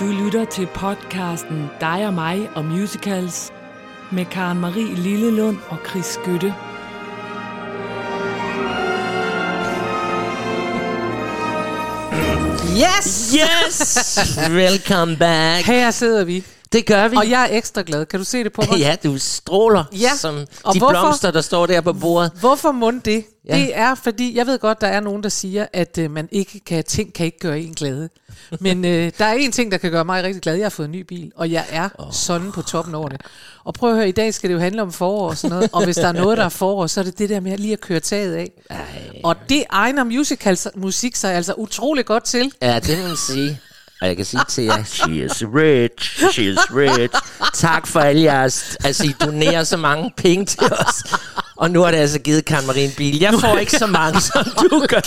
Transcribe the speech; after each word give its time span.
Du 0.00 0.04
lytter 0.04 0.44
til 0.44 0.66
podcasten 0.74 1.70
Dig 1.80 2.06
og 2.06 2.14
mig 2.14 2.50
og 2.54 2.64
musicals 2.64 3.52
med 4.12 4.24
Karen 4.24 4.60
Marie 4.60 4.94
Lillelund 4.94 5.56
og 5.68 5.78
Chris 5.88 6.04
Skytte. 6.04 6.54
Yes! 12.76 13.34
Yes! 13.34 14.18
Welcome 14.60 15.16
back. 15.16 15.66
Her 15.66 15.90
sidder 15.90 16.24
vi. 16.24 16.44
Det 16.72 16.86
gør 16.86 17.08
vi. 17.08 17.16
Og 17.16 17.30
jeg 17.30 17.42
er 17.50 17.56
ekstra 17.56 17.82
glad. 17.86 18.06
Kan 18.06 18.18
du 18.18 18.24
se 18.24 18.44
det 18.44 18.52
på 18.52 18.62
mig? 18.70 18.78
Ja, 18.86 18.96
du 19.04 19.18
stråler 19.18 19.84
Ja, 19.92 20.16
som 20.16 20.46
og 20.64 20.74
de 20.74 20.78
hvorfor? 20.78 21.00
blomster, 21.00 21.30
der 21.30 21.40
står 21.40 21.66
der 21.66 21.80
på 21.80 21.92
bordet. 21.92 22.32
Hvorfor 22.40 22.72
mund 22.72 23.02
det? 23.02 23.24
Ja. 23.48 23.58
Det 23.58 23.78
er 23.78 23.94
fordi, 23.94 24.36
jeg 24.36 24.46
ved 24.46 24.58
godt, 24.58 24.80
der 24.80 24.86
er 24.86 25.00
nogen, 25.00 25.22
der 25.22 25.28
siger, 25.28 25.66
at 25.72 25.98
øh, 25.98 26.10
man 26.10 26.28
ikke 26.32 26.60
kan, 26.60 26.84
ting 26.84 27.12
kan 27.14 27.26
ikke 27.26 27.38
gøre 27.38 27.60
en 27.60 27.74
glad. 27.74 28.08
Men 28.60 28.84
øh, 28.84 29.12
der 29.18 29.24
er 29.24 29.32
en 29.32 29.52
ting, 29.52 29.72
der 29.72 29.78
kan 29.78 29.90
gøre 29.90 30.04
mig 30.04 30.22
rigtig 30.22 30.42
glad. 30.42 30.54
Jeg 30.54 30.64
har 30.64 30.70
fået 30.70 30.86
en 30.86 30.92
ny 30.92 31.00
bil, 31.00 31.32
og 31.36 31.50
jeg 31.50 31.64
er 31.70 31.88
oh. 31.98 32.06
sådan 32.12 32.52
på 32.52 32.62
toppen 32.62 32.94
over 32.94 33.08
det. 33.08 33.20
Og 33.64 33.74
prøv 33.74 33.90
at 33.90 33.96
høre, 33.96 34.08
i 34.08 34.12
dag 34.12 34.34
skal 34.34 34.50
det 34.50 34.54
jo 34.54 34.60
handle 34.60 34.82
om 34.82 34.92
forår 34.92 35.28
og 35.28 35.36
sådan 35.36 35.54
noget. 35.54 35.70
Og 35.72 35.84
hvis 35.84 35.96
der 35.96 36.08
er 36.08 36.12
noget, 36.22 36.38
der 36.38 36.44
er 36.44 36.48
forår, 36.48 36.86
så 36.86 37.00
er 37.00 37.04
det 37.04 37.18
det 37.18 37.28
der 37.28 37.40
med 37.40 37.58
lige 37.58 37.72
at 37.72 37.80
køre 37.80 38.00
taget 38.00 38.34
af. 38.34 38.50
Ej. 38.70 38.78
Og 39.24 39.36
det 39.48 39.64
egner 39.70 40.04
musical, 40.04 40.58
musik 40.74 41.16
sig 41.16 41.34
altså 41.34 41.54
utrolig 41.54 42.04
godt 42.04 42.24
til. 42.24 42.52
Ja, 42.62 42.78
det 42.78 42.98
må 42.98 43.06
man 43.08 43.16
sige. 43.16 43.60
Og 44.00 44.06
jeg 44.08 44.16
kan 44.16 44.24
sige 44.24 44.42
til 44.48 44.64
jer, 44.64 44.84
she 44.94 45.24
is 45.24 45.42
rich, 45.54 46.32
she 46.32 46.42
is 46.44 46.58
rich. 46.74 47.14
Tak 47.54 47.86
for 47.86 48.00
alle 48.00 48.22
jeres, 48.22 48.76
altså 48.84 49.04
I 49.04 49.14
donerer 49.20 49.64
så 49.64 49.76
mange 49.76 50.12
penge 50.16 50.44
til 50.46 50.72
os. 50.72 51.02
Og 51.56 51.70
nu 51.70 51.82
har 51.82 51.90
det 51.90 51.98
altså 51.98 52.18
givet 52.18 52.44
Karen 52.44 52.66
Marie 52.66 52.84
en 52.84 52.90
bil. 52.96 53.18
Jeg 53.20 53.34
får 53.40 53.56
ikke 53.58 53.72
så 53.78 53.86
mange, 53.86 54.20
som 54.20 54.44
du 54.70 54.86
gør. 54.88 55.00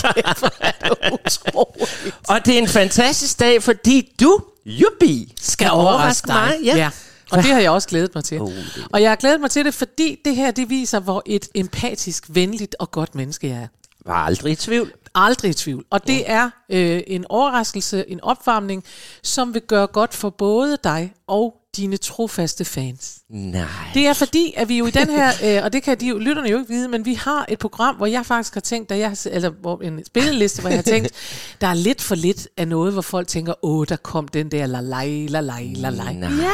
Og 2.28 2.46
det 2.46 2.54
er 2.54 2.58
en 2.58 2.68
fantastisk 2.68 3.40
dag, 3.40 3.62
fordi 3.62 4.12
du, 4.20 4.38
Jubi, 4.66 5.34
skal 5.40 5.70
overraske 5.70 6.26
mig. 6.28 6.54
Ja. 6.64 6.76
ja. 6.76 6.90
Og 7.30 7.38
det 7.38 7.46
har 7.46 7.60
jeg 7.60 7.70
også 7.70 7.88
glædet 7.88 8.10
mig 8.14 8.24
til. 8.24 8.40
Oh, 8.40 8.46
Oh, 8.48 8.52
det- 8.54 8.86
Og 8.92 9.02
jeg 9.02 9.10
har 9.10 9.16
glædet 9.16 9.40
mig 9.40 9.50
til 9.50 9.64
det, 9.64 9.74
fordi 9.74 10.16
det 10.24 10.36
her, 10.36 10.50
det 10.50 10.70
viser, 10.70 11.00
hvor 11.00 11.22
et 11.26 11.48
empatisk, 11.54 12.24
venligt 12.28 12.76
og 12.78 12.90
godt 12.90 13.14
menneske 13.14 13.48
jeg 13.48 13.56
er. 13.56 13.66
Var 14.06 14.14
aldrig 14.14 14.52
i 14.52 14.56
tvivl. 14.56 14.92
Aldrig 15.14 15.50
i 15.50 15.54
tvivl. 15.54 15.84
Og 15.90 16.06
det 16.06 16.30
er 16.30 16.50
øh, 16.68 17.02
en 17.06 17.24
overraskelse, 17.28 18.04
en 18.08 18.20
opvarmning, 18.20 18.84
som 19.22 19.54
vil 19.54 19.62
gøre 19.62 19.86
godt 19.86 20.14
for 20.14 20.30
både 20.30 20.78
dig 20.84 21.12
og 21.26 21.54
dine 21.76 21.96
trofaste 21.96 22.64
fans. 22.64 23.18
Nej. 23.28 23.62
Det 23.94 24.06
er 24.06 24.12
fordi, 24.12 24.54
at 24.56 24.68
vi 24.68 24.78
jo 24.78 24.86
i 24.86 24.90
den 24.90 25.10
her, 25.10 25.32
øh, 25.44 25.64
og 25.64 25.72
det 25.72 25.82
kan 25.82 26.00
de 26.00 26.06
jo, 26.06 26.18
lytterne 26.18 26.48
jo 26.48 26.58
ikke 26.58 26.68
vide, 26.68 26.88
men 26.88 27.04
vi 27.04 27.14
har 27.14 27.46
et 27.48 27.58
program, 27.58 27.96
hvor 27.96 28.06
jeg 28.06 28.26
faktisk 28.26 28.54
har 28.54 28.60
tænkt, 28.60 28.90
da 28.90 28.98
jeg, 28.98 29.10
altså 29.10 29.50
hvor, 29.60 29.82
en 29.82 30.04
spilleliste, 30.06 30.60
hvor 30.60 30.70
jeg 30.70 30.78
har 30.78 30.82
tænkt, 30.82 31.12
der 31.60 31.66
er 31.66 31.74
lidt 31.74 32.00
for 32.00 32.14
lidt 32.14 32.48
af 32.56 32.68
noget, 32.68 32.92
hvor 32.92 33.02
folk 33.02 33.28
tænker, 33.28 33.64
åh, 33.64 33.86
der 33.88 33.96
kom 33.96 34.28
den 34.28 34.50
der 34.50 34.66
la 34.66 34.80
la 34.80 35.04
la 35.04 35.40
la. 35.40 35.90
Nej. 35.90 36.12
Ja. 36.22 36.50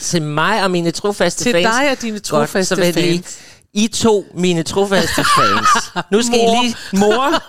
Til 0.00 0.22
mig 0.22 0.64
og 0.64 0.70
mine 0.70 0.90
trofaste 0.90 1.44
Til 1.44 1.52
fans. 1.52 1.64
dig 1.64 1.90
og 1.90 2.02
dine 2.02 2.18
trofaste 2.18 2.76
Godt, 2.76 2.94
så 2.94 3.00
jeg 3.00 3.06
lige, 3.08 3.22
fans. 3.22 3.38
I 3.74 3.88
to, 3.88 4.24
mine 4.34 4.62
trofaste 4.62 5.24
fans. 5.36 5.68
Nu 6.10 6.22
skal 6.22 6.38
Mor. 6.38 6.62
I 6.62 6.66
lige, 6.66 6.76
mor, 6.92 7.42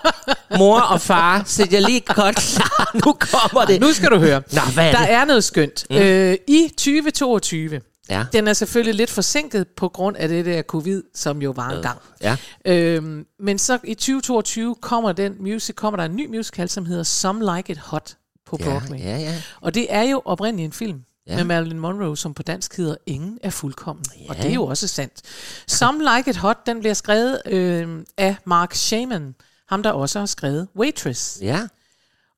mor 0.58 0.80
og 0.80 1.00
far, 1.00 1.42
sæt 1.46 1.72
jer 1.72 1.80
lige 1.80 2.00
godt 2.00 2.36
klar. 2.36 2.90
Nu 2.94 3.12
kommer 3.12 3.64
det. 3.66 3.80
Nu 3.80 3.92
skal 3.92 4.10
du 4.10 4.18
høre. 4.18 4.42
Nå, 4.52 4.60
hvad 4.74 4.86
er 4.88 4.92
der 4.92 4.98
det? 4.98 5.10
er 5.10 5.24
noget 5.24 5.44
skønt. 5.44 5.86
Mm. 5.90 5.96
Øh, 5.96 6.36
I 6.48 6.68
2022, 6.68 7.80
Ja. 8.10 8.24
den 8.32 8.48
er 8.48 8.52
selvfølgelig 8.52 8.94
lidt 8.94 9.10
forsinket 9.10 9.66
på 9.76 9.88
grund 9.88 10.16
af 10.16 10.28
det 10.28 10.44
der 10.44 10.62
covid, 10.62 11.02
som 11.14 11.42
jo 11.42 11.50
var 11.56 11.68
en 11.70 11.82
gang. 11.82 11.98
Ja. 12.22 12.36
Øhm, 12.66 13.26
men 13.40 13.58
så 13.58 13.78
i 13.84 13.94
2022 13.94 14.74
kommer, 14.82 15.12
den 15.12 15.32
music, 15.40 15.74
kommer 15.74 15.96
der 15.96 16.04
en 16.04 16.16
ny 16.16 16.26
musical, 16.36 16.68
som 16.68 16.86
hedder 16.86 17.02
Some 17.02 17.56
Like 17.56 17.72
It 17.72 17.78
Hot 17.78 18.16
på 18.46 18.56
Ja, 18.60 18.64
Broadway. 18.64 18.98
ja, 18.98 19.18
ja. 19.18 19.34
Og 19.60 19.74
det 19.74 19.86
er 19.90 20.02
jo 20.02 20.22
oprindeligt 20.24 20.66
en 20.66 20.72
film 20.72 20.98
Ja. 21.26 21.36
med 21.36 21.44
Marilyn 21.44 21.78
Monroe, 21.78 22.16
som 22.16 22.34
på 22.34 22.42
dansk 22.42 22.76
hedder 22.76 22.96
Ingen 23.06 23.38
er 23.42 23.50
fuldkommen. 23.50 24.04
Ja. 24.20 24.28
Og 24.28 24.36
det 24.36 24.44
er 24.44 24.54
jo 24.54 24.64
også 24.64 24.88
sandt. 24.88 25.22
Some 25.68 25.98
Like 25.98 26.30
It 26.30 26.36
Hot, 26.36 26.66
den 26.66 26.80
bliver 26.80 26.94
skrevet 26.94 27.42
øh, 27.46 28.04
af 28.16 28.36
Mark 28.46 28.74
Shaman, 28.74 29.34
ham 29.68 29.82
der 29.82 29.90
også 29.90 30.18
har 30.18 30.26
skrevet 30.26 30.68
Waitress. 30.76 31.38
Ja. 31.42 31.60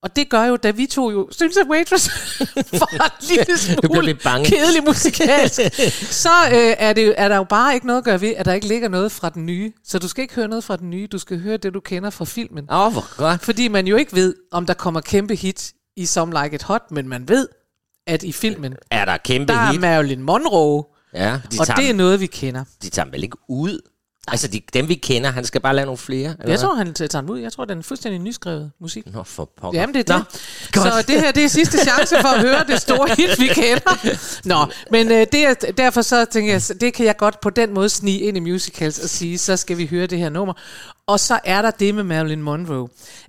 Og 0.02 0.16
det 0.16 0.28
gør 0.28 0.44
jo, 0.44 0.56
da 0.56 0.70
vi 0.70 0.86
to 0.86 1.10
jo 1.10 1.28
synes, 1.30 1.56
at 1.56 1.66
Waitress 1.70 2.10
var 2.80 3.04
en 3.04 3.36
lille 3.36 3.58
smule 3.58 4.14
bange. 4.14 4.46
kedelig 4.46 4.84
musikalsk, 4.84 5.60
så 6.10 6.28
øh, 6.52 6.74
er, 6.78 6.92
det, 6.92 7.14
er 7.16 7.28
der 7.28 7.36
jo 7.36 7.44
bare 7.44 7.74
ikke 7.74 7.86
noget 7.86 7.98
at 7.98 8.04
gøre 8.04 8.20
ved, 8.20 8.34
at 8.36 8.46
der 8.46 8.52
ikke 8.52 8.66
ligger 8.66 8.88
noget 8.88 9.12
fra 9.12 9.30
den 9.30 9.46
nye. 9.46 9.72
Så 9.84 9.98
du 9.98 10.08
skal 10.08 10.22
ikke 10.22 10.34
høre 10.34 10.48
noget 10.48 10.64
fra 10.64 10.76
den 10.76 10.90
nye, 10.90 11.06
du 11.12 11.18
skal 11.18 11.40
høre 11.40 11.56
det, 11.56 11.74
du 11.74 11.80
kender 11.80 12.10
fra 12.10 12.24
filmen. 12.24 12.70
Åh, 12.70 12.86
oh, 12.86 12.92
hvor 12.92 13.16
godt. 13.16 13.44
Fordi 13.44 13.68
man 13.68 13.86
jo 13.86 13.96
ikke 13.96 14.14
ved, 14.14 14.34
om 14.52 14.66
der 14.66 14.74
kommer 14.74 15.00
kæmpe 15.00 15.34
hit 15.34 15.72
i 15.96 16.06
Some 16.06 16.42
Like 16.42 16.54
It 16.54 16.62
Hot, 16.62 16.90
men 16.90 17.08
man 17.08 17.28
ved, 17.28 17.48
at 18.06 18.22
i 18.22 18.32
filmen, 18.32 18.74
Er 18.90 19.04
der 19.04 19.16
kæmpe 19.16 19.52
der 19.52 19.58
er 19.58 19.70
hit? 19.72 19.80
Marilyn 19.80 20.20
Monroe, 20.20 20.84
Ja, 21.14 21.32
de 21.52 21.56
og 21.60 21.66
tager, 21.66 21.76
det 21.80 21.90
er 21.90 21.94
noget, 21.94 22.20
vi 22.20 22.26
kender. 22.26 22.64
de 22.82 22.90
tager 22.90 23.10
vel 23.10 23.22
ikke 23.22 23.36
ud? 23.48 23.78
Altså, 24.28 24.48
de, 24.48 24.60
dem 24.74 24.88
vi 24.88 24.94
kender, 24.94 25.30
han 25.30 25.44
skal 25.44 25.60
bare 25.60 25.74
lave 25.76 25.86
nogle 25.86 25.98
flere? 25.98 26.34
Eller 26.40 26.50
Jeg 26.52 26.58
tror, 26.60 26.74
han 26.74 26.94
tager 26.94 27.20
den 27.20 27.30
ud. 27.30 27.38
Jeg 27.38 27.52
tror, 27.52 27.64
den 27.64 27.78
er 27.78 27.82
fuldstændig 27.82 28.20
nyskrevet 28.20 28.70
musik. 28.80 29.12
Nå, 29.14 29.22
for 29.22 29.50
pokker. 29.60 29.80
Jamen, 29.80 29.94
det 29.94 30.10
er 30.10 30.18
Nå, 30.18 30.24
det. 30.32 30.72
godt. 30.72 30.94
Så 30.94 31.04
det 31.08 31.20
her, 31.20 31.32
det 31.32 31.44
er 31.44 31.48
sidste 31.48 31.78
chance 31.78 32.16
for 32.20 32.28
at 32.28 32.40
høre 32.40 32.64
det 32.68 32.80
store 32.80 33.08
hit, 33.16 33.40
vi 33.40 33.46
kender. 33.46 34.16
Nå, 34.48 34.66
men 34.90 35.12
øh, 35.12 35.26
det 35.32 35.46
er, 35.46 35.54
derfor 35.54 36.02
så 36.02 36.24
tænker 36.24 36.52
jeg, 36.52 36.62
det 36.80 36.94
kan 36.94 37.06
jeg 37.06 37.16
godt 37.16 37.40
på 37.40 37.50
den 37.50 37.74
måde 37.74 37.88
snige 37.88 38.20
ind 38.20 38.36
i 38.36 38.40
musicals 38.40 38.98
og 38.98 39.08
sige, 39.08 39.38
så 39.38 39.56
skal 39.56 39.78
vi 39.78 39.86
høre 39.86 40.06
det 40.06 40.18
her 40.18 40.28
nummer. 40.28 40.54
Og 41.06 41.20
så 41.20 41.38
er 41.44 41.62
der 41.62 41.70
det 41.70 41.94
med 41.94 42.02
Marilyn 42.02 42.40
Monroe, 42.42 42.88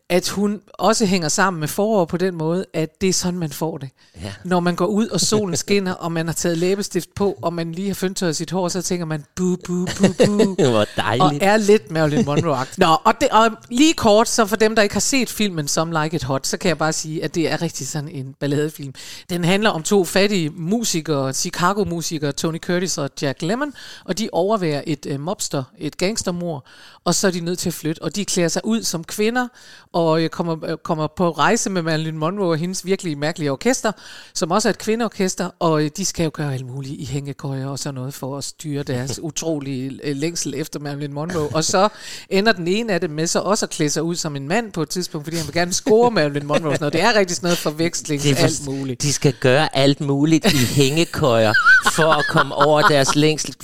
at 0.10 0.30
hun 0.30 0.62
også 0.74 1.06
hænger 1.06 1.30
sammen 1.30 1.60
med 1.60 1.68
forår 1.68 2.06
på 2.06 2.18
den 2.18 2.36
måde, 2.36 2.66
at 2.74 3.02
det 3.02 3.10
er 3.10 3.14
sådan, 3.14 3.40
man 3.40 3.50
får 3.50 3.78
det. 3.78 3.90
Ja. 4.22 4.34
Når 4.44 4.60
man 4.60 4.76
går 4.76 4.86
ud, 4.86 5.08
og 5.08 5.22
solen 5.22 5.58
skinner, 5.58 5.94
og 5.94 6.12
man 6.12 6.26
har 6.26 6.34
taget 6.34 6.58
læbestift 6.58 7.16
på, 7.16 7.38
og 7.42 7.54
man 7.54 7.72
lige 7.72 7.88
har 7.88 7.96
fyndtøjet 7.96 8.36
sit 8.36 8.52
hår, 8.52 8.68
så 8.68 8.82
tænker 8.82 9.06
man, 9.06 9.26
bu, 9.36 9.56
bu, 9.56 9.86
bu, 9.86 10.08
bu. 10.26 10.56
Hvor 10.70 10.80
og 10.80 10.88
dejligt. 10.98 11.44
er 11.44 11.58
lidt 11.58 11.92
Marilyn 11.92 12.26
monroe 12.26 12.62
-agtig. 12.62 12.76
Nå, 12.78 12.98
og, 13.04 13.14
det, 13.22 13.30
og 13.30 13.50
lige 13.70 13.94
kort, 13.94 14.30
så 14.30 14.46
for 14.46 14.56
dem, 14.56 14.76
der 14.76 14.82
ikke 14.82 14.96
har 14.96 15.00
set 15.00 15.30
filmen 15.30 15.68
Some 15.68 16.04
Like 16.04 16.16
It 16.16 16.24
Hot, 16.24 16.48
så 16.48 16.58
kan 16.58 16.70
jeg 16.70 16.78
bare 16.78 16.94
sige, 16.94 17.24
at 17.24 17.36
det 17.36 17.52
er 17.52 17.62
rigtig 17.62 17.88
sådan 17.88 18.10
en 18.10 18.36
balladefilm. 18.40 18.94
Den 19.30 19.44
handler 19.44 19.70
om 19.70 19.84
to 19.84 20.06
fattige 20.06 20.50
musikere, 20.50 21.34
Chicago-musikere, 21.34 22.32
Tony 22.32 22.60
Curtis 22.60 22.98
og 22.98 23.10
Jack 23.22 23.42
Lemmon, 23.42 23.74
og 24.06 24.18
de 24.18 24.30
overværer 24.32 24.82
et 24.88 25.06
øh, 25.10 25.20
mobster, 25.20 25.64
et 25.78 25.98
gangstermor, 25.98 26.66
og 27.08 27.16
så 27.16 27.28
er 27.28 27.32
de 27.32 27.40
nødt 27.40 27.60
til 27.60 27.70
at 27.70 27.74
flytte, 27.74 28.02
og 28.02 28.16
de 28.16 28.26
klæder 28.26 28.50
sig 28.50 28.62
ud 28.66 28.84
som 28.84 29.04
kvinder, 29.04 29.48
og 29.94 30.22
øh, 30.24 30.30
kommer, 30.30 30.66
øh, 30.66 30.78
kommer 30.78 31.08
på 31.08 31.32
rejse 31.32 31.70
med 31.70 31.82
Marilyn 31.82 32.18
Monroe 32.18 32.50
og 32.50 32.58
hendes 32.58 32.86
virkelig 32.86 33.18
mærkelige 33.18 33.52
orkester, 33.52 33.92
som 34.34 34.52
også 34.52 34.70
er 34.70 34.74
et 34.74 34.78
kvindeorkester, 34.78 35.50
og 35.60 35.84
øh, 35.84 35.90
de 35.98 36.06
skal 36.06 36.24
jo 36.24 36.32
gøre 36.34 36.54
alt 36.54 36.66
muligt 36.66 36.96
i 37.02 37.06
hængekøjer 37.06 37.68
og 37.68 37.80
sådan 37.80 37.94
noget 37.96 38.14
for 38.14 38.38
at 38.38 38.44
styre 38.44 38.84
deres 38.84 39.20
utrolige 39.24 40.00
øh, 40.04 40.16
længsel 40.16 40.54
efter 40.58 40.80
Marilyn 40.80 41.14
Monroe. 41.14 41.48
Og 41.56 41.64
så 41.64 41.90
ender 42.30 42.52
den 42.52 42.68
ene 42.68 42.94
af 42.94 43.02
dem 43.02 43.10
med 43.10 43.28
så 43.28 43.40
også 43.40 43.66
at 43.66 43.70
klæde 43.70 43.90
sig 43.90 44.04
ud 44.04 44.16
som 44.16 44.36
en 44.36 44.48
mand 44.48 44.72
på 44.72 44.82
et 44.82 44.90
tidspunkt, 44.90 45.26
fordi 45.26 45.38
han 45.38 45.46
vil 45.48 45.54
gerne 45.54 45.74
score 45.74 46.12
Marilyn 46.12 46.46
Monroe. 46.46 46.70
og 46.70 46.76
Sådan 46.76 46.80
noget. 46.84 46.94
Det 46.94 47.02
er 47.02 47.20
rigtig 47.20 47.36
sådan 47.36 47.48
noget 47.48 47.58
forveksling, 47.58 48.22
for- 48.22 48.44
alt 48.44 48.66
muligt. 48.66 49.02
De 49.02 49.14
skal 49.14 49.34
gøre 49.34 49.76
alt 49.78 50.02
muligt 50.02 50.54
i 50.54 50.58
hængekøjer 50.58 51.54
for 51.92 52.12
at 52.14 52.26
komme 52.30 52.56
over 52.56 52.82
deres 52.82 53.16
længsel. 53.16 53.56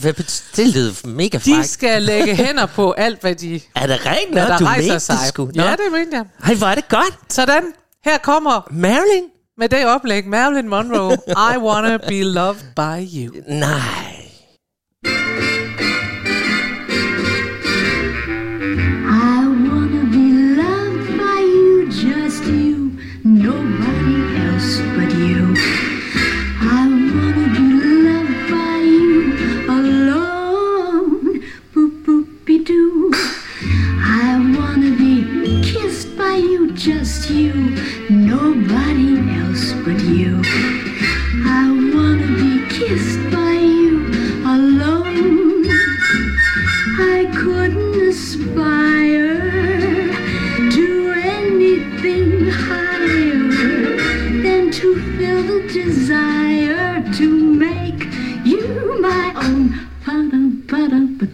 Det 0.56 0.68
lyder 0.76 1.08
mega 1.08 1.38
De 1.38 1.54
frækt. 1.56 1.70
skal 1.70 2.02
lægge 2.04 2.36
hænder 2.36 2.66
på 2.66 2.92
alt, 2.92 3.22
hvad 3.22 3.33
de 3.36 3.62
Er 3.76 3.88
det 3.88 4.06
rigtigt? 4.06 4.30
Nå, 4.30 4.40
hvad 4.40 4.48
der 4.48 4.58
du 4.58 4.66
rejser 4.66 4.98
sig. 4.98 5.16
de 5.16 5.28
skulle. 5.28 5.52
Nå. 5.56 5.64
Ja, 5.64 5.72
det 5.72 5.92
mener 5.92 6.18
jeg. 6.18 6.26
Ej, 6.50 6.56
hvor 6.56 6.68
er 6.68 6.76
det 6.76 6.88
godt. 6.90 7.34
Sådan, 7.34 7.64
her 8.06 8.18
kommer 8.18 8.68
Marilyn? 8.72 9.24
med 9.58 9.70
det 9.70 9.86
oplæg 9.86 10.28
Marilyn 10.28 10.68
Monroe, 10.68 11.18
I 11.54 11.58
Wanna 11.58 11.98
Be 11.98 12.24
Loved 12.24 12.62
By 12.76 13.18
You. 13.18 13.34
Nej. 13.48 14.13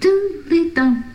doodly 0.02 0.74
dum 0.76 1.09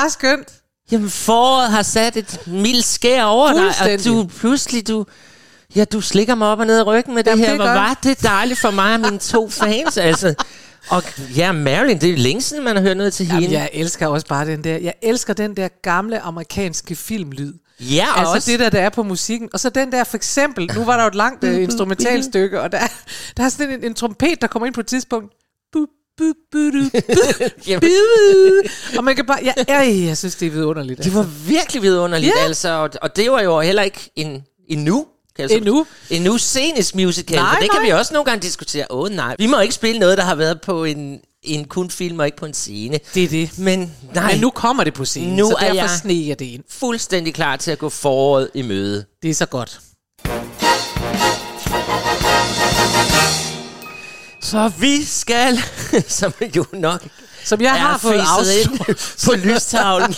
bare 0.00 0.10
skønt? 0.10 0.48
Jamen, 0.92 1.10
foråret 1.10 1.70
har 1.70 1.82
sat 1.82 2.16
et 2.16 2.38
mildt 2.46 2.84
skær 2.84 3.24
over 3.24 3.52
dig, 3.52 3.92
og 3.92 4.04
du 4.04 4.26
pludselig, 4.38 4.88
du... 4.88 5.06
Ja, 5.76 5.84
du 5.84 6.00
slikker 6.00 6.34
mig 6.34 6.48
op 6.48 6.58
og 6.58 6.66
ned 6.66 6.78
i 6.78 6.82
ryggen 6.82 7.14
med 7.14 7.24
det 7.24 7.30
Jamen, 7.30 7.44
her. 7.44 7.50
det 7.50 7.58
Hvor 7.58 7.66
gør 7.66 7.74
var 7.74 7.98
det 8.02 8.22
dejligt 8.22 8.60
for 8.60 8.70
mig 8.70 8.94
og 8.94 9.00
mine 9.00 9.18
to 9.18 9.48
fans, 9.60 9.96
altså. 9.96 10.34
Og 10.88 11.02
ja, 11.36 11.52
Marilyn, 11.52 11.98
det 11.98 12.10
er 12.10 12.16
længe 12.16 12.42
siden, 12.42 12.64
man 12.64 12.76
har 12.76 12.82
hørt 12.82 12.96
noget 12.96 13.12
til 13.12 13.26
hende. 13.26 13.40
Jamen, 13.42 13.52
jeg 13.52 13.70
elsker 13.72 14.06
også 14.06 14.26
bare 14.26 14.46
den 14.46 14.64
der. 14.64 14.76
Jeg 14.76 14.94
elsker 15.02 15.32
den 15.34 15.56
der 15.56 15.68
gamle 15.82 16.20
amerikanske 16.20 16.96
filmlyd. 16.96 17.52
Ja, 17.80 18.06
og 18.12 18.18
Altså 18.18 18.34
også, 18.34 18.50
det 18.50 18.60
der, 18.60 18.70
der 18.70 18.80
er 18.80 18.88
på 18.90 19.02
musikken. 19.02 19.48
Og 19.52 19.60
så 19.60 19.70
den 19.70 19.92
der 19.92 20.04
for 20.04 20.16
eksempel, 20.16 20.70
nu 20.76 20.84
var 20.84 20.96
der 20.96 21.02
jo 21.02 21.08
et 21.08 21.14
langt 21.14 21.44
uh, 21.44 21.62
instrumentalstykke, 21.68 22.60
og 22.60 22.72
der, 22.72 22.78
er- 22.78 23.02
der 23.36 23.44
er 23.44 23.48
sådan 23.48 23.70
en, 23.70 23.84
en 23.84 23.94
trompet, 23.94 24.40
der 24.40 24.46
kommer 24.46 24.66
ind 24.66 24.74
på 24.74 24.80
et 24.80 24.86
tidspunkt. 24.86 25.32
Bu, 26.18 26.24
bu, 26.52 26.58
du, 26.58 26.90
bu, 26.90 27.80
bu. 27.80 28.96
og 28.98 29.04
man 29.04 29.16
kan 29.16 29.26
bare, 29.26 29.38
ja, 29.44 29.52
ja, 29.68 30.06
jeg 30.06 30.16
synes, 30.18 30.34
det 30.34 30.46
er 30.46 30.50
vidunderligt. 30.50 31.04
det 31.04 31.14
var 31.14 31.22
virkelig 31.46 31.82
vidunderligt, 31.82 32.32
Ja. 32.36 32.44
altså. 32.44 32.68
Og, 32.68 32.90
og 33.02 33.16
det 33.16 33.30
var 33.30 33.40
jo 33.42 33.60
heller 33.60 33.82
ikke 33.82 34.10
en, 34.16 34.42
endnu. 34.68 35.06
Kan 35.36 35.42
jeg 35.42 35.50
så- 35.50 35.56
Endnu? 35.56 35.86
Endnu 36.10 36.38
scenisk 36.38 36.94
musical, 36.94 37.36
Nej, 37.36 37.54
for 37.54 37.60
det 37.60 37.70
kan 37.70 37.80
nej. 37.80 37.86
vi 37.86 37.92
også 37.92 38.14
nogle 38.14 38.24
gange 38.24 38.42
diskutere. 38.42 38.86
Åh 38.90 39.00
oh, 39.00 39.08
nej, 39.10 39.36
vi 39.38 39.46
må 39.46 39.60
ikke 39.60 39.74
spille 39.74 39.98
noget, 40.00 40.18
der 40.18 40.24
har 40.24 40.34
været 40.34 40.60
på 40.60 40.84
en, 40.84 41.20
en 41.42 41.64
kun 41.64 41.90
film 41.90 42.18
og 42.18 42.26
ikke 42.26 42.38
på 42.38 42.46
en 42.46 42.54
scene. 42.54 43.00
Det 43.14 43.24
er 43.24 43.28
det. 43.28 43.58
Men 43.58 43.94
nej, 44.14 44.32
Men 44.32 44.40
nu 44.40 44.50
kommer 44.50 44.84
det 44.84 44.94
på 44.94 45.04
scenen, 45.04 45.36
Nu 45.36 45.46
så 45.50 45.54
er 45.56 45.60
derfor 45.60 45.74
jeg- 45.74 45.90
sneger 46.02 46.34
det 46.34 46.44
ind. 46.44 46.62
fuldstændig 46.70 47.34
klar 47.34 47.56
til 47.56 47.70
at 47.70 47.78
gå 47.78 47.88
foråret 47.88 48.50
i 48.54 48.62
møde. 48.62 49.04
Det 49.22 49.30
er 49.30 49.34
så 49.34 49.46
godt. 49.46 49.80
Så 54.50 54.68
vi 54.78 55.04
skal, 55.04 55.58
som 56.18 56.32
jo 56.56 56.64
nok 56.72 57.02
Som 57.44 57.60
jeg 57.60 57.72
har 57.72 57.98
fået 57.98 58.24
ind 58.62 58.78
på 59.24 59.32
lystavlen. 59.46 60.14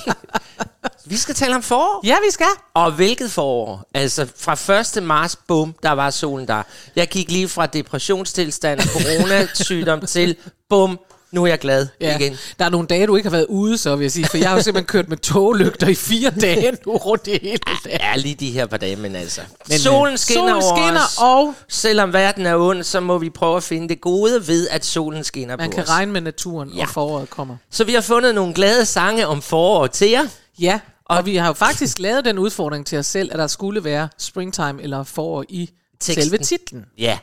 vi 1.04 1.16
skal 1.16 1.34
tale 1.34 1.54
om 1.54 1.62
forår. 1.62 2.06
Ja, 2.06 2.16
vi 2.26 2.30
skal. 2.30 2.46
Og 2.74 2.92
hvilket 2.92 3.30
forår? 3.30 3.90
Altså 3.94 4.26
fra 4.38 4.98
1. 4.98 5.02
marts, 5.02 5.36
bum, 5.48 5.74
der 5.82 5.90
var 5.90 6.10
solen 6.10 6.48
der. 6.48 6.62
Jeg 6.96 7.08
gik 7.08 7.30
lige 7.30 7.48
fra 7.48 7.66
depressionstilstand, 7.66 8.80
coronasygdom 8.80 10.06
til, 10.06 10.36
bum, 10.68 10.98
nu 11.32 11.42
er 11.44 11.46
jeg 11.46 11.58
glad 11.58 11.86
Ja. 12.00 12.18
igen. 12.18 12.36
Der 12.58 12.64
er 12.64 12.68
nogle 12.68 12.86
dage, 12.86 13.06
du 13.06 13.16
ikke 13.16 13.28
har 13.28 13.36
været 13.36 13.46
ude, 13.48 13.78
så 13.78 13.96
vil 13.96 14.04
jeg 14.04 14.12
sige. 14.12 14.26
For 14.26 14.36
jeg 14.36 14.48
har 14.48 14.56
jo 14.56 14.62
simpelthen 14.62 14.86
kørt 14.86 15.08
med 15.08 15.16
toglygter 15.16 15.86
i 15.88 15.94
fire 15.94 16.30
dage 16.40 16.72
nu 16.86 16.92
rundt 16.96 17.26
i 17.26 17.30
hele 17.42 17.58
dagen. 17.84 18.00
Ja, 18.00 18.16
lige 18.16 18.34
de 18.34 18.50
her 18.50 18.66
par 18.66 18.76
dage, 18.76 18.96
men 18.96 19.16
altså. 19.16 19.40
Men, 19.68 19.74
øh, 19.74 19.78
solen 19.80 20.18
skinner 20.18 20.40
solen 20.40 20.62
over 20.62 20.76
skinner, 20.76 21.00
os. 21.00 21.16
og- 21.18 21.54
Selvom 21.68 22.12
verden 22.12 22.46
er 22.46 22.56
ond, 22.56 22.82
så 22.82 23.00
må 23.00 23.18
vi 23.18 23.30
prøve 23.30 23.56
at 23.56 23.62
finde 23.62 23.88
det 23.88 24.00
gode 24.00 24.48
ved, 24.48 24.68
at 24.68 24.84
solen 24.84 25.24
skinner 25.24 25.56
Man 25.56 25.70
på 25.70 25.74
kan 25.74 25.82
os. 25.82 25.88
regne 25.90 26.12
med 26.12 26.20
naturen, 26.20 26.68
Ja. 26.68 26.82
og 26.82 26.88
foråret 26.88 27.30
kommer. 27.30 27.56
Så 27.70 27.84
vi 27.84 27.94
har 27.94 28.00
fundet 28.00 28.34
nogle 28.34 28.54
glade 28.54 28.84
sange 28.84 29.26
om 29.26 29.42
forår 29.42 29.86
til 29.86 30.10
jer. 30.10 30.24
Ja, 30.60 30.80
og 31.04 31.26
vi 31.26 31.36
har 31.36 31.46
jo 31.46 31.52
faktisk 31.52 31.98
lavet 32.08 32.24
den 32.24 32.38
udfordring 32.38 32.86
til 32.86 32.98
os 32.98 33.06
selv, 33.06 33.32
at 33.32 33.38
der 33.38 33.46
skulle 33.46 33.84
være 33.84 34.08
springtime 34.18 34.82
eller 34.82 35.04
forår 35.04 35.44
i 35.48 35.70
Teksten. 36.00 36.22
selve 36.24 36.38
titlen. 36.44 36.84
Ja. 36.98 37.18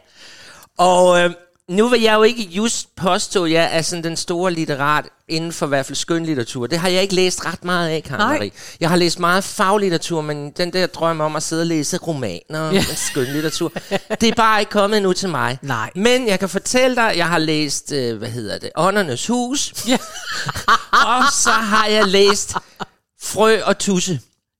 Og 0.77 1.19
øh, 1.19 1.29
nu 1.69 1.87
vil 1.87 2.01
jeg 2.01 2.13
jo 2.15 2.23
ikke 2.23 2.41
just 2.43 2.95
påstå, 2.95 3.45
at 3.45 3.51
jeg 3.51 3.69
er 3.77 3.81
sådan 3.81 4.03
den 4.03 4.17
store 4.17 4.51
litterat 4.53 5.05
inden 5.27 5.53
for 5.53 5.65
i 5.65 5.69
hvert 5.69 5.85
fald 5.85 5.95
skønlitteratur. 5.95 6.67
Det 6.67 6.79
har 6.79 6.89
jeg 6.89 7.01
ikke 7.01 7.15
læst 7.15 7.45
ret 7.45 7.63
meget 7.63 7.89
af, 7.89 8.03
Karen 8.03 8.19
Nej. 8.19 8.37
Marie. 8.37 8.51
Jeg 8.79 8.89
har 8.89 8.95
læst 8.95 9.19
meget 9.19 9.43
faglitteratur, 9.43 10.21
men 10.21 10.51
den 10.51 10.73
der 10.73 10.87
drøm 10.87 11.21
om 11.21 11.35
at 11.35 11.43
sidde 11.43 11.61
og 11.61 11.65
læse 11.67 11.97
romaner 11.97 12.65
Ja. 12.67 12.71
ja. 12.73 12.83
skønlitteratur, 12.95 13.71
det 14.21 14.29
er 14.29 14.35
bare 14.35 14.59
ikke 14.59 14.69
kommet 14.69 14.97
endnu 14.97 15.13
til 15.13 15.29
mig. 15.29 15.57
Nej. 15.61 15.89
Men 15.95 16.27
jeg 16.27 16.39
kan 16.39 16.49
fortælle 16.49 16.95
dig, 16.95 17.13
jeg 17.17 17.27
har 17.27 17.37
læst, 17.39 17.91
øh, 17.91 18.17
hvad 18.17 18.29
hedder 18.29 18.57
det, 18.57 18.69
Åndernes 18.75 19.27
Hus, 19.27 19.73
Ja, 19.87 19.97
og 21.07 21.23
så 21.33 21.49
har 21.51 21.85
jeg 21.87 22.05
læst 22.07 22.53
Frø 23.21 23.59
og 23.65 23.77
Tusse. 23.77 24.19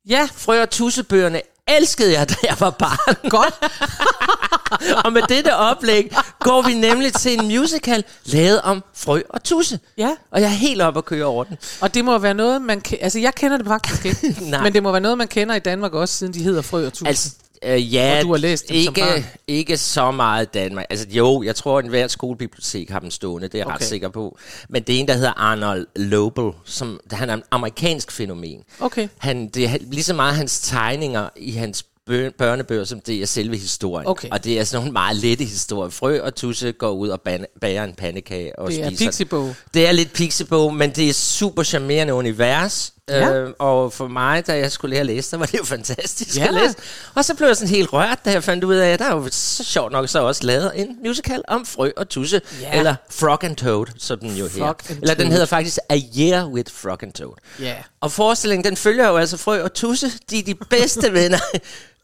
ja 0.09 0.27
Frø 0.35 0.61
og 0.61 0.69
Tussebøgerne 0.69 1.41
elskede 1.67 2.19
jeg, 2.19 2.29
da 2.29 2.35
jeg 2.43 2.55
var 2.59 2.69
barn. 2.69 3.29
godt. 3.29 3.53
Og 5.05 5.13
med 5.13 5.21
dette 5.29 5.55
oplæg 5.55 6.15
går 6.39 6.61
vi 6.61 6.73
nemlig 6.73 7.13
til 7.13 7.39
en 7.39 7.47
musical 7.47 8.03
lavet 8.25 8.61
om 8.61 8.83
frø 8.95 9.21
og 9.29 9.43
tusse. 9.43 9.79
Ja. 9.97 10.09
Og 10.31 10.41
jeg 10.41 10.47
er 10.47 10.51
helt 10.55 10.81
op 10.81 10.97
at 10.97 11.05
køre 11.05 11.25
over 11.25 11.43
den. 11.43 11.57
Og 11.81 11.93
det 11.93 12.05
må 12.05 12.17
være 12.17 12.33
noget, 12.33 12.61
man 12.61 12.81
kan... 12.81 12.97
Altså, 13.01 13.19
jeg 13.19 13.35
kender 13.35 13.57
det 13.57 13.67
faktisk 13.67 14.05
ikke. 14.05 14.35
Nej. 14.51 14.63
men 14.63 14.73
det 14.73 14.83
må 14.83 14.91
være 14.91 15.01
noget, 15.01 15.17
man 15.17 15.27
kender 15.27 15.55
i 15.55 15.59
Danmark 15.59 15.93
også, 15.93 16.13
siden 16.17 16.33
de 16.33 16.43
hedder 16.43 16.61
Frø 16.61 16.85
og 16.85 16.93
Tus. 16.93 17.07
Altså, 17.07 17.29
øh, 17.65 17.93
ja, 17.93 18.17
Og 18.17 18.23
du 18.23 18.31
har 18.31 18.37
læst 18.37 18.69
dem 18.69 18.83
som 18.83 18.95
ikke, 18.95 19.01
barn. 19.01 19.25
ikke 19.47 19.77
så 19.77 20.11
meget 20.11 20.53
Danmark. 20.53 20.85
Altså 20.89 21.05
jo, 21.09 21.43
jeg 21.43 21.55
tror, 21.55 21.79
at 21.79 21.85
hver 21.85 22.07
skolebibliotek 22.07 22.89
har 22.89 22.99
dem 22.99 23.11
stående. 23.11 23.47
Det 23.47 23.53
er 23.55 23.59
jeg 23.59 23.67
okay. 23.67 23.75
Ret 23.75 23.83
sikker 23.83 24.09
på. 24.09 24.37
Men 24.69 24.83
det 24.83 24.95
er 24.95 24.99
en, 24.99 25.07
der 25.07 25.13
hedder 25.13 25.33
Arnold 25.37 25.87
Lobel, 25.95 26.51
som 26.65 26.99
han 27.11 27.29
er 27.29 27.33
en 27.33 27.43
amerikansk 27.51 28.11
fænomen. 28.11 28.59
Okay. 28.79 29.07
Han, 29.17 29.47
det 29.47 29.65
er 29.65 29.77
lige 29.81 30.03
så 30.03 30.13
meget 30.13 30.35
hans 30.35 30.59
tegninger 30.59 31.29
i 31.35 31.51
hans 31.51 31.85
bø- 32.09 32.29
børnebøger, 32.37 32.83
som 32.83 32.99
det 32.99 33.21
er 33.21 33.25
selve 33.25 33.57
historien. 33.57 34.07
Okay. 34.07 34.29
Og 34.31 34.43
det 34.43 34.59
er 34.59 34.63
sådan 34.63 34.81
nogle 34.81 34.93
meget 34.93 35.15
lette 35.17 35.43
historier. 35.43 35.89
Frø 35.89 36.21
og 36.21 36.35
Tusse 36.35 36.71
går 36.71 36.91
ud 36.91 37.09
og 37.09 37.21
bager 37.61 37.83
en 37.83 37.93
pandekage 37.93 38.59
og 38.59 38.71
Det 38.71 38.79
er 38.83 38.87
spiser 38.87 38.99
den. 39.05 39.07
Pixiebog. 39.07 39.55
Det 39.73 39.87
er 39.87 39.91
lidt 39.91 40.13
Pixiebog, 40.13 40.73
men 40.73 40.89
det 40.91 41.09
er 41.09 41.13
super 41.13 41.63
charmerende 41.63 42.13
univers. 42.13 42.93
Ja. 43.09 43.33
Øh, 43.33 43.53
og 43.59 43.93
for 43.93 44.07
mig, 44.07 44.47
da 44.47 44.57
jeg 44.57 44.71
skulle 44.71 44.89
lære 44.89 44.99
at 44.99 45.05
læse, 45.05 45.31
der 45.31 45.37
var 45.37 45.45
det 45.45 45.57
jo 45.59 45.63
fantastisk 45.63 46.37
Ja. 46.37 46.47
at 46.47 46.53
læse. 46.53 46.75
Og 47.15 47.25
så 47.25 47.33
blev 47.35 47.47
jeg 47.47 47.57
sådan 47.57 47.69
helt 47.75 47.93
rørt, 47.93 48.19
da 48.25 48.31
jeg 48.31 48.43
fandt 48.43 48.63
ud 48.63 48.75
af, 48.75 48.89
at 48.93 48.99
der 48.99 49.05
er 49.05 49.15
jo 49.15 49.27
så 49.31 49.63
sjovt 49.63 49.91
nok 49.91 50.09
så 50.09 50.19
også 50.23 50.43
lavet 50.43 50.71
en 50.75 50.97
musical 51.05 51.41
om 51.47 51.65
frø 51.65 51.91
og 51.97 52.09
tusse. 52.09 52.41
Ja. 52.61 52.77
Eller 52.77 52.95
Frog 53.09 53.43
and 53.43 53.55
Toad, 53.55 53.85
som 53.97 54.19
den 54.19 54.35
jo 54.35 54.47
Frog 54.57 54.75
her. 54.87 54.95
Eller 55.01 55.13
den 55.13 55.31
hedder 55.31 55.45
faktisk 55.45 55.77
A 55.89 55.99
Year 56.19 56.45
with 56.47 56.71
Frog 56.73 57.03
and 57.03 57.13
Toad. 57.13 57.35
Ja. 57.59 57.75
Og 58.01 58.11
forestillingen, 58.11 58.63
den 58.65 58.77
følger 58.77 59.07
jo 59.07 59.17
altså 59.17 59.37
frø 59.37 59.63
og 59.63 59.73
tusse. 59.73 60.11
De 60.29 60.39
er 60.39 60.43
de 60.43 60.55
bedste 60.55 61.13
venner 61.21 61.39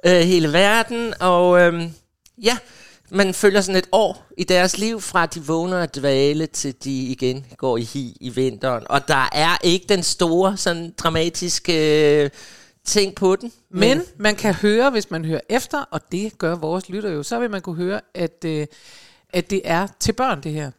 øh, 0.06 0.20
hele 0.22 0.54
verden. 0.54 1.14
Og 1.20 1.60
øhm, 1.62 1.92
ja, 2.44 2.58
man 3.12 3.34
følger 3.34 3.62
sådan 3.62 3.80
et 3.80 3.90
år 3.92 4.26
i 4.38 4.44
deres 4.44 4.78
liv, 4.78 5.02
fra 5.02 5.26
de 5.26 5.46
vågner 5.46 5.78
at 5.78 5.96
dvale, 5.96 6.46
til 6.46 6.76
de 6.84 7.04
igen 7.06 7.46
går 7.58 7.78
i 7.78 7.82
hi 7.82 8.18
i 8.22 8.30
vinteren. 8.30 8.84
Og 8.90 9.08
der 9.08 9.30
er 9.32 9.58
ikke 9.64 9.86
den 9.90 10.04
store, 10.04 10.58
sådan 10.58 10.94
dramatiske 10.98 12.24
øh, 12.24 12.30
ting 12.86 13.16
på 13.16 13.36
den. 13.36 13.52
Men 13.70 14.02
man 14.18 14.36
kan 14.36 14.54
høre, 14.54 14.90
hvis 14.90 15.12
man 15.12 15.26
hører 15.26 15.40
efter, 15.50 15.82
og 15.92 16.02
det 16.12 16.38
gør 16.38 16.56
vores 16.56 16.90
lytter 16.90 17.10
jo, 17.10 17.24
så 17.24 17.40
vil 17.40 17.52
man 17.52 17.62
kunne 17.62 17.76
høre, 17.76 18.02
at, 18.14 18.46
øh, 18.46 18.68
at 19.30 19.50
det 19.50 19.62
er 19.64 19.88
til 20.00 20.14
børn, 20.14 20.44
det 20.44 20.52
her. 20.52 20.72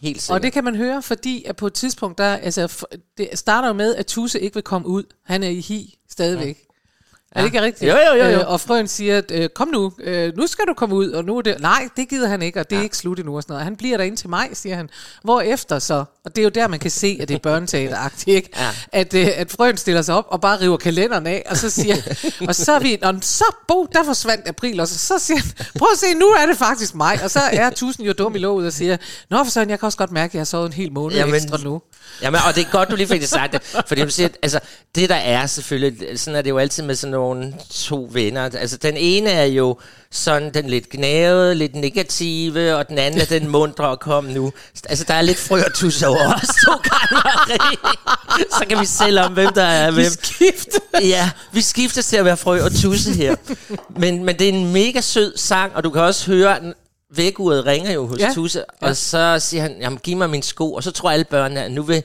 helt 0.00 0.22
sikkert. 0.22 0.34
Og 0.34 0.42
det 0.42 0.52
kan 0.52 0.64
man 0.64 0.76
høre, 0.76 1.02
fordi 1.02 1.44
at 1.44 1.56
på 1.56 1.66
et 1.66 1.72
tidspunkt, 1.72 2.18
der, 2.18 2.36
altså, 2.36 2.86
det 3.18 3.28
starter 3.34 3.68
jo 3.68 3.74
med, 3.74 3.94
at 3.94 4.06
Tusse 4.06 4.40
ikke 4.40 4.54
vil 4.54 4.62
komme 4.62 4.88
ud. 4.88 5.04
Han 5.24 5.42
er 5.42 5.48
i 5.48 5.60
hi 5.60 5.98
stadigvæk. 6.10 6.58
Ja. 6.58 6.71
Er 7.34 7.40
det 7.40 7.46
ikke 7.46 7.62
rigtigt? 7.62 7.90
Jo, 7.90 7.96
jo, 7.96 8.24
jo, 8.24 8.30
jo. 8.30 8.38
Øh, 8.38 8.52
og 8.52 8.60
frøen 8.60 8.88
siger, 8.88 9.18
at, 9.18 9.30
øh, 9.30 9.48
kom 9.48 9.68
nu, 9.68 9.92
øh, 10.00 10.36
nu 10.36 10.46
skal 10.46 10.64
du 10.68 10.74
komme 10.74 10.94
ud, 10.94 11.10
og 11.10 11.24
nu 11.24 11.38
er 11.38 11.42
det, 11.42 11.60
nej, 11.60 11.88
det 11.96 12.08
gider 12.08 12.28
han 12.28 12.42
ikke, 12.42 12.60
og 12.60 12.70
det 12.70 12.78
er 12.78 12.82
ikke 12.82 12.96
slut 12.96 13.18
endnu 13.18 13.36
og 13.36 13.42
sådan 13.42 13.52
noget. 13.52 13.64
Han 13.64 13.76
bliver 13.76 13.96
derinde 13.96 14.16
til 14.16 14.28
mig, 14.28 14.48
siger 14.52 14.76
han. 14.76 14.90
Hvorefter 15.22 15.78
så, 15.78 16.04
og 16.24 16.36
det 16.36 16.38
er 16.38 16.42
jo 16.42 16.48
der, 16.48 16.68
man 16.68 16.78
kan 16.78 16.90
se, 16.90 17.18
at 17.20 17.28
det 17.28 17.34
er 17.34 17.38
børneteateragtigt, 17.38 18.36
ikke? 18.36 18.48
Ja. 18.56 18.68
At, 18.92 19.14
øh, 19.14 19.28
at 19.36 19.50
frøen 19.50 19.76
stiller 19.76 20.02
sig 20.02 20.14
op 20.14 20.26
og 20.28 20.40
bare 20.40 20.60
river 20.60 20.76
kalenderen 20.76 21.26
af, 21.26 21.42
og 21.50 21.56
så 21.56 21.70
siger, 21.70 21.96
og 22.48 22.54
så 22.54 22.72
er 22.72 22.78
vi, 22.78 22.98
og 23.02 23.14
så, 23.20 23.44
Bo, 23.68 23.86
der 23.92 24.04
forsvandt 24.04 24.48
april, 24.48 24.80
og 24.80 24.88
så, 24.88 24.98
så 24.98 25.18
siger 25.18 25.38
han, 25.40 25.50
prøv 25.78 25.88
at 25.92 25.98
se, 25.98 26.14
nu 26.14 26.26
er 26.26 26.46
det 26.46 26.56
faktisk 26.56 26.94
mig, 26.94 27.20
og 27.24 27.30
så 27.30 27.40
er 27.52 27.70
tusind 27.70 28.06
jo 28.06 28.12
dum 28.12 28.34
i 28.34 28.38
låget 28.38 28.66
og 28.66 28.72
siger, 28.72 28.96
nå 29.30 29.44
for 29.44 29.50
sådan, 29.50 29.70
jeg 29.70 29.78
kan 29.78 29.86
også 29.86 29.98
godt 29.98 30.12
mærke, 30.12 30.30
at 30.30 30.34
jeg 30.34 30.40
har 30.40 30.44
sovet 30.44 30.66
en 30.66 30.72
hel 30.72 30.92
måned 30.92 31.16
Jamen, 31.16 31.34
ekstra 31.34 31.58
nu. 31.64 31.82
Jamen, 32.22 32.40
og 32.48 32.54
det 32.54 32.66
er 32.66 32.70
godt, 32.70 32.90
du 32.90 32.96
lige 32.96 33.06
fik 33.06 33.20
det 33.20 33.28
sagt. 33.28 33.76
Fordi 33.88 34.02
du 34.02 34.10
siger, 34.10 34.28
altså, 34.42 34.60
det 34.94 35.08
der 35.08 35.14
er 35.14 35.46
selvfølgelig, 35.46 36.18
sådan 36.20 36.36
er 36.38 36.42
det 36.42 36.50
jo 36.50 36.58
altid 36.58 36.82
med 36.82 36.94
sådan 36.94 37.12
nogle 37.22 37.54
to 37.70 38.08
venner. 38.12 38.42
Altså, 38.58 38.76
den 38.76 38.96
ene 38.96 39.30
er 39.30 39.44
jo 39.44 39.78
sådan 40.10 40.54
den 40.54 40.70
lidt 40.70 40.90
gnavede, 40.90 41.54
lidt 41.54 41.74
negative, 41.74 42.74
og 42.76 42.88
den 42.88 42.98
anden 42.98 43.20
er 43.20 43.24
den 43.24 43.48
mundre 43.56 43.88
og 43.88 44.00
kom 44.00 44.24
nu. 44.24 44.52
Altså, 44.88 45.04
der 45.08 45.14
er 45.14 45.22
lidt 45.22 45.38
frø 45.38 45.62
og 45.66 45.74
tus 45.74 46.02
over 46.02 46.34
os 46.34 46.48
to 46.66 46.72
gange. 46.72 47.22
Så 48.58 48.64
kan 48.68 48.80
vi 48.80 48.86
selv 48.86 49.18
om, 49.20 49.32
hvem 49.32 49.52
der 49.54 49.62
er 49.62 49.90
hvem. 49.90 50.04
Skifte. 50.22 50.80
Ja, 51.02 51.30
vi 51.52 51.60
skifter 51.60 52.02
til 52.02 52.16
at 52.16 52.24
være 52.24 52.36
frø 52.36 52.62
og 52.64 52.72
tusse 52.72 53.12
her. 53.12 53.36
Men, 53.96 54.24
men 54.24 54.38
det 54.38 54.48
er 54.48 54.52
en 54.52 54.72
mega 54.72 55.00
sød 55.00 55.36
sang, 55.36 55.72
og 55.76 55.84
du 55.84 55.90
kan 55.90 56.02
også 56.02 56.26
høre, 56.30 56.58
vækkeuret 57.14 57.66
ringer 57.66 57.92
jo 57.92 58.06
hos 58.06 58.18
Ja. 58.18 58.30
Tusse, 58.34 58.64
Ja. 58.82 58.86
og 58.88 58.96
så 58.96 59.36
siger 59.40 59.62
han, 59.62 59.76
jamen 59.80 59.98
giv 60.02 60.16
mig 60.16 60.30
min 60.30 60.42
sko, 60.42 60.72
og 60.72 60.82
så 60.82 60.90
tror 60.90 61.10
alle 61.10 61.24
børnene, 61.24 61.62
at 61.64 61.70
nu 61.70 61.82
vil 61.82 62.02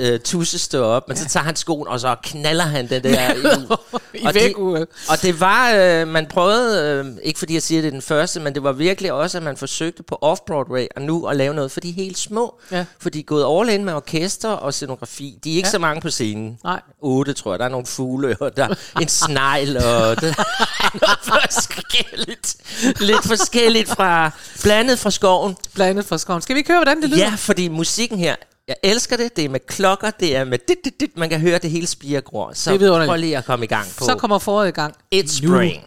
øh, 0.00 0.20
tusse 0.20 0.58
stå 0.58 0.84
op, 0.84 1.08
men 1.08 1.16
så 1.16 1.28
tager 1.28 1.44
han 1.44 1.56
skoen, 1.56 1.88
og 1.88 2.00
så 2.00 2.16
knaller 2.22 2.64
han 2.64 2.88
den 2.88 3.02
der 3.02 3.34
ud. 3.44 3.76
I 4.14 4.24
og, 4.26 4.34
det, 4.34 4.42
vægguret. 4.42 4.86
og 5.08 5.22
det 5.22 5.40
var, 5.40 5.70
øh, 5.74 6.08
man 6.08 6.26
prøvede, 6.26 7.02
øh, 7.06 7.06
ikke 7.22 7.38
fordi 7.38 7.54
jeg 7.54 7.62
siger, 7.62 7.80
det 7.80 7.88
er 7.88 7.92
den 7.92 8.02
første, 8.02 8.40
men 8.40 8.54
det 8.54 8.62
var 8.62 8.72
virkelig 8.72 9.12
også, 9.12 9.38
at 9.38 9.42
man 9.44 9.56
forsøgte 9.56 10.02
på 10.02 10.18
Off-Broadway 10.24 10.86
og 10.96 11.02
nu 11.02 11.26
at 11.26 11.36
lave 11.36 11.54
noget 11.54 11.70
for 11.72 11.80
de 11.80 11.90
helt 11.90 12.18
små. 12.18 12.54
Ja. 12.70 12.84
For 13.00 13.10
de 13.10 13.18
er 13.18 13.22
gået 13.22 13.60
all 13.60 13.74
in 13.78 13.84
med 13.84 13.92
orkester 13.92 14.48
og 14.48 14.74
scenografi. 14.74 15.38
De 15.44 15.52
er 15.52 15.56
ikke 15.56 15.66
Ja. 15.66 15.70
så 15.72 15.78
mange 15.78 16.00
på 16.00 16.10
scenen. 16.10 16.58
Nej. 16.64 16.80
Otte, 17.00 17.32
tror 17.32 17.52
jeg. 17.52 17.58
Der 17.58 17.64
er 17.64 17.68
nogle 17.68 17.86
fugle, 17.86 18.36
og 18.40 18.56
der 18.56 18.68
er 18.68 19.00
en 19.00 19.08
snegl, 19.08 19.76
og 19.76 19.82
det 20.20 20.28
er 20.38 20.98
noget 21.00 21.18
forskelligt. 21.22 22.56
Lidt 23.00 23.26
forskelligt 23.26 23.88
fra, 23.88 24.30
blandet 24.62 24.98
fra 24.98 25.10
skoven. 25.10 25.56
Blandet 25.74 26.04
fra 26.04 26.18
skoven. 26.18 26.42
Skal 26.42 26.54
vi 26.54 26.58
ikke 26.58 26.70
høre, 26.72 26.78
hvordan 26.78 27.02
det 27.02 27.10
lyder? 27.10 27.24
Ja, 27.24 27.32
fordi 27.36 27.68
musikken 27.68 28.18
her, 28.18 28.34
jeg 28.68 28.76
elsker 28.82 29.16
det. 29.16 29.36
Det 29.36 29.44
er 29.44 29.48
med 29.48 29.60
klokker, 29.60 30.10
det 30.10 30.36
er 30.36 30.44
med 30.44 30.58
dit, 30.68 30.84
dit, 30.84 31.00
dit. 31.00 31.16
Man 31.16 31.28
kan 31.28 31.40
høre 31.40 31.58
det 31.58 31.70
hele 31.70 31.86
spiregror. 31.86 32.52
Så 32.54 32.72
Det 32.72 32.82
er 32.82 33.06
prøv 33.06 33.16
lige 33.16 33.38
at 33.38 33.44
komme 33.44 33.64
i 33.64 33.68
gang 33.68 33.86
på 33.98 34.04
Så 34.04 34.14
kommer 34.14 34.38
foråret 34.38 34.68
i 34.68 34.72
gang. 34.72 34.94
It's 35.14 35.42
nu. 35.42 35.54
Spring. 35.54 35.84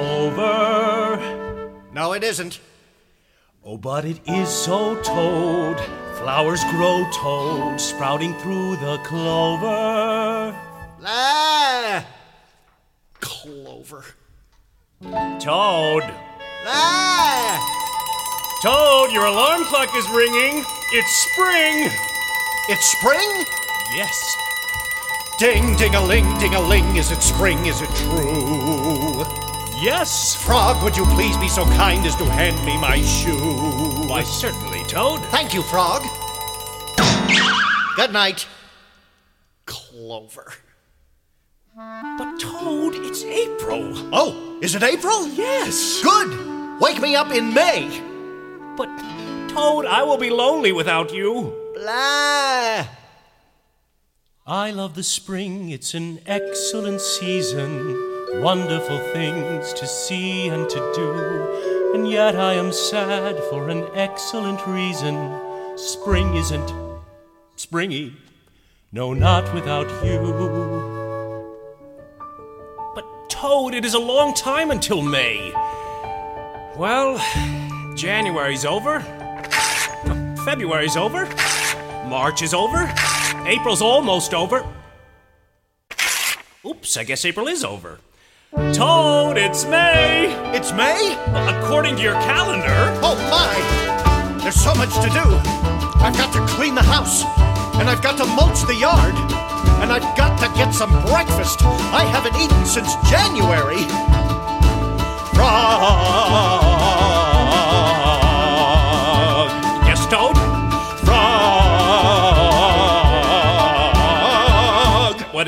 Over. 0.00 1.72
No, 1.92 2.12
it 2.12 2.24
isn't. 2.24 2.60
Oh, 3.64 3.76
but 3.76 4.04
it 4.04 4.20
is 4.26 4.48
so, 4.48 5.00
Toad. 5.02 5.78
Flowers 6.16 6.64
grow, 6.70 7.06
Toad, 7.12 7.80
sprouting 7.80 8.34
through 8.38 8.76
the 8.76 8.98
clover. 9.04 10.56
Blah. 10.98 12.04
Clover. 13.20 14.04
Toad. 15.38 16.04
Blah. 16.62 17.58
Toad, 18.62 19.12
your 19.12 19.26
alarm 19.26 19.64
clock 19.64 19.94
is 19.96 20.08
ringing. 20.10 20.64
It's 20.92 21.32
spring. 21.32 21.90
It's 22.68 22.84
spring? 22.98 23.44
Yes. 23.94 24.36
Ding, 25.38 25.76
ding 25.76 25.94
a 25.94 26.04
ling, 26.04 26.38
ding 26.38 26.54
a 26.54 26.60
ling. 26.60 26.96
Is 26.96 27.10
it 27.10 27.22
spring? 27.22 27.64
Is 27.66 27.80
it 27.80 27.88
true? 27.96 28.39
Yes. 29.80 30.34
Frog, 30.34 30.82
would 30.82 30.94
you 30.94 31.06
please 31.06 31.36
be 31.38 31.48
so 31.48 31.64
kind 31.64 32.04
as 32.04 32.14
to 32.16 32.24
hand 32.24 32.62
me 32.66 32.76
my 32.78 33.00
shoe? 33.00 34.06
Why, 34.06 34.22
certainly, 34.22 34.84
Toad. 34.84 35.24
Thank 35.26 35.54
you, 35.54 35.62
Frog. 35.62 36.02
Good 37.96 38.12
night. 38.12 38.46
Clover. 39.64 40.52
But, 41.74 42.38
Toad, 42.38 42.94
it's 42.96 43.24
April. 43.24 43.92
Oh, 44.12 44.58
is 44.60 44.74
it 44.74 44.82
April? 44.82 45.26
Yes. 45.28 46.02
Good. 46.02 46.78
Wake 46.78 47.00
me 47.00 47.16
up 47.16 47.30
in 47.30 47.54
May. 47.54 47.88
But, 48.76 48.88
Toad, 49.48 49.86
I 49.86 50.02
will 50.02 50.18
be 50.18 50.28
lonely 50.28 50.72
without 50.72 51.14
you. 51.14 51.54
Blah. 51.74 52.86
I 54.46 54.70
love 54.72 54.94
the 54.94 55.02
spring, 55.02 55.70
it's 55.70 55.94
an 55.94 56.20
excellent 56.26 57.00
season. 57.00 58.09
Wonderful 58.34 58.98
things 59.12 59.72
to 59.74 59.86
see 59.86 60.48
and 60.48 60.68
to 60.70 60.92
do. 60.94 61.92
And 61.94 62.08
yet 62.08 62.36
I 62.36 62.54
am 62.54 62.72
sad 62.72 63.36
for 63.50 63.68
an 63.68 63.84
excellent 63.94 64.66
reason. 64.66 65.16
Spring 65.76 66.36
isn't 66.36 66.72
springy. 67.56 68.16
No, 68.92 69.12
not 69.12 69.52
without 69.52 69.88
you. 70.04 70.20
But, 72.94 73.04
Toad, 73.28 73.74
it 73.74 73.84
is 73.84 73.94
a 73.94 73.98
long 73.98 74.32
time 74.34 74.70
until 74.70 75.02
May. 75.02 75.52
Well, 76.76 77.18
January's 77.94 78.64
over. 78.64 79.00
February's 80.44 80.96
over. 80.96 81.26
March 82.06 82.42
is 82.42 82.54
over. 82.54 82.90
April's 83.46 83.82
almost 83.82 84.34
over. 84.34 84.66
Oops, 86.64 86.96
I 86.96 87.04
guess 87.04 87.24
April 87.24 87.46
is 87.46 87.62
over. 87.62 87.98
Toad, 88.50 89.38
it's 89.38 89.64
May! 89.64 90.26
It's 90.52 90.72
May? 90.72 91.16
According 91.28 91.94
to 91.96 92.02
your 92.02 92.14
calendar. 92.14 92.98
Oh 93.00 93.14
my! 93.30 94.40
There's 94.42 94.56
so 94.56 94.74
much 94.74 94.92
to 94.94 95.08
do. 95.10 95.22
I've 96.02 96.16
got 96.16 96.32
to 96.32 96.44
clean 96.52 96.74
the 96.74 96.82
house, 96.82 97.22
and 97.78 97.88
I've 97.88 98.02
got 98.02 98.18
to 98.18 98.24
mulch 98.26 98.66
the 98.66 98.74
yard, 98.74 99.14
and 99.80 99.92
I've 99.92 100.16
got 100.16 100.36
to 100.40 100.48
get 100.58 100.72
some 100.72 100.90
breakfast. 101.06 101.62
I 101.62 102.02
haven't 102.02 102.34
eaten 102.42 102.66
since 102.66 102.92
January. 103.08 103.86
Frog. 105.32 106.59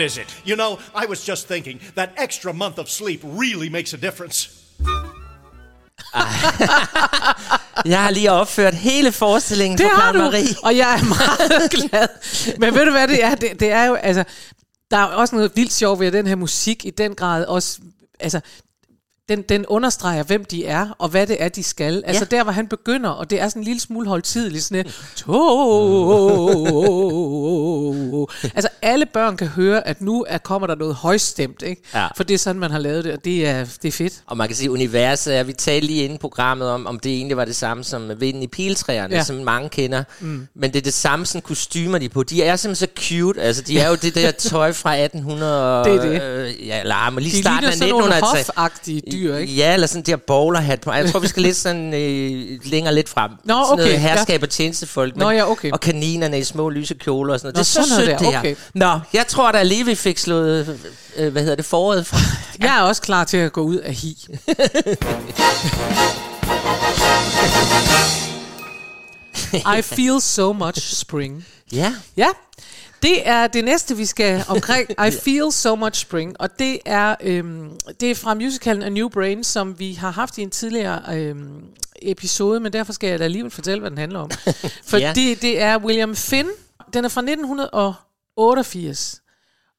Is 0.04 0.16
it? 0.16 0.42
You 0.47 0.56
know, 0.56 0.78
I 1.02 1.06
was 1.09 1.28
just 1.28 1.49
thinking 1.49 1.80
that 1.97 2.09
extra 2.18 2.52
month 2.52 2.78
of 2.78 2.88
sleep 2.88 3.21
really 3.25 3.68
makes 3.68 3.94
a 3.94 3.97
difference. 3.97 4.49
Jeg 7.85 8.02
har 8.02 8.11
lige 8.11 8.32
opført 8.32 8.75
hele 8.75 9.12
forestillingen 9.12 9.78
Det 9.78 9.87
for 9.94 10.00
har 10.00 10.12
du, 10.12 10.18
Marie. 10.18 10.54
og 10.62 10.76
jeg 10.76 10.94
er 10.94 11.04
meget 11.04 11.71
glad. 11.90 12.09
Men 12.59 12.75
ved 12.75 12.85
du 12.85 12.90
hvad 12.90 13.09
det 13.09 13.25
er? 13.25 13.35
Det, 13.35 13.61
det 13.61 13.71
er 13.73 13.85
jo, 13.85 13.94
altså, 13.94 14.25
der 14.90 14.97
er 14.97 15.04
også 15.04 15.35
noget 15.35 15.52
vildt 15.54 15.73
sjovt 15.73 16.00
ved 16.00 16.06
at 16.06 16.12
den 16.12 16.26
her 16.26 16.37
musik 16.37 16.85
i 16.85 16.90
den 16.90 17.14
grad 17.14 17.44
også, 17.44 17.78
altså, 18.21 18.40
den, 19.28 19.42
den 19.42 19.66
understreger, 19.66 20.22
hvem 20.22 20.44
de 20.44 20.66
er, 20.66 20.88
og 20.98 21.08
hvad 21.08 21.26
det 21.26 21.36
er, 21.42 21.48
de 21.48 21.62
skal. 21.62 22.02
Altså 22.06 22.26
Ja. 22.30 22.36
der, 22.36 22.42
hvor 22.42 22.52
han 22.52 22.66
begynder, 22.68 23.10
og 23.10 23.30
det 23.30 23.40
er 23.40 23.48
sådan 23.48 23.62
en 23.62 23.64
lille 23.64 23.80
smule 23.80 24.08
holdtidligt, 24.08 24.64
sådan 24.64 24.86
et. 24.86 24.94
Altså 28.54 28.68
alle 28.82 29.06
børn 29.06 29.36
kan 29.36 29.46
høre, 29.46 29.86
at 29.88 30.00
nu 30.00 30.24
er, 30.28 30.38
kommer 30.38 30.66
der 30.66 30.74
noget 30.74 30.94
højstemt, 30.94 31.62
ikke? 31.62 31.82
Ja. 31.94 32.06
For 32.16 32.24
det 32.24 32.34
er 32.34 32.38
sådan, 32.38 32.60
man 32.60 32.70
har 32.70 32.78
lavet 32.78 33.04
det, 33.04 33.12
og 33.12 33.24
det 33.24 33.46
er, 33.48 33.64
det 33.82 33.88
er 33.88 33.92
fedt. 33.92 34.14
Og 34.26 34.36
man 34.36 34.48
kan 34.48 34.56
sige, 34.56 34.70
universet 34.70 35.36
er, 35.36 35.42
vi 35.42 35.52
talte 35.52 35.86
lige 35.86 36.04
inden 36.04 36.18
programmet 36.18 36.68
om, 36.68 36.86
om 36.86 36.98
det 37.00 37.12
egentlig 37.12 37.36
var 37.36 37.44
det 37.44 37.56
samme 37.56 37.84
som 37.84 38.10
vinden 38.20 38.42
i 38.42 38.46
piltræerne, 38.46 39.14
Ja. 39.16 39.24
som 39.24 39.36
mange 39.36 39.68
kender. 39.68 40.04
Mm. 40.20 40.46
Men 40.54 40.72
det 40.72 40.78
er 40.78 40.82
det 40.82 40.94
samme 40.94 41.26
sådan 41.26 41.42
kostymer, 41.42 41.98
de 41.98 42.08
på. 42.08 42.22
De 42.22 42.42
er 42.42 42.56
simpelthen 42.56 42.88
så 42.88 43.02
cute. 43.08 43.40
Altså, 43.42 43.62
de 43.62 43.78
er 43.78 43.88
jo 43.88 43.94
det 43.94 44.14
der 44.14 44.30
tøj 44.30 44.72
fra 44.72 44.96
1800... 45.04 45.84
Det 45.84 45.94
er 45.94 46.02
det. 46.02 46.22
Øh, 46.22 46.66
ja, 46.66 46.80
eller 46.80 46.94
ah, 46.94 47.16
lige 47.16 47.36
De 47.36 47.42
starten 47.42 47.68
af 47.68 47.74
sådan 47.74 47.88
nogle 47.90 48.18
1900-tallet. 48.18 48.50
Dyr, 49.12 49.37
ikke? 49.37 49.52
Ja, 49.52 49.75
eller 49.75 49.87
sådan 49.87 50.02
der 50.02 50.16
bowlerhat 50.16 50.81
på. 50.81 50.92
Jeg 50.92 51.11
tror, 51.11 51.21
vi 51.21 51.28
skal 51.28 51.42
lidt 51.42 51.57
sådan 51.57 51.95
øh, 51.95 52.59
længere 52.64 52.95
lidt 52.95 53.09
frem. 53.09 53.31
Nå, 53.31 53.54
sådan 53.54 53.73
okay, 53.73 53.83
noget 53.83 53.92
ja. 53.92 53.99
herskab 53.99 54.42
og 54.42 54.50
tjenestefolk. 54.50 55.16
Nå, 55.16 55.31
ja, 55.31 55.50
okay. 55.50 55.71
Og 55.71 55.81
kaninerne 55.81 56.38
i 56.38 56.45
små 56.45 56.69
lyse 56.69 56.95
kjoler 56.95 57.35
og 57.35 57.40
sådan 57.40 57.47
noget. 57.47 57.54
Nå, 57.54 57.59
det 57.59 57.61
er 57.61 57.83
så 57.83 57.88
sådan 57.88 58.07
noget 58.07 58.21
sødt, 58.21 58.21
det 58.21 58.28
her. 58.28 58.38
okay. 58.38 58.54
Nå, 58.75 59.00
jeg 59.12 59.26
tror 59.26 59.52
da 59.52 59.62
lige, 59.62 59.87
vi 59.87 59.95
fik 59.95 60.19
slået, 60.19 60.81
øh, 61.16 61.33
hvad 61.33 61.42
hedder 61.42 61.57
det, 61.57 61.64
foråret 61.64 62.07
fra. 62.07 62.19
Jeg 62.66 62.78
er 62.78 62.83
også 62.83 63.02
klar 63.02 63.25
til 63.25 63.37
at 63.37 63.52
gå 63.52 63.61
ud 63.61 63.76
af 63.76 63.95
hi. 63.95 64.26
I 69.78 69.83
feel 69.83 70.21
so 70.21 70.52
much 70.52 70.95
spring. 70.95 71.47
Ja. 71.73 71.95
Ja, 72.16 72.28
det 73.02 73.28
er 73.28 73.47
det 73.47 73.64
næste, 73.64 73.97
vi 73.97 74.04
skal 74.04 74.44
omkring. 74.49 74.90
I 74.90 75.11
feel 75.11 75.52
so 75.52 75.75
much 75.76 76.00
spring. 76.02 76.40
Og 76.40 76.59
det 76.59 76.78
er, 76.87 77.14
øhm, 77.21 77.71
det 78.00 78.11
er 78.11 78.14
fra 78.14 78.35
musicalen 78.35 78.82
A 78.82 78.88
New 78.88 79.09
Brain, 79.09 79.44
som 79.44 79.78
vi 79.78 79.92
har 79.92 80.11
haft 80.11 80.38
i 80.38 80.42
en 80.42 80.50
tidligere 80.50 81.02
øhm, 81.16 81.64
episode, 82.02 82.61
men 82.61 82.73
derfor 82.73 82.92
skal 82.92 83.11
jeg 83.11 83.18
da 83.18 83.25
alligevel 83.25 83.50
fortælle, 83.50 83.80
hvad 83.80 83.90
den 83.90 83.99
handler 83.99 84.18
om. 84.21 84.30
Fordi 84.90 85.02
Ja. 85.02 85.12
det 85.16 85.61
er 85.62 85.78
William 85.78 86.16
Finn. 86.16 86.49
Den 86.94 87.04
er 87.04 87.09
fra 87.09 87.21
1988. 87.21 89.18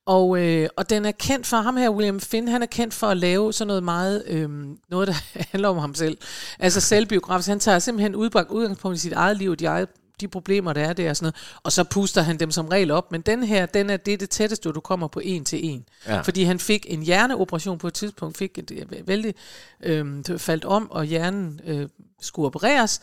Og, 0.05 0.37
øh, 0.39 0.69
og 0.77 0.89
den 0.89 1.05
er 1.05 1.11
kendt 1.11 1.47
for, 1.47 1.57
ham 1.57 1.77
her, 1.77 1.89
William 1.89 2.19
Finn, 2.19 2.47
han 2.47 2.61
er 2.61 2.65
kendt 2.65 2.93
for 2.93 3.07
at 3.07 3.17
lave 3.17 3.53
sådan 3.53 3.67
noget 3.67 3.83
meget, 3.83 4.23
øhm, 4.27 4.77
noget 4.89 5.07
der 5.07 5.13
handler 5.51 5.69
om 5.69 5.77
ham 5.77 5.95
selv. 5.95 6.17
Altså 6.59 6.81
selvbiografisk. 6.81 7.49
Han 7.49 7.59
tager 7.59 7.79
simpelthen 7.79 8.15
udbragt 8.15 8.49
udgangspunkt 8.51 8.97
i 8.97 8.99
sit 9.01 9.13
eget 9.13 9.37
liv, 9.37 9.55
de, 9.55 9.65
eget, 9.65 9.89
de 10.21 10.27
problemer, 10.27 10.73
der 10.73 10.81
er 10.81 10.93
der 10.93 11.09
og 11.09 11.17
sådan 11.17 11.25
noget. 11.25 11.59
Og 11.63 11.71
så 11.71 11.83
puster 11.83 12.21
han 12.21 12.37
dem 12.37 12.51
som 12.51 12.67
regel 12.67 12.91
op. 12.91 13.11
Men 13.11 13.21
den 13.21 13.43
her, 13.43 13.65
den 13.65 13.89
er 13.89 13.97
det, 13.97 14.19
det 14.19 14.29
tætteste, 14.29 14.71
du 14.71 14.79
kommer 14.79 15.07
på 15.07 15.19
en 15.23 15.45
til 15.45 15.65
en. 15.65 15.85
Ja. 16.07 16.21
Fordi 16.21 16.43
han 16.43 16.59
fik 16.59 16.85
en 16.89 17.03
hjerneoperation 17.03 17.77
på 17.77 17.87
et 17.87 17.93
tidspunkt, 17.93 18.37
fik 18.37 18.57
et, 18.57 18.71
øh, 18.71 19.07
vældig 19.07 19.35
øhm, 19.83 20.23
faldt 20.37 20.65
om, 20.65 20.91
og 20.91 21.05
hjernen 21.05 21.59
øh, 21.65 21.89
skulle 22.21 22.45
opereres. 22.45 23.01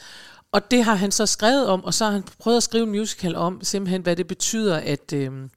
Og 0.52 0.70
det 0.70 0.84
har 0.84 0.94
han 0.94 1.10
så 1.10 1.26
skrevet 1.26 1.66
om, 1.66 1.84
og 1.84 1.94
så 1.94 2.04
har 2.04 2.12
han 2.12 2.24
prøvet 2.38 2.56
at 2.56 2.62
skrive 2.62 2.84
en 2.84 2.90
musical 2.90 3.36
om, 3.36 3.60
simpelthen 3.62 4.02
hvad 4.02 4.16
det 4.16 4.26
betyder, 4.26 4.76
at... 4.76 5.12
Øhm, 5.12 5.50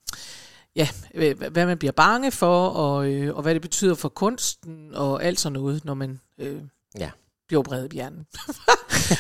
ja, 0.75 0.88
øh, 1.13 1.41
hvad 1.51 1.65
man 1.65 1.77
bliver 1.77 1.91
bange 1.91 2.31
for, 2.31 2.67
og, 2.67 3.12
øh, 3.12 3.36
og 3.36 3.41
hvad 3.41 3.53
det 3.53 3.62
betyder 3.62 3.95
for 3.95 4.10
kunsten, 4.10 4.89
og 4.93 5.24
alt 5.24 5.39
sådan 5.39 5.53
noget, 5.53 5.86
når 5.86 5.93
man 5.93 6.19
øh, 6.38 6.62
Ja. 7.00 7.10
Opereret 7.57 7.93
i 7.93 7.95
hjernen. 7.95 8.25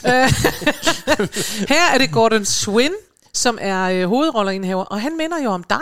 Øh, 0.07 0.29
Her 1.69 1.93
er 1.93 1.97
det 1.97 2.11
Gordon 2.11 2.45
Swin, 2.45 2.91
som 3.33 3.57
er 3.61 3.83
øh, 3.83 4.07
hovedrollerindhaver, 4.07 4.83
og 4.83 5.01
han 5.01 5.17
minder 5.17 5.43
jo 5.43 5.49
om 5.49 5.63
dig. 5.63 5.81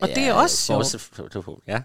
Og 0.00 0.08
det 0.08 0.18
er 0.18 0.32
også 0.32 0.56
sjovt. 0.56 0.78
Ja. 1.68 1.80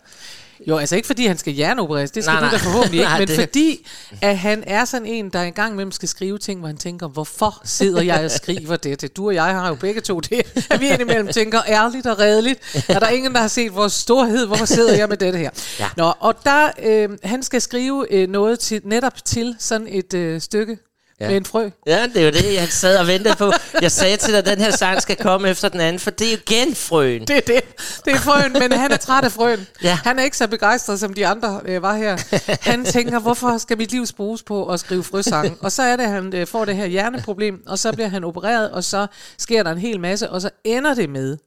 Jo, 0.68 0.78
altså 0.78 0.96
ikke 0.96 1.06
fordi 1.06 1.26
han 1.26 1.38
skal 1.38 1.54
hjerneopereres, 1.54 2.12
det 2.12 2.24
skal 2.24 2.32
Nej, 2.34 2.40
du 2.40 2.46
nej. 2.46 2.52
da 2.52 2.58
forhåbentlig 2.58 3.00
ikke, 3.00 3.10
Nej, 3.10 3.20
men 3.20 3.28
det- 3.28 3.36
fordi 3.40 3.88
at 4.22 4.38
han 4.38 4.64
er 4.68 4.86
sådan 4.86 5.08
en, 5.08 5.30
der 5.30 5.42
engang 5.42 5.74
imellem 5.74 5.92
skal 5.92 6.10
skrive 6.10 6.38
ting, 6.38 6.60
hvor 6.60 6.68
han 6.68 6.78
tænker, 6.78 7.08
hvorfor 7.08 7.62
sidder 7.66 8.02
jeg 8.02 8.24
og 8.26 8.32
skriver 8.32 8.76
det? 8.76 9.02
det? 9.02 9.18
Du 9.18 9.28
og 9.28 9.36
jeg 9.36 9.44
har 9.44 9.68
jo 9.68 9.76
begge 9.76 10.02
to 10.02 10.20
det, 10.20 10.42
at 10.70 10.80
vi 10.80 10.90
indimellem 10.90 11.28
tænker 11.28 11.62
ærligt 11.68 12.06
og 12.06 12.20
redeligt. 12.20 12.60
Er 12.90 13.00
der 13.00 13.08
ingen, 13.10 13.34
der 13.34 13.40
har 13.42 13.48
set 13.48 13.76
vores 13.76 13.94
storhed? 13.94 14.46
Hvorfor 14.48 14.66
sidder 14.66 14.96
jeg 14.96 15.10
med 15.10 15.18
dette 15.18 15.40
her? 15.40 15.50
Ja. 15.80 15.90
Nå, 15.98 16.14
og 16.20 16.36
der, 16.44 16.70
øh, 16.84 17.10
han 17.24 17.44
skal 17.44 17.62
skrive 17.62 18.14
øh, 18.14 18.30
noget 18.30 18.60
til, 18.60 18.82
netop 18.86 19.26
til 19.26 19.56
sådan 19.60 19.88
et 19.90 20.14
øh, 20.14 20.42
stykke 20.42 20.78
Ja. 21.22 21.28
med 21.28 21.38
en 21.38 21.46
frø. 21.46 21.70
Ja, 21.88 22.08
det 22.14 22.18
er 22.18 22.26
jo 22.26 22.32
det, 22.32 22.54
jeg 22.54 22.68
sad 22.68 22.98
og 22.98 23.08
ventede 23.08 23.36
på. 23.36 23.52
Jeg 23.82 23.92
sagde 23.92 24.18
til 24.18 24.30
dig, 24.30 24.38
at 24.40 24.46
den 24.46 24.58
her 24.60 24.72
sang 24.72 25.02
skal 25.02 25.16
komme 25.16 25.50
efter 25.50 25.70
den 25.70 25.80
anden, 25.80 26.00
for 26.00 26.12
det 26.12 26.28
er 26.28 26.32
jo 26.32 26.38
igen 26.38 26.76
frøen. 26.76 27.22
Det 27.22 27.38
er 27.38 27.42
det. 27.42 27.62
Det 28.06 28.14
er 28.14 28.18
frøen, 28.18 28.54
men 28.54 28.72
han 28.72 28.92
er 28.92 28.98
træt 28.98 29.24
af 29.24 29.32
frøen. 29.32 29.68
Ja. 29.84 30.00
Han 30.04 30.20
er 30.20 30.24
ikke 30.24 30.38
så 30.38 30.48
begejstret, 30.48 31.00
som 31.00 31.14
de 31.14 31.28
andre 31.28 31.62
øh, 31.66 31.82
var 31.82 31.96
her. 31.96 32.18
Han 32.62 32.86
tænker, 32.86 33.20
hvorfor 33.20 33.58
skal 33.58 33.78
mit 33.78 33.92
liv 33.92 34.06
bruges 34.18 34.44
på 34.44 34.66
at 34.66 34.80
skrive 34.80 35.04
frøsange? 35.04 35.56
Og 35.62 35.72
så 35.72 35.84
er 35.84 35.96
det, 35.96 36.04
at 36.04 36.10
han 36.10 36.36
øh, 36.36 36.48
får 36.48 36.66
det 36.66 36.76
her 36.76 36.86
hjerneproblem, 36.86 37.64
og 37.68 37.80
så 37.80 37.94
bliver 37.94 38.08
han 38.08 38.24
opereret, 38.24 38.72
og 38.72 38.84
så 38.84 39.08
sker 39.38 39.64
der 39.64 39.72
en 39.72 39.78
hel 39.78 40.00
masse, 40.00 40.30
og 40.30 40.42
så 40.42 40.50
ender 40.64 40.94
det 40.94 41.10
med, 41.10 41.38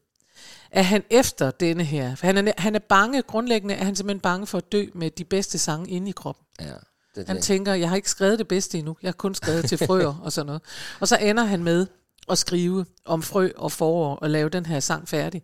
at 0.72 0.84
han 0.84 1.02
efter 1.10 1.50
denne 1.50 1.84
her, 1.84 2.16
for 2.16 2.26
han 2.26 2.48
er, 2.48 2.52
han 2.58 2.74
er 2.74 2.78
bange, 2.88 3.22
grundlæggende 3.22 3.74
er 3.74 3.84
han 3.84 3.96
simpelthen 3.96 4.20
bange 4.20 4.46
for 4.46 4.58
at 4.58 4.72
dø 4.72 4.84
med 4.94 5.10
de 5.10 5.24
bedste 5.24 5.58
sange 5.58 5.90
inde 5.90 6.08
i 6.08 6.12
kroppen. 6.12 6.44
Ja, 6.60 6.66
det 7.14 7.24
Han 7.26 7.36
det. 7.36 7.44
tænker, 7.44 7.74
jeg 7.74 7.88
har 7.88 7.96
ikke 7.96 8.10
skrevet 8.10 8.38
det 8.38 8.48
bedste 8.48 8.78
endnu. 8.78 8.96
Jeg 9.02 9.08
har 9.08 9.12
kun 9.12 9.34
skrevet 9.34 9.64
til 9.68 9.78
frøer 9.78 10.20
og 10.24 10.32
sådan 10.32 10.46
noget. 10.46 10.62
Og 11.00 11.08
så 11.08 11.16
ender 11.16 11.44
han 11.44 11.64
med 11.64 11.86
at 12.30 12.38
skrive 12.38 12.84
om 13.06 13.22
frø 13.22 13.48
og 13.56 13.72
forår 13.72 14.16
og 14.16 14.30
lave 14.30 14.48
den 14.48 14.66
her 14.66 14.80
sang 14.80 15.08
færdig. 15.08 15.42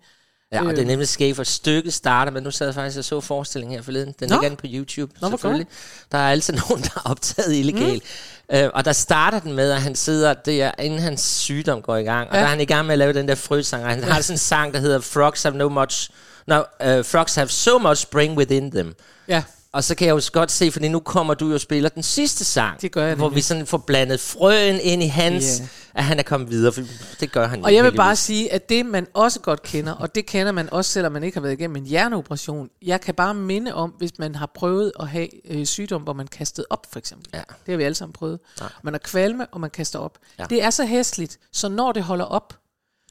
Ja, 0.52 0.60
og 0.60 0.66
Øh. 0.66 0.76
det 0.76 0.82
er 0.82 0.86
nemlig 0.86 1.08
skægt, 1.08 1.36
for 1.36 1.42
stykket 1.44 1.94
starter, 1.94 2.32
men 2.32 2.42
nu 2.42 2.50
sad 2.50 2.66
jeg 2.66 2.74
faktisk 2.74 2.98
og 2.98 3.04
så 3.04 3.20
forestillingen 3.20 3.76
her 3.76 3.82
forleden. 3.82 4.14
Den 4.20 4.28
Nå. 4.28 4.34
ligger 4.34 4.46
inde 4.46 4.56
på 4.56 4.66
YouTube, 4.68 5.12
Nå, 5.20 5.28
selvfølgelig. 5.30 5.66
Der 6.12 6.18
er 6.18 6.30
altid 6.30 6.54
nogen, 6.68 6.82
der 6.82 6.90
er 6.96 7.10
optaget 7.10 7.54
illegalt. 7.56 8.02
Mm. 8.50 8.56
Øh, 8.56 8.70
og 8.74 8.84
der 8.84 8.92
starter 8.92 9.38
den 9.40 9.52
med, 9.52 9.70
at 9.70 9.82
han 9.82 9.94
sidder, 9.94 10.34
det 10.34 10.62
er 10.62 10.70
inden 10.78 11.00
hans 11.00 11.20
sygdom 11.20 11.82
går 11.82 11.96
i 11.96 12.02
gang, 12.02 12.28
og 12.28 12.34
Ja. 12.34 12.40
der 12.40 12.46
er 12.46 12.50
han 12.50 12.60
i 12.60 12.64
gang 12.64 12.86
med 12.86 12.92
at 12.92 12.98
lave 12.98 13.12
den 13.12 13.28
der 13.28 13.34
frøsang, 13.34 13.84
og 13.84 13.90
han 13.90 14.04
har 14.04 14.20
sådan 14.20 14.34
en 14.34 14.38
sang, 14.38 14.74
der 14.74 14.80
hedder 14.80 15.00
Frogs 15.00 15.42
have 15.42 15.56
no 15.56 15.68
much, 15.68 16.10
no, 16.46 16.58
uh, 16.58 17.04
Frogs 17.04 17.34
have 17.34 17.48
so 17.48 17.78
much 17.78 18.02
spring 18.02 18.38
within 18.38 18.70
them. 18.70 18.94
Ja, 19.28 19.42
Og 19.72 19.84
så 19.84 19.94
kan 19.94 20.06
jeg 20.08 20.12
jo 20.14 20.20
godt 20.32 20.50
se, 20.50 20.70
fordi 20.72 20.88
nu 20.88 21.00
kommer 21.00 21.34
du 21.34 21.48
jo 21.48 21.54
og 21.54 21.60
spiller 21.60 21.88
den 21.88 22.02
sidste 22.02 22.44
sang. 22.44 22.80
Det 22.80 22.92
gør 22.92 23.06
jeg 23.06 23.14
Hvor 23.16 23.24
nemlig. 23.26 23.36
vi 23.36 23.40
sådan 23.40 23.66
får 23.66 23.78
blandet 23.78 24.20
frøen 24.20 24.80
ind 24.82 25.02
i 25.02 25.06
hans, 25.06 25.60
Ja. 25.60 25.68
at 25.94 26.04
han 26.04 26.18
er 26.18 26.22
kommet 26.22 26.50
videre, 26.50 26.72
for 26.72 26.82
det 27.20 27.32
gør 27.32 27.46
han 27.46 27.64
Og 27.64 27.74
jeg 27.74 27.84
vil 27.84 27.92
bare 27.96 28.06
heldigvis. 28.06 28.18
sige, 28.24 28.52
at 28.52 28.68
det 28.68 28.86
man 28.86 29.06
også 29.14 29.40
godt 29.40 29.62
kender, 29.62 29.92
og 29.92 30.14
det 30.14 30.26
kender 30.26 30.52
man 30.52 30.72
også, 30.72 30.90
selvom 30.92 31.12
man 31.12 31.22
ikke 31.24 31.36
har 31.36 31.42
været 31.42 31.52
igennem 31.52 31.76
en 31.76 31.86
hjerneoperation, 31.86 32.68
jeg 32.82 33.00
kan 33.00 33.14
bare 33.14 33.34
minde 33.34 33.74
om, 33.74 33.90
hvis 33.98 34.10
man 34.18 34.34
har 34.34 34.50
prøvet 34.54 34.92
at 35.00 35.08
have 35.08 35.28
øh, 35.52 35.66
sygdom, 35.66 36.02
hvor 36.02 36.12
man 36.12 36.26
kastet 36.26 36.64
op, 36.70 36.86
for 36.92 36.98
eksempel. 36.98 37.30
Ja. 37.34 37.38
Det 37.38 37.72
har 37.72 37.76
vi 37.76 37.82
alle 37.82 37.94
sammen 37.94 38.12
prøvet. 38.12 38.38
Man 38.82 38.94
har 38.94 38.98
kvalme, 38.98 39.46
og 39.46 39.60
man 39.60 39.70
kaster 39.70 39.98
op. 39.98 40.18
Ja. 40.38 40.44
Det 40.50 40.62
er 40.62 40.70
så 40.70 40.84
hæsligt, 40.86 41.38
så 41.52 41.68
når 41.68 41.92
det 41.92 42.02
holder 42.02 42.24
op, 42.24 42.54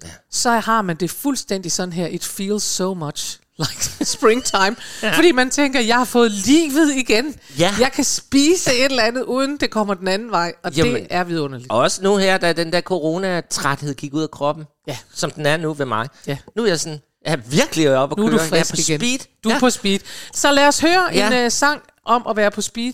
ja. 0.04 0.10
så 0.32 0.50
har 0.52 0.82
man 0.82 0.96
det 0.96 1.12
fuldstændig 1.12 1.72
sådan 1.72 1.94
her, 1.94 2.08
it 2.08 2.24
feels 2.24 2.64
so 2.64 2.94
much 2.94 3.40
like 3.60 4.06
springtime. 4.16 4.76
ja. 5.04 5.16
Fordi 5.16 5.32
man 5.32 5.50
tænker, 5.50 5.80
jeg 5.80 5.96
har 5.96 6.06
fået 6.06 6.32
livet 6.32 6.96
igen. 6.96 7.36
Ja. 7.60 7.74
Jeg 7.80 7.92
kan 7.92 8.04
spise 8.04 8.74
et 8.74 8.86
eller 8.86 9.04
andet, 9.04 9.24
uden 9.24 9.58
det 9.58 9.72
kommer 9.72 9.94
den 9.94 10.08
anden 10.08 10.32
vej. 10.32 10.54
Og 10.64 10.74
Jamen, 10.74 10.94
det 10.96 11.08
er 11.10 11.24
vidunderligt. 11.24 11.72
Og 11.72 11.78
også 11.80 12.04
nu 12.04 12.18
her, 12.18 12.38
da 12.38 12.54
den 12.54 12.74
der 12.74 12.82
coronatræthed 12.82 13.94
gik 13.96 14.14
ud 14.14 14.24
af 14.24 14.32
kroppen, 14.32 14.66
Ja. 14.88 14.98
som 15.14 15.32
den 15.32 15.46
er 15.46 15.58
nu 15.58 15.74
ved 15.74 15.86
mig. 15.86 16.08
Ja. 16.28 16.38
Nu 16.56 16.64
er 16.64 16.68
jeg 16.68 16.80
sådan, 16.80 17.00
jeg 17.26 17.34
er 17.34 17.38
virkelig 17.38 17.98
oppe 17.98 18.14
at 18.14 18.18
Nu 18.18 18.26
er 18.26 18.30
køre. 18.30 18.40
du 18.40 18.44
jeg 18.56 18.60
er 18.60 18.64
frisk 18.64 18.72
på 18.88 18.92
igen. 18.92 19.00
speed. 19.00 19.20
Du 19.44 19.50
er 19.50 19.54
ja. 19.54 19.60
på 19.60 19.70
speed. 19.70 20.00
Så 20.34 20.52
lad 20.52 20.68
os 20.68 20.80
høre 20.80 21.10
Ja. 21.14 21.40
en 21.40 21.46
uh, 21.46 21.52
sang 21.52 21.82
om 22.06 22.28
at 22.30 22.36
være 22.38 22.52
på 22.52 22.62
speed 22.62 22.94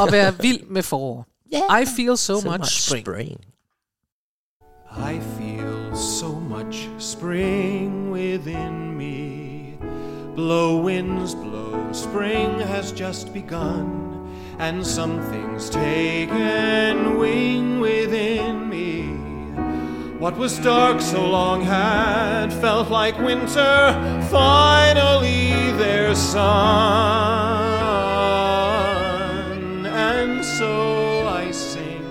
og 0.00 0.12
være 0.12 0.34
vild 0.42 0.60
med 0.70 0.82
forår. 0.82 1.26
Yeah. 1.54 1.82
I 1.82 1.86
feel 1.96 2.16
so, 2.18 2.40
so 2.40 2.50
much, 2.50 2.80
spring. 2.88 3.04
spring. 3.06 3.40
I 5.12 5.20
feel 5.38 5.96
so 6.20 6.28
much 6.28 6.88
spring 6.98 8.12
within. 8.12 8.79
Blow 10.42 10.72
winds, 10.78 11.34
blow, 11.34 11.92
spring 11.92 12.60
has 12.60 12.92
just 12.92 13.34
begun, 13.34 14.26
and 14.58 14.86
something's 14.86 15.68
taken 15.68 17.18
wing 17.18 17.78
within 17.78 18.66
me. 18.66 19.02
What 20.18 20.38
was 20.38 20.58
dark 20.60 21.02
so 21.02 21.28
long 21.28 21.60
had 21.60 22.54
felt 22.54 22.88
like 22.88 23.18
winter, 23.18 23.92
finally 24.30 25.72
there's 25.72 26.16
sun. 26.16 26.46
And 29.84 30.42
so 30.42 31.28
I 31.28 31.50
sing 31.50 32.02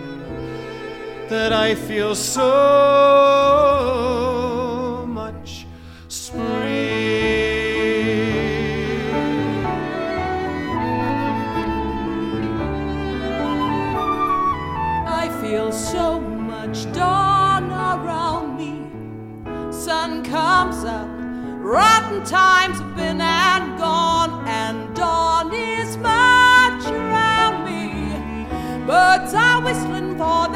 that 1.29 1.51
I 1.51 1.73
feel 1.73 2.13
so 2.13 2.49
So 15.71 16.19
much 16.19 16.91
dawn 16.93 17.69
around 17.71 18.57
me. 18.57 19.71
Sun 19.71 20.23
comes 20.23 20.83
up, 20.83 21.07
rotten 21.59 22.23
times 22.25 22.79
have 22.79 22.95
been 22.95 23.21
and 23.21 23.77
gone, 23.77 24.47
and 24.47 24.95
dawn 24.95 25.53
is 25.53 25.95
much 25.97 26.85
around 26.87 27.65
me. 27.65 28.47
Birds 28.87 29.35
are 29.35 29.61
whistling 29.61 30.17
for 30.17 30.48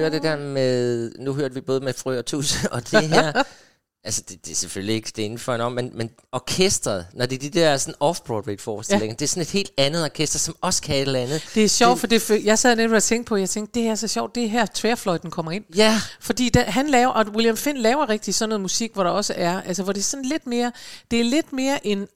høre 0.00 0.10
det 0.10 0.22
der 0.22 0.36
med, 0.36 1.10
nu 1.18 1.34
hørte 1.34 1.54
vi 1.54 1.60
både 1.60 1.80
med 1.80 1.92
frø 1.92 2.18
og 2.18 2.26
tus, 2.26 2.64
og 2.72 2.90
det 2.90 3.08
her, 3.08 3.42
altså 4.04 4.22
det, 4.28 4.44
det 4.46 4.52
er 4.52 4.56
selvfølgelig 4.56 4.94
ikke 4.94 5.12
det 5.16 5.22
er 5.22 5.24
inden 5.24 5.38
for 5.38 5.54
en 5.54 5.60
om, 5.60 5.72
men, 5.72 5.90
men 5.94 6.10
orkestret, 6.32 7.06
når 7.12 7.26
det 7.26 7.36
er 7.36 7.50
de 7.50 7.60
der 7.60 7.76
sådan 7.76 7.94
off-Broadway 8.04 8.56
forestillinger, 8.58 9.12
ja. 9.12 9.16
det 9.16 9.22
er 9.22 9.28
sådan 9.28 9.42
et 9.42 9.50
helt 9.50 9.70
andet 9.76 10.04
orkester, 10.04 10.38
som 10.38 10.56
også 10.60 10.82
kan 10.82 10.96
et 10.96 11.00
eller 11.00 11.20
andet. 11.20 11.44
Det 11.54 11.64
er 11.64 11.68
sjovt, 11.68 12.00
for 12.00 12.06
det, 12.06 12.44
jeg 12.44 12.58
sad 12.58 12.76
netop 12.76 12.92
og 12.92 13.02
tænkte 13.02 13.28
på, 13.28 13.36
jeg 13.36 13.48
tænkte, 13.48 13.80
det 13.80 13.88
er 13.88 13.94
så 13.94 14.08
sjovt, 14.08 14.34
det 14.34 14.44
er 14.44 14.48
her 14.48 14.66
tværfløjten 14.74 15.30
kommer 15.30 15.52
ind. 15.52 15.64
Ja, 15.76 16.00
Fordi 16.20 16.48
der, 16.48 16.64
han 16.64 16.88
laver, 16.88 17.12
og 17.12 17.26
William 17.34 17.56
Finn 17.56 17.78
laver 17.78 18.08
rigtig 18.08 18.34
sådan 18.34 18.48
noget 18.48 18.60
musik, 18.60 18.92
hvor 18.94 19.02
der 19.02 19.10
også 19.10 19.34
er, 19.36 19.60
altså 19.62 19.82
hvor 19.82 19.92
det 19.92 20.00
er 20.00 20.04
sådan 20.04 20.24
lidt 20.24 20.46
mere, 20.46 20.72
det 21.10 21.20
er 21.20 21.24
lidt 21.24 21.52
mere 21.52 21.86
en, 21.86 22.08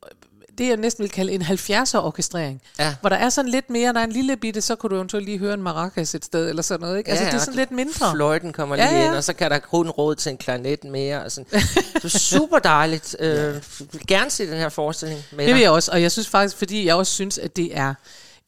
det, 0.59 0.69
jeg 0.69 0.77
næsten 0.77 1.03
vil 1.03 1.11
kalde 1.11 1.33
en 1.33 1.43
70'er 1.43 1.99
orkestrering. 1.99 2.63
Ja. 2.79 2.95
Hvor 3.01 3.09
der 3.09 3.17
er 3.17 3.29
sådan 3.29 3.51
lidt 3.51 3.71
mere, 3.71 3.93
der 3.93 4.01
er 4.01 4.05
en 4.05 4.13
lille 4.13 4.37
bitte, 4.37 4.61
så 4.61 4.77
kunne 4.77 4.91
du 4.91 4.95
eventuelt 4.97 5.27
lige 5.27 5.39
høre 5.39 5.55
en 5.55 5.63
maracas 5.63 6.15
et 6.15 6.25
sted, 6.25 6.49
eller 6.49 6.63
sådan 6.63 6.81
noget. 6.81 6.99
Ikke? 6.99 7.11
Altså, 7.11 7.25
det 7.25 7.35
er 7.35 7.39
sådan 7.39 7.55
lidt 7.55 7.71
mindre. 7.71 8.11
Fløjten 8.15 8.53
kommer 8.53 8.77
Ja, 8.77 8.89
lige 8.91 9.01
ja. 9.01 9.07
ind, 9.07 9.15
og 9.15 9.25
så 9.25 9.33
kan 9.33 9.51
der 9.51 9.59
kun 9.59 9.89
råd 9.91 10.15
til 10.15 10.31
en 10.31 10.37
klarinet 10.37 10.85
mere. 10.85 11.25
Og 11.25 11.33
sådan. 11.33 11.61
Det 11.95 12.05
er 12.05 12.19
super 12.19 12.59
dejligt. 12.59 13.17
Øh, 13.21 13.29
jeg 13.31 13.55
vil 13.93 14.07
gerne 14.09 14.31
se 14.31 14.47
den 14.47 14.57
her 14.57 14.69
forestilling 14.69 15.23
med 15.33 15.47
Det 15.47 15.55
vil 15.55 15.63
jeg 15.63 15.71
også, 15.71 15.91
og 15.93 16.03
jeg 16.03 16.13
synes 16.13 16.29
faktisk, 16.29 16.57
fordi 16.57 16.87
jeg 16.87 16.95
også 16.95 17.13
synes, 17.13 17.39
at 17.39 17.57
det 17.57 17.77
er 17.79 17.95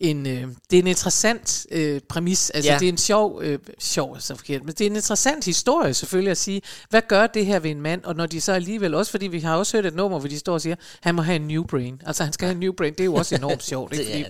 en, 0.00 0.26
øh, 0.26 0.42
det 0.70 0.78
er 0.78 0.82
en 0.82 0.86
interessant 0.86 1.66
øh, 1.70 2.00
præmis. 2.08 2.50
Altså, 2.50 2.70
Ja. 2.72 2.78
det 2.78 2.84
er 2.84 2.88
en 2.92 2.98
sjov, 2.98 3.40
øh, 3.42 3.58
sjov 3.78 4.16
så 4.20 4.36
forkert, 4.36 4.64
men 4.64 4.74
det 4.74 4.80
er 4.80 4.86
en 4.90 4.96
interessant 4.96 5.44
historie 5.44 5.94
selvfølgelig 5.94 6.30
at 6.30 6.38
sige, 6.38 6.62
hvad 6.90 7.02
gør 7.08 7.26
det 7.26 7.46
her 7.46 7.58
ved 7.58 7.70
en 7.70 7.80
mand? 7.80 8.04
Og 8.04 8.14
når 8.16 8.26
de 8.26 8.40
så 8.40 8.52
alligevel, 8.52 8.94
også 8.94 9.10
fordi 9.10 9.26
vi 9.26 9.40
har 9.40 9.56
også 9.56 9.76
hørt 9.76 9.86
et 9.86 9.94
nummer, 9.94 10.18
hvor 10.18 10.28
de 10.28 10.38
står 10.38 10.52
og 10.54 10.60
siger, 10.60 10.76
han 11.00 11.14
må 11.14 11.22
have 11.22 11.36
en 11.36 11.48
new 11.48 11.64
brain. 11.64 12.02
Altså, 12.06 12.24
han 12.24 12.32
skal 12.32 12.46
have 12.46 12.54
en 12.54 12.60
new 12.60 12.72
brain. 12.72 12.92
Det 12.92 13.00
er 13.00 13.04
jo 13.04 13.14
også 13.14 13.34
enormt 13.34 13.64
sjovt, 13.70 13.92
ikke? 13.92 14.04
Det 14.04 14.12
Fordi, 14.12 14.24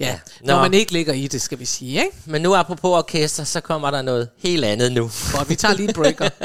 ja, 0.00 0.18
Nå. 0.40 0.46
når 0.46 0.62
man 0.62 0.74
ikke 0.74 0.92
ligger 0.92 1.12
i 1.12 1.26
det, 1.26 1.42
skal 1.42 1.58
vi 1.58 1.64
sige, 1.64 1.92
ikke? 2.04 2.16
Men 2.24 2.42
nu 2.42 2.54
apropos 2.54 2.90
orkester, 2.98 3.44
så 3.44 3.60
kommer 3.60 3.90
der 3.90 4.02
noget 4.02 4.28
helt 4.38 4.64
andet 4.64 4.92
nu. 4.92 5.10
Godt, 5.34 5.48
vi 5.48 5.54
tager 5.54 5.74
lige 5.74 5.88
en 5.88 5.94
breaker. 5.94 6.28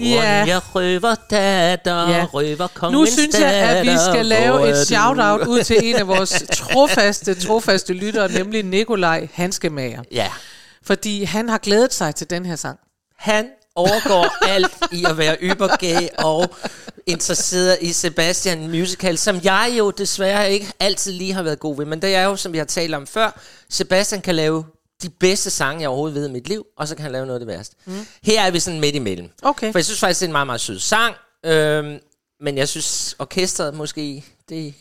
Ja. 0.00 0.40
Ronja 0.40 0.58
røver 0.74 1.14
datter, 1.30 2.10
Ja. 2.10 2.26
røver 2.32 2.66
kongens 2.74 2.98
Nu 3.00 3.06
synes 3.16 3.40
jeg, 3.40 3.52
at 3.54 3.82
vi 3.86 3.96
skal 4.10 4.26
lave 4.26 4.70
et 4.70 4.86
shout-out 4.86 5.46
ud 5.46 5.62
til 5.64 5.76
en 5.82 5.96
af 5.96 6.06
vores 6.16 6.44
trofaste, 6.52 7.34
trofaste 7.34 7.92
lyttere, 7.92 8.32
nemlig 8.32 8.62
Nikolaj 8.62 9.28
Hanskemager. 9.34 10.02
Ja, 10.12 10.30
Fordi 10.82 11.24
han 11.24 11.48
har 11.48 11.58
glædet 11.58 11.94
sig 11.94 12.14
til 12.14 12.30
den 12.30 12.46
her 12.46 12.56
sang. 12.56 12.78
han 13.18 13.46
overgår 13.74 14.46
alt 14.48 14.72
i 14.92 15.04
at 15.04 15.18
være 15.18 15.36
ybergay 15.42 16.08
og 16.18 16.50
interesseret 17.06 17.78
i 17.80 17.92
Sebastian 17.92 18.68
Musical, 18.70 19.18
som 19.18 19.40
jeg 19.44 19.74
jo 19.78 19.90
desværre 19.90 20.52
ikke 20.52 20.72
altid 20.80 21.12
lige 21.12 21.32
har 21.32 21.42
været 21.42 21.60
god 21.60 21.76
ved. 21.76 21.84
Men 21.86 22.02
det 22.02 22.14
er 22.14 22.22
jo, 22.22 22.36
som 22.36 22.52
vi 22.52 22.58
har 22.58 22.64
talt 22.64 22.94
om 22.94 23.06
før, 23.06 23.40
Sebastian 23.70 24.20
kan 24.20 24.34
lave 24.34 24.64
de 25.02 25.10
bedste 25.10 25.50
sange, 25.50 25.80
jeg 25.80 25.88
overhovedet 25.88 26.14
ved 26.14 26.28
i 26.28 26.32
mit 26.32 26.48
liv, 26.48 26.66
og 26.76 26.88
så 26.88 26.94
kan 26.94 27.02
han 27.02 27.12
lave 27.12 27.26
noget 27.26 27.40
af 27.40 27.46
det 27.46 27.56
værste. 27.56 27.76
Mm. 27.84 28.06
Her 28.22 28.42
er 28.42 28.50
vi 28.50 28.60
sådan 28.60 28.80
midt 28.80 28.94
imellem. 28.94 29.30
Okay. 29.42 29.72
For 29.72 29.78
jeg 29.78 29.84
synes 29.84 30.00
faktisk, 30.00 30.20
det 30.20 30.26
er 30.26 30.28
en 30.28 30.32
meget, 30.32 30.46
meget 30.46 30.60
sød 30.60 30.78
sang, 30.78 31.14
øhm, 31.44 31.98
men 32.40 32.58
jeg 32.58 32.68
synes, 32.68 33.16
orkestret 33.18 33.74
måske, 33.74 34.24
det, 34.48 34.74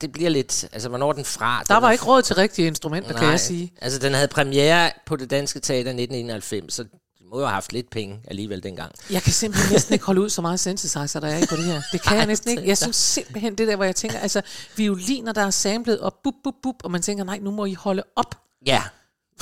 det 0.00 0.12
bliver 0.12 0.30
lidt... 0.30 0.64
Altså, 0.72 0.88
hvornår 0.88 1.08
er 1.08 1.12
den 1.12 1.24
fra? 1.24 1.62
Der 1.68 1.74
Den 1.74 1.82
var 1.82 1.90
ikke 1.90 2.04
råd 2.04 2.22
til 2.22 2.36
rigtige 2.36 2.66
instrumenter, 2.66 3.12
kan 3.12 3.28
jeg 3.28 3.40
sige. 3.40 3.72
Altså, 3.80 3.98
den 3.98 4.14
havde 4.14 4.28
premiere 4.28 4.90
på 5.06 5.16
det 5.16 5.30
danske 5.30 5.60
teater 5.60 5.90
i 5.90 6.02
1991, 6.02 6.74
så 6.74 6.82
de 6.82 6.88
må 7.30 7.38
jo 7.38 7.44
have 7.44 7.54
haft 7.54 7.72
lidt 7.72 7.90
penge 7.90 8.20
alligevel 8.28 8.62
dengang. 8.62 8.92
Jeg 9.10 9.22
kan 9.22 9.32
simpelthen 9.32 9.72
næsten 9.72 9.92
ikke 9.92 10.04
holde 10.04 10.20
ud 10.20 10.30
så 10.30 10.42
meget 10.42 10.60
synthesizer, 10.60 11.20
der 11.20 11.28
er 11.28 11.38
i 11.38 11.46
på 11.48 11.56
det 11.56 11.64
her. 11.64 11.82
Det 11.92 12.02
kan 12.02 12.16
jeg 12.18 12.26
næsten 12.26 12.50
ikke. 12.50 12.68
Jeg 12.68 12.78
synes 12.78 12.96
simpelthen, 12.96 13.54
det 13.54 13.68
der, 13.68 13.76
hvor 13.76 13.84
jeg 13.84 13.96
tænker, 13.96 14.18
altså, 14.18 14.42
violiner, 14.76 15.32
der 15.32 15.42
er 15.46 15.50
samlet, 15.50 16.00
og 16.00 16.14
bup, 16.24 16.34
bup, 16.44 16.54
bup, 16.62 16.74
og 16.84 16.90
man 16.90 17.02
tænker, 17.02 17.24
nej, 17.24 17.38
nu 17.38 17.50
må 17.50 17.64
I 17.64 17.74
holde 17.74 18.02
op. 18.16 18.34
Ja, 18.66 18.82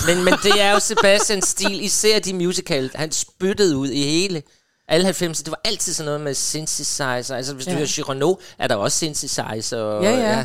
men, 0.06 0.24
men 0.24 0.34
det 0.42 0.60
er 0.62 0.72
jo 0.72 0.78
Sebastians 0.80 1.48
stil, 1.48 1.84
især 1.84 2.18
de 2.18 2.34
musical, 2.34 2.90
han 2.94 3.12
spyttede 3.12 3.76
ud 3.76 3.88
i 3.88 4.02
hele 4.02 4.42
alle 4.88 5.08
90'erne. 5.08 5.28
Det 5.28 5.50
var 5.50 5.60
altid 5.64 5.94
sådan 5.94 6.04
noget 6.04 6.20
med 6.20 6.34
synthesizer. 6.34 7.06
Altså, 7.34 7.54
hvis 7.54 7.66
ja. 7.66 7.70
du 7.70 7.74
Ja. 7.74 7.78
hører 7.78 7.88
Girano, 7.94 8.34
er 8.58 8.66
der 8.68 8.74
også 8.76 8.96
synthesizer. 8.98 9.78
Og, 9.78 10.04
Ja, 10.04 10.10
ja. 10.10 10.44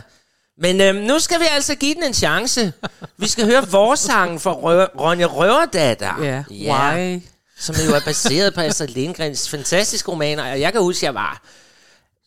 Men 0.58 0.82
øhm, 0.82 0.98
nu 0.98 1.20
skal 1.20 1.40
vi 1.40 1.46
altså 1.52 1.76
give 1.76 1.96
den 1.96 2.04
en 2.04 2.14
chance. 2.14 2.74
Vi 3.18 3.28
skal 3.28 3.46
høre 3.46 3.68
vores 3.70 4.00
sang 4.00 4.42
for 4.42 4.54
Rø- 4.54 5.00
Ronja 5.02 5.26
Røverdatter. 5.26 6.24
Ja, 6.24 6.44
why? 6.52 7.22
Som 7.60 7.76
jo 7.90 7.96
er 7.96 8.00
baseret 8.06 8.54
på 8.54 8.62
Astrid 8.62 8.88
Lindgrens 8.88 9.50
fantastiske 9.50 10.12
romaner. 10.12 10.52
Og 10.52 10.60
jeg 10.60 10.72
kan 10.72 10.82
huske, 10.82 11.00
at 11.00 11.04
jeg 11.04 11.14
var 11.16 11.42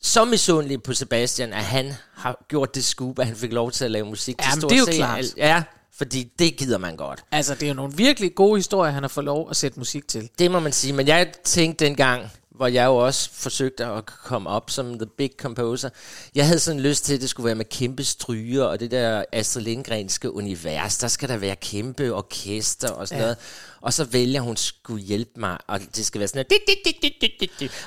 så 0.03 0.25
misundelig 0.25 0.83
på 0.83 0.95
Sebastian, 0.95 1.53
at 1.53 1.64
han 1.64 1.95
har 2.17 2.45
gjort 2.49 2.75
det 2.75 2.85
scoop, 2.85 3.19
at 3.19 3.27
han 3.27 3.37
fik 3.37 3.53
lov 3.53 3.73
til 3.73 3.85
at 3.85 3.91
lave 3.91 4.07
musik. 4.07 4.38
til 4.38 4.47
Jamen, 4.51 4.61
stort 4.61 4.71
det 4.71 4.77
er 4.77 4.81
jo 4.81 4.87
klart. 4.97 5.25
Ja, 5.37 5.62
fordi 5.99 6.33
det 6.39 6.57
gider 6.57 6.79
man 6.79 6.97
godt. 6.97 7.25
Altså, 7.33 7.55
det 7.55 7.63
er 7.63 7.69
jo 7.69 7.75
nogle 7.75 7.93
virkelig 7.97 8.35
gode 8.35 8.59
historier, 8.59 8.93
han 8.93 9.03
har 9.03 9.09
fået 9.09 9.25
lov 9.25 9.51
at 9.51 9.57
sætte 9.57 9.79
musik 9.79 10.09
til. 10.09 10.31
Det 10.39 10.51
må 10.51 10.61
man 10.61 10.73
sige. 10.73 10.93
Men 10.93 11.07
jeg 11.07 11.33
tænkte 11.45 11.85
dengang, 11.85 12.31
hvor 12.59 12.66
jeg 12.66 12.87
jo 12.87 12.97
også 12.97 13.31
forsøgte 13.33 13.87
at 13.87 14.07
komme 14.07 14.51
op 14.51 14.71
som 14.71 14.99
the 14.99 15.07
big 15.18 15.31
composer. 15.40 15.88
Jeg 16.35 16.47
havde 16.47 16.59
sådan 16.59 16.81
lyst 16.81 17.05
til, 17.05 17.14
at 17.14 17.21
det 17.21 17.29
skulle 17.29 17.44
være 17.44 17.55
med 17.55 17.64
kæmpe 17.64 18.05
stryger, 18.05 18.64
og 18.64 18.81
det 18.81 18.90
der 18.90 19.25
Astrid 19.33 19.62
Lindgrenske 19.62 20.35
univers, 20.35 20.99
der 20.99 21.09
skal 21.09 21.29
der 21.29 21.37
være 21.37 21.57
kæmpe 21.57 22.14
orkester 22.14 22.90
og 22.90 23.09
sådan 23.09 23.21
ja. 23.21 23.25
noget. 23.25 23.37
Og 23.81 23.92
så 23.92 24.05
vælger 24.05 24.40
hun 24.40 24.57
skulle 24.57 25.05
hjælpe 25.05 25.31
mig, 25.40 25.59
og 25.66 25.81
det 25.97 26.07
skal 26.07 26.18
være 26.18 26.29
sådan 26.29 26.38
noget. 26.38 26.62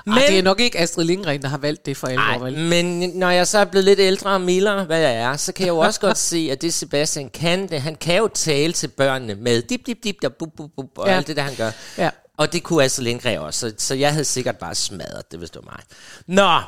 Men 0.06 0.14
Ej, 0.18 0.26
det 0.28 0.40
er 0.40 0.44
nok 0.44 0.60
ikke 0.60 0.80
Astrid 0.80 1.06
Lindgren, 1.06 1.42
der 1.42 1.48
har 1.48 1.58
valgt 1.58 1.86
det 1.86 1.98
for 1.98 2.08
alvor, 2.08 2.46
vel? 2.46 2.58
men 2.58 3.10
når 3.10 3.30
jeg 3.30 3.48
så 3.48 3.58
er 3.58 3.66
blevet 3.66 3.86
lidt 3.86 4.00
ældre 4.00 4.30
og 4.30 4.42
mildere, 4.42 4.84
hvad 4.86 5.00
jeg 5.00 5.16
er, 5.16 5.38
så 5.38 5.52
kan 5.54 5.66
jeg 5.66 5.72
jo 5.72 5.78
også 5.78 6.00
godt 6.00 6.18
se, 6.18 6.50
at 6.52 6.62
det 6.62 6.74
Sebastian 6.74 7.30
kan, 7.30 7.70
det, 7.70 7.82
han 7.82 7.96
kan 7.96 8.18
jo 8.18 8.28
tale 8.34 8.74
til 8.74 8.88
børnene 8.88 9.36
med 9.36 9.62
dip, 9.62 9.86
dip, 9.86 9.98
dip, 10.04 10.16
dip, 10.22 10.32
bup, 10.40 10.50
bup, 10.58 10.70
bup, 10.76 10.88
og 10.96 11.08
ja. 11.08 11.16
alt 11.16 11.28
det, 11.28 11.36
der 11.36 11.42
han 11.42 11.56
gør. 11.56 11.72
Ja. 11.98 12.10
Og 12.42 12.54
det 12.54 12.64
kunne 12.64 12.84
Astrid 12.84 13.04
Lindgren 13.04 13.40
også, 13.40 13.60
så, 13.60 13.76
så 13.78 13.96
jeg 13.96 14.12
havde 14.12 14.26
sikkert 14.26 14.58
bare 14.58 14.76
smadret 14.76 15.32
det, 15.32 15.40
hvis 15.40 15.50
det 15.50 15.62
var 15.66 15.72
mig. 15.72 15.84
Nå, 16.28 16.62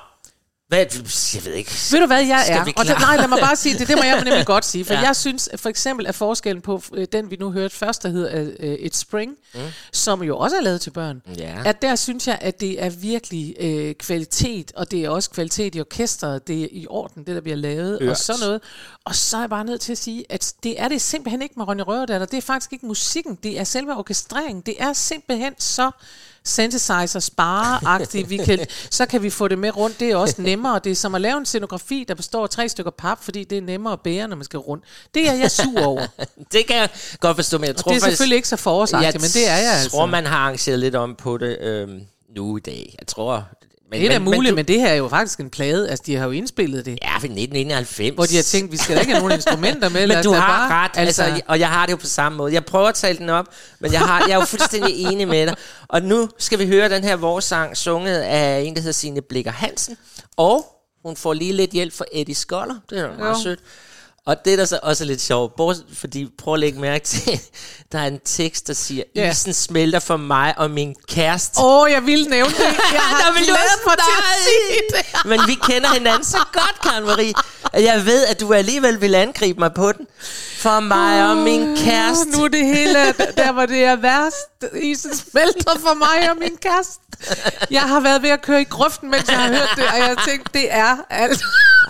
hvad, 0.73 0.85
jeg 1.35 1.45
ved 1.45 1.53
ikke. 1.53 1.71
Ved 1.91 1.99
du 1.99 2.05
hvad 2.05 2.25
jeg 2.25 2.45
er? 2.49 2.59
Og 2.75 2.85
det, 2.85 2.99
nej, 2.99 3.17
lad 3.17 3.27
mig 3.27 3.39
bare 3.39 3.55
sige 3.55 3.77
det. 3.79 3.87
Det 3.87 3.97
må 3.97 4.03
jeg 4.03 4.23
nemlig 4.23 4.45
godt 4.55 4.65
sige. 4.65 4.85
For 4.85 4.93
Ja. 4.93 4.99
jeg 4.99 5.15
synes 5.15 5.49
for 5.55 5.69
eksempel, 5.69 6.07
at 6.07 6.15
forskellen 6.15 6.61
på 6.61 6.83
øh, 6.93 7.07
den, 7.11 7.31
vi 7.31 7.35
nu 7.39 7.51
hørte 7.51 7.75
først, 7.75 8.03
der 8.03 8.09
hedder 8.09 8.41
uh, 8.41 8.73
It's 8.85 8.97
Spring, 8.99 9.31
mm. 9.53 9.59
som 9.93 10.23
jo 10.23 10.37
også 10.37 10.57
er 10.57 10.61
lavet 10.61 10.81
til 10.81 10.89
børn, 10.91 11.21
Ja. 11.37 11.55
at 11.65 11.81
der 11.81 11.95
synes 11.95 12.27
jeg, 12.27 12.37
at 12.41 12.59
det 12.61 12.83
er 12.83 12.89
virkelig 12.89 13.55
øh, 13.59 13.95
kvalitet, 13.95 14.71
og 14.75 14.91
det 14.91 15.03
er 15.05 15.09
også 15.09 15.29
kvalitet 15.29 15.75
i 15.75 15.79
orkestret, 15.79 16.47
det 16.47 16.63
er 16.63 16.67
i 16.71 16.85
orden, 16.89 17.23
det 17.25 17.35
der 17.35 17.41
bliver 17.41 17.57
lavet, 17.57 17.97
Hørt. 18.01 18.09
og 18.11 18.17
sådan 18.17 18.39
noget. 18.41 18.61
Og 19.05 19.15
så 19.15 19.37
er 19.37 19.41
jeg 19.41 19.49
bare 19.49 19.65
nødt 19.65 19.81
til 19.81 19.91
at 19.91 19.97
sige, 19.97 20.25
at 20.29 20.53
det 20.63 20.81
er 20.81 20.87
det 20.87 21.01
simpelthen 21.01 21.41
ikke 21.41 21.53
med 21.57 21.67
Ronja 21.67 21.83
Røverdatter. 21.83 22.25
Det 22.27 22.37
er 22.37 22.41
faktisk 22.41 22.73
ikke 22.73 22.85
musikken, 22.85 23.37
det 23.43 23.59
er 23.59 23.63
selve 23.63 23.95
orkestreringen. 23.97 24.61
Det 24.65 24.75
er 24.79 24.93
simpelthen 24.93 25.53
så 25.59 25.91
synthesizer 26.45 27.19
spare 27.19 28.05
vi 28.27 28.37
kan, 28.37 28.59
så 28.89 29.05
kan 29.05 29.23
vi 29.23 29.29
få 29.29 29.47
det 29.47 29.57
med 29.59 29.77
rundt. 29.77 29.99
Det 29.99 30.11
er 30.11 30.15
også 30.15 30.35
nemmere. 30.37 30.79
Det 30.83 30.91
er 30.91 30.95
som 30.95 31.15
at 31.15 31.21
lave 31.21 31.37
en 31.37 31.45
scenografi, 31.45 32.05
der 32.07 32.15
består 32.15 32.43
af 32.43 32.49
tre 32.49 32.69
stykker 32.69 32.91
pap, 32.91 33.23
fordi 33.23 33.43
det 33.43 33.57
er 33.57 33.61
nemmere 33.61 33.93
at 33.93 34.01
bære, 34.01 34.27
når 34.27 34.35
man 34.35 34.45
skal 34.45 34.59
rundt. 34.59 34.83
Det 35.13 35.29
er 35.29 35.33
jeg 35.33 35.51
sur 35.51 35.85
over. 35.85 36.07
Det 36.53 36.67
kan 36.67 36.75
jeg 36.75 36.89
godt 37.19 37.35
forstå, 37.35 37.57
men 37.57 37.67
jeg 37.67 37.75
Og 37.75 37.79
tror 37.83 37.91
det 37.91 37.97
er 37.97 38.01
faktisk... 38.01 38.11
selvfølgelig 38.17 38.35
ikke 38.35 38.47
så 38.47 38.55
forårsagtigt, 38.55 39.21
men 39.21 39.29
det 39.29 39.49
er 39.49 39.57
jeg 39.57 39.73
altså. 39.73 39.89
tror, 39.89 40.05
man 40.05 40.25
har 40.25 40.37
arrangeret 40.37 40.79
lidt 40.79 40.95
om 40.95 41.15
på 41.15 41.37
det 41.37 41.57
øhm, 41.59 42.01
nu 42.35 42.57
i 42.57 42.59
dag. 42.59 42.95
Jeg 42.99 43.07
tror... 43.07 43.47
Men, 43.93 44.01
det 44.01 44.07
er 44.07 44.11
da 44.13 44.19
muligt, 44.19 44.41
men, 44.41 44.49
du- 44.49 44.55
men 44.55 44.65
det 44.65 44.79
her 44.79 44.87
er 44.87 44.95
jo 44.95 45.07
faktisk 45.07 45.39
en 45.39 45.49
plade. 45.49 45.89
Altså, 45.89 46.03
de 46.05 46.15
har 46.15 46.25
jo 46.25 46.31
indspillet 46.31 46.85
det. 46.85 46.97
Ja, 47.01 47.11
for 47.13 47.15
1991. 47.15 48.15
Hvor 48.15 48.25
de 48.25 48.35
har 48.35 48.43
tænkt, 48.43 48.71
vi 48.71 48.77
skal 48.77 48.95
da 48.95 49.01
ikke 49.01 49.13
have 49.13 49.19
nogen 49.21 49.35
instrumenter 49.39 49.89
med. 49.89 50.07
Men 50.07 50.23
du 50.23 50.31
har 50.33 50.47
bare, 50.67 50.83
ret, 50.83 50.91
altså, 50.95 51.23
altså, 51.23 51.41
og 51.47 51.59
jeg 51.59 51.69
har 51.69 51.85
det 51.85 51.91
jo 51.91 51.97
på 51.97 52.05
samme 52.07 52.37
måde. 52.37 52.53
Jeg 52.53 52.65
prøver 52.65 52.87
at 52.87 52.95
tale 52.95 53.17
den 53.17 53.29
op, 53.29 53.45
men 53.79 53.91
jeg, 53.93 53.99
har, 54.01 54.19
jeg 54.27 54.31
er 54.33 54.35
jo 54.39 54.45
fuldstændig 54.45 54.95
enig 55.11 55.27
med 55.27 55.47
dig. 55.47 55.55
Og 55.87 56.01
nu 56.01 56.29
skal 56.37 56.59
vi 56.59 56.67
høre 56.67 56.89
den 56.89 57.03
her 57.03 57.15
vores 57.15 57.45
sang, 57.45 57.77
sunget 57.77 58.17
af 58.17 58.61
en, 58.61 58.75
der 58.75 58.81
hedder 58.81 58.93
Signe 58.93 59.21
Blikker 59.21 59.51
Hansen. 59.51 59.97
Og 60.37 60.65
hun 61.05 61.15
får 61.15 61.33
lige 61.33 61.53
lidt 61.53 61.71
hjælp 61.71 61.93
fra 61.93 62.05
Eddie 62.13 62.35
Skoller. 62.35 62.75
Det 62.89 62.97
er 62.99 63.01
jo 63.03 63.13
meget 63.19 63.37
sødt. 63.43 63.59
Og 64.25 64.45
det 64.45 64.53
er 64.53 64.57
der 64.57 64.65
så 64.65 64.79
også 64.83 65.05
lidt 65.05 65.21
sjovt, 65.21 65.53
bortset- 65.61 65.85
fordi 65.99 66.27
prøv 66.37 66.53
at 66.53 66.59
lægge 66.59 66.79
mærke 66.79 67.05
til, 67.05 67.39
der 67.91 67.99
er 67.99 68.07
en 68.07 68.19
tekst, 68.25 68.67
der 68.67 68.73
siger, 68.73 69.03
Ja. 69.15 69.31
isen 69.31 69.53
smelter 69.53 69.99
for 69.99 70.17
mig 70.17 70.53
og 70.57 70.71
min 70.71 70.95
kæreste. 71.07 71.59
Åh, 71.59 71.81
oh, 71.81 71.91
jeg 71.91 72.05
ville 72.05 72.29
nævne 72.29 72.51
det. 72.51 72.59
Jeg 72.93 73.01
har 73.01 73.21
Der 73.25 73.31
vil 73.33 73.41
du 73.41 73.45
glædet 73.45 73.59
også 73.63 73.79
mig 73.85 73.95
til 73.97 74.13
at 74.17 74.23
nej. 74.23 74.37
sige 74.45 74.81
det. 74.93 75.25
Men 75.29 75.39
vi 75.47 75.53
kender 75.73 75.89
hinanden 75.93 76.23
så 76.25 76.37
godt, 76.53 76.81
Karen 76.83 77.05
Marie, 77.05 77.33
at 77.73 77.83
jeg 77.83 78.05
ved, 78.05 78.25
at 78.25 78.39
du 78.39 78.53
alligevel 78.53 79.01
vil 79.01 79.15
angribe 79.15 79.59
mig 79.59 79.73
på 79.73 79.91
den. 79.91 80.07
For 80.57 80.79
mig 80.79 81.29
og 81.29 81.37
min 81.37 81.77
kæreste. 81.77 82.29
Nu 82.37 82.43
er 82.43 82.47
det 82.47 82.65
hele, 82.65 82.93
der 83.37 83.51
hvor 83.51 83.65
det 83.65 83.83
er 83.83 83.95
værst. 83.95 84.73
Isen 84.81 85.15
smelter 85.17 85.79
for 85.79 85.93
mig 85.93 86.31
og 86.31 86.37
min 86.37 86.57
kæreste. 86.61 86.99
Jeg 87.71 87.81
har 87.81 87.99
været 87.99 88.21
ved 88.23 88.29
at 88.29 88.41
køre 88.41 88.61
i 88.61 88.63
grøften, 88.63 89.11
mens 89.11 89.29
jeg 89.29 89.37
har 89.39 89.47
hørt 89.47 89.69
det, 89.75 89.83
og 89.87 89.97
jeg 89.97 90.15
tænkte, 90.27 90.49
det 90.59 90.67
er 90.73 90.97
alt. 91.09 91.41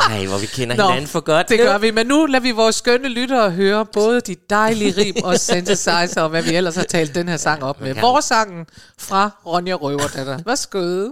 Ej, 0.10 0.26
hvor 0.26 0.38
vi 0.38 0.46
kender 0.46 0.76
hinanden 0.76 1.08
for 1.08 1.20
godt. 1.20 1.50
det 1.50 1.60
gør 1.60 1.78
vi. 1.78 1.92
Men 1.92 2.08
nu 2.08 2.23
lader 2.26 2.44
vi 2.44 2.52
vores 2.52 2.76
skønne 2.76 3.08
lyttere 3.08 3.52
høre 3.52 3.86
både 3.86 4.22
de 4.22 4.36
dejlige 4.50 4.94
rim 4.98 5.16
og 5.24 5.40
synthesizer, 5.40 6.22
og 6.22 6.30
hvad 6.30 6.44
vi 6.44 6.56
ellers 6.56 6.76
har 6.76 6.84
talt 6.84 7.16
den 7.16 7.28
her 7.28 7.38
sang 7.38 7.64
op 7.64 7.82
med. 7.82 7.96
Vores 7.96 8.26
sangen 8.26 8.66
fra 8.98 9.30
Ronja 9.46 9.74
Røverdatter. 9.74 10.40
Værsgo. 10.46 11.10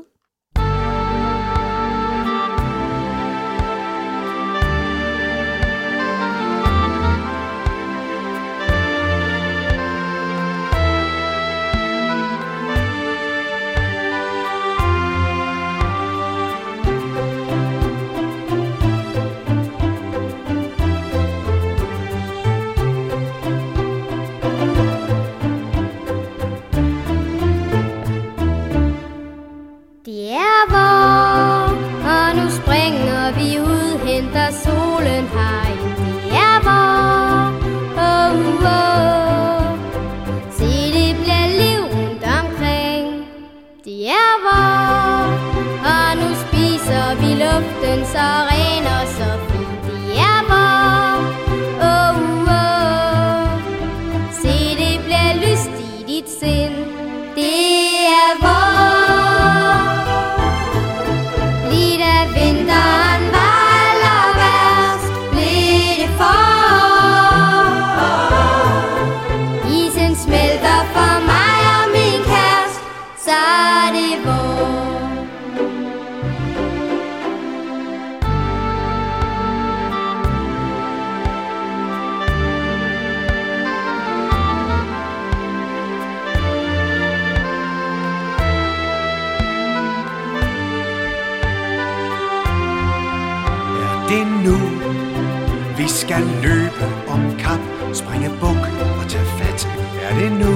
Nu? 100.41 100.53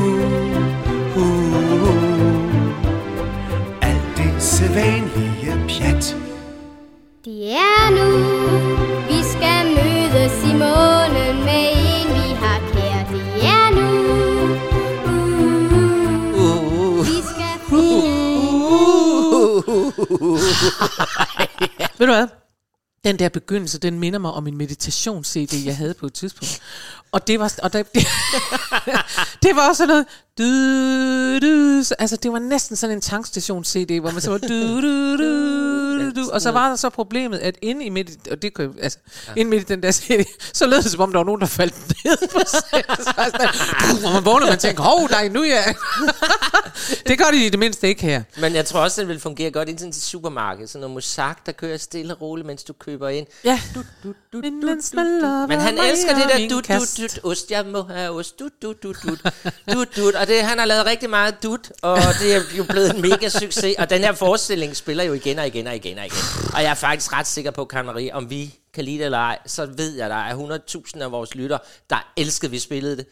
Uh, 1.22 2.38
alt 3.82 4.18
det 4.18 4.44
sædvanlige 4.44 5.54
pjat. 5.70 6.18
Det 7.26 7.52
er 7.52 7.90
nu, 7.98 8.08
vi 9.08 9.20
skal 9.34 9.66
mødes 9.78 10.36
i 10.44 10.54
månen 10.64 11.36
med 11.48 11.66
en, 11.86 12.08
vi 12.18 12.28
har 12.42 12.60
kær. 12.72 13.00
Det 13.12 13.26
er 13.56 13.68
nu, 13.78 13.88
uh, 16.44 17.00
vi 17.08 17.18
skal 17.30 17.56
Ved 21.98 22.08
du 22.08 22.14
hvad? 22.14 22.28
Den 23.06 23.20
der 23.20 23.30
begyndelse, 23.30 23.80
den 23.80 24.00
minder 24.00 24.20
mig 24.20 24.32
om 24.32 24.48
en 24.48 24.58
meditations-CD, 24.58 25.66
jeg 25.66 25.78
havde 25.78 25.94
på 25.94 26.06
et 26.06 26.14
tidspunkt. 26.14 26.62
Og 27.16 27.28
det 27.28 27.40
var, 27.40 27.54
og 27.64 27.74
der, 27.74 27.84
det, 27.84 28.08
det 29.44 29.56
var 29.56 29.70
også 29.70 29.78
sådan 29.78 29.88
noget, 29.88 30.06
du, 30.38 30.44
du, 31.48 31.84
så- 31.84 31.96
altså 32.00 32.16
det 32.16 32.32
var 32.32 32.40
næsten 32.40 32.76
sådan 32.76 32.96
en 32.96 33.02
tankstations-CD, 33.02 34.00
hvor 34.00 34.12
man 34.12 34.22
så 34.22 34.32
var, 34.32 34.38
du, 34.38 34.48
du, 34.48 35.18
du, 35.18 35.18
du, 36.04 36.12
du, 36.22 36.30
og 36.32 36.42
så 36.42 36.52
var 36.52 36.70
der 36.70 36.76
så 36.76 36.90
problemet, 36.90 37.38
at 37.40 37.56
inde 37.62 37.86
i 37.86 37.90
midt, 37.90 38.10
i- 38.10 38.30
og 38.32 38.42
det 38.42 38.54
kunne, 38.54 38.74
altså, 38.82 38.98
inde 39.36 39.50
midt 39.50 39.62
i 39.62 39.66
den 39.66 39.84
der 39.84 39.92
CD, 39.92 40.26
så 40.54 40.68
lød 40.68 40.82
det 40.82 40.92
som 40.92 41.02
om, 41.02 41.12
der 41.12 41.20
var 41.20 41.24
nogen, 41.26 41.42
der 41.42 41.48
faldt 41.48 41.76
ned 42.06 42.18
på 42.32 42.40
scenen. 42.48 44.00
Hvor 44.02 44.14
man 44.14 44.26
vågner, 44.26 44.48
man 44.48 44.58
tænker, 44.60 44.84
hov, 44.84 45.08
nej, 45.10 45.28
nu 45.28 45.42
er 45.42 45.46
jeg... 45.46 45.76
det 47.08 47.18
gør 47.18 47.26
de 47.32 47.46
i 47.46 47.50
det 47.50 47.60
mindste 47.60 47.88
ikke 47.88 48.02
her. 48.02 48.24
Men 48.38 48.56
jeg 48.56 48.66
tror 48.66 48.80
også, 48.80 49.02
den 49.02 49.08
vil 49.10 49.20
fungere 49.20 49.52
godt 49.52 49.70
ind 49.70 49.78
til 49.78 49.88
et 49.88 49.96
supermarked. 49.96 50.68
Sådan 50.68 50.80
noget 50.82 50.94
musak, 50.94 51.46
der 51.46 51.52
kører 51.52 51.78
stille 51.78 52.16
og 52.16 52.22
roligt, 52.22 52.48
mens 52.48 52.64
du 52.64 52.74
køber 52.74 53.10
ind. 53.10 53.28
Ja. 53.44 53.62
Du, 53.76 53.80
du, 54.04 54.14
du, 54.34 54.38
Men 54.42 54.62
du, 54.62 54.68
du, 54.68 54.98
du. 55.22 55.46
Men 55.48 55.60
han 55.60 55.78
elsker 55.78 56.14
det 56.16 56.24
og 56.24 56.30
der 56.30 56.40
min 56.40 56.50
dut, 56.50 56.64
kast. 56.64 57.00
Dut, 57.08 57.32
ost. 57.32 57.52
Jeg 57.52 57.66
må 57.66 57.84
have 57.84 58.12
ost. 58.12 58.40
Dut, 58.40 58.52
dut, 58.62 58.84
dut, 58.84 58.96
dut. 59.04 59.20
Dut, 59.74 59.88
dut. 59.98 60.16
Og 60.16 60.28
det, 60.28 60.44
han 60.44 60.60
har 60.60 60.66
lavet 60.66 60.86
rigtig 60.86 61.10
meget 61.10 61.44
dut, 61.44 61.72
og 61.82 61.98
det 62.20 62.36
er 62.36 62.42
jo 62.58 62.64
blevet 62.64 62.96
en 62.96 63.02
mega 63.02 63.30
succes. 63.30 63.76
Og 63.80 63.90
den 63.90 64.02
her 64.02 64.14
forestilling 64.14 64.76
spiller 64.76 65.04
jo 65.04 65.14
igen 65.14 65.40
og 65.40 65.48
igen 65.48 65.68
og 65.68 65.76
igen 65.76 65.98
og 65.98 66.06
igen. 66.06 66.18
Og 66.54 66.62
jeg 66.64 66.70
er 66.70 66.74
faktisk 66.76 67.14
ret 67.14 67.28
sikker 67.28 67.52
på, 67.52 67.66
Karen 67.66 67.86
Marie, 67.86 68.16
om 68.16 68.30
vi 68.30 68.56
kan 68.74 68.86
lide 68.86 68.98
det 68.98 69.06
eller 69.06 69.18
ej, 69.18 69.38
så 69.46 69.66
ved 69.66 69.96
jeg, 69.96 70.10
der 70.10 70.16
er 70.16 70.60
100.000 70.96 71.02
af 71.02 71.12
vores 71.12 71.36
lytter, 71.36 71.58
der 71.90 72.12
elskede, 72.18 72.52
vi 72.52 72.60
spillede 72.60 72.98
det. 72.98 73.06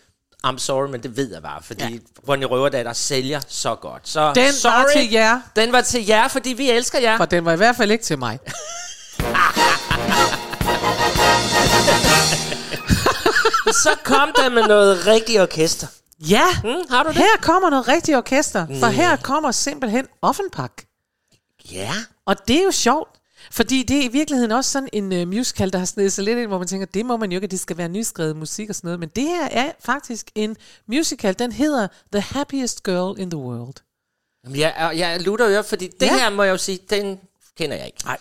I'm 0.48 0.58
sorry, 0.58 0.90
men 0.90 1.04
det 1.04 1.18
ved 1.18 1.34
jeg 1.34 1.42
bare, 1.42 1.64
fordi 1.64 1.84
ja. 1.84 2.00
Ronny 2.30 2.44
Røverdatter 2.44 2.94
sælger 2.94 3.42
så 3.48 3.76
godt. 3.76 4.10
Så 4.10 4.34
Den 4.36 4.54
sorry, 4.54 4.74
var 4.74 4.90
til 4.96 5.12
jer. 5.12 5.42
Den 5.56 5.72
var 5.72 5.82
til 5.82 6.06
jer, 6.06 6.28
fordi 6.28 6.54
vi 6.54 6.70
elsker 6.70 7.00
jer. 7.00 7.18
For 7.18 7.26
den 7.26 7.46
var 7.46 7.54
i 7.54 7.58
hvert 7.58 7.76
fald 7.76 7.92
ikke 7.92 8.04
til 8.04 8.20
mig. 8.20 8.40
Så 13.72 13.90
kom 14.04 14.30
der 14.36 14.50
med 14.50 14.64
noget 14.68 15.06
rigtig 15.08 15.42
orkester. 15.42 15.88
Ja, 16.30 16.44
Mm, 16.64 16.70
har 16.90 17.04
du 17.04 17.10
det? 17.10 17.18
her 17.18 17.38
kommer 17.42 17.70
noget 17.70 17.88
rigtigt 17.88 18.18
orkester. 18.18 18.68
For 18.80 18.88
her 18.88 19.16
kommer 19.16 19.52
simpelthen 19.52 20.08
Offenbach. 20.22 20.74
Ja. 21.72 21.92
Og 22.26 22.48
det 22.48 22.60
er 22.60 22.64
jo 22.64 22.72
sjovt. 22.72 23.10
Fordi 23.52 23.84
det 23.84 23.98
er 23.98 24.04
i 24.04 24.08
virkeligheden 24.08 24.52
også 24.52 24.72
sådan 24.72 24.90
en 24.94 25.12
uh, 25.22 25.28
musical, 25.28 25.74
der 25.74 25.80
har 25.80 25.86
snedet 25.86 26.14
sig 26.14 26.24
lidt 26.24 26.38
ind, 26.40 26.48
hvor 26.48 26.58
man 26.58 26.68
tænker, 26.68 26.86
det 26.86 27.06
må 27.06 27.18
man 27.18 27.32
jo 27.32 27.38
ikke, 27.38 27.46
at 27.46 27.52
det 27.52 27.60
skal 27.60 27.78
være 27.78 27.90
nyskrevet 27.90 28.36
musik 28.36 28.70
og 28.70 28.76
sådan 28.76 28.88
noget. 28.88 29.00
Men 29.00 29.10
det 29.10 29.24
her 29.24 29.46
er 29.52 29.72
faktisk 29.80 30.32
en 30.36 30.58
musical, 30.88 31.40
den 31.40 31.52
hedder 31.52 31.88
The 32.12 32.22
Happiest 32.22 32.84
Girl 32.84 33.20
in 33.20 33.30
the 33.30 33.38
World. 33.38 33.74
Jamen, 34.46 34.60
jeg, 34.60 34.92
jeg, 34.96 35.22
lutter 35.22 35.48
øre, 35.50 35.64
fordi 35.64 35.88
det 36.00 36.06
Ja. 36.06 36.18
her 36.18 36.30
må 36.30 36.44
jeg 36.44 36.52
jo 36.52 36.58
sige, 36.58 36.80
den 36.90 37.20
kender 37.58 37.76
jeg 37.76 37.86
ikke. 37.86 38.02
Nej. 38.06 38.18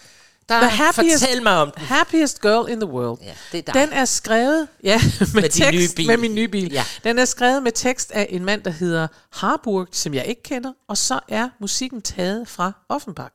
Der, 0.49 0.61
The 0.61 0.69
happiest, 0.69 1.25
fortæl 1.25 1.43
mig 1.43 1.57
om 1.57 1.71
den. 1.71 1.83
Happiest 1.83 2.41
Girl 2.41 2.71
in 2.71 2.81
the 2.81 2.91
World. 2.91 3.19
Ja, 3.23 3.35
det 3.53 3.59
er 3.59 3.63
dig. 3.63 3.75
Den 3.75 3.93
er 3.93 4.05
skrevet 4.05 4.69
ja, 4.83 5.01
med, 5.35 5.43
din 5.43 5.51
tekst, 5.51 5.73
nye 5.73 5.89
bil. 5.97 6.07
med 6.07 6.17
min 6.17 6.35
nye 6.35 6.49
bil. 6.49 6.73
Ja. 6.73 6.85
Den 7.05 7.19
er 7.19 7.25
skrevet 7.25 7.63
med 7.63 7.73
tekst 7.73 8.13
af 8.13 8.27
en 8.31 8.45
mand, 8.45 8.63
der 8.63 8.71
hedder 8.71 9.07
Harburg, 9.33 9.89
som 9.93 10.15
jeg 10.15 10.27
ikke 10.27 10.43
kender, 10.43 10.73
og 10.89 10.99
så 10.99 11.21
er 11.29 11.49
musikken 11.61 12.03
taget 12.03 12.49
fra 12.49 12.73
Offenbach. 12.89 13.35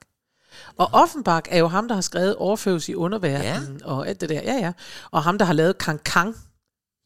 Og 0.78 0.90
Offenbach 0.94 1.50
er 1.52 1.58
jo 1.58 1.68
ham, 1.68 1.88
der 1.88 1.96
har 1.96 2.02
skrevet 2.02 2.36
Overføres 2.36 2.90
i 2.90 2.96
underverdenen 2.96 3.78
ja. 3.82 3.88
og 3.88 4.08
alt 4.08 4.22
det 4.22 4.30
der. 4.30 4.42
Ja, 4.42 4.54
ja. 4.54 4.72
Og 5.12 5.24
ham, 5.24 5.38
der 5.38 5.46
har 5.46 5.54
lavet 5.54 5.78
Kang 5.78 6.04
Kang. 6.04 6.36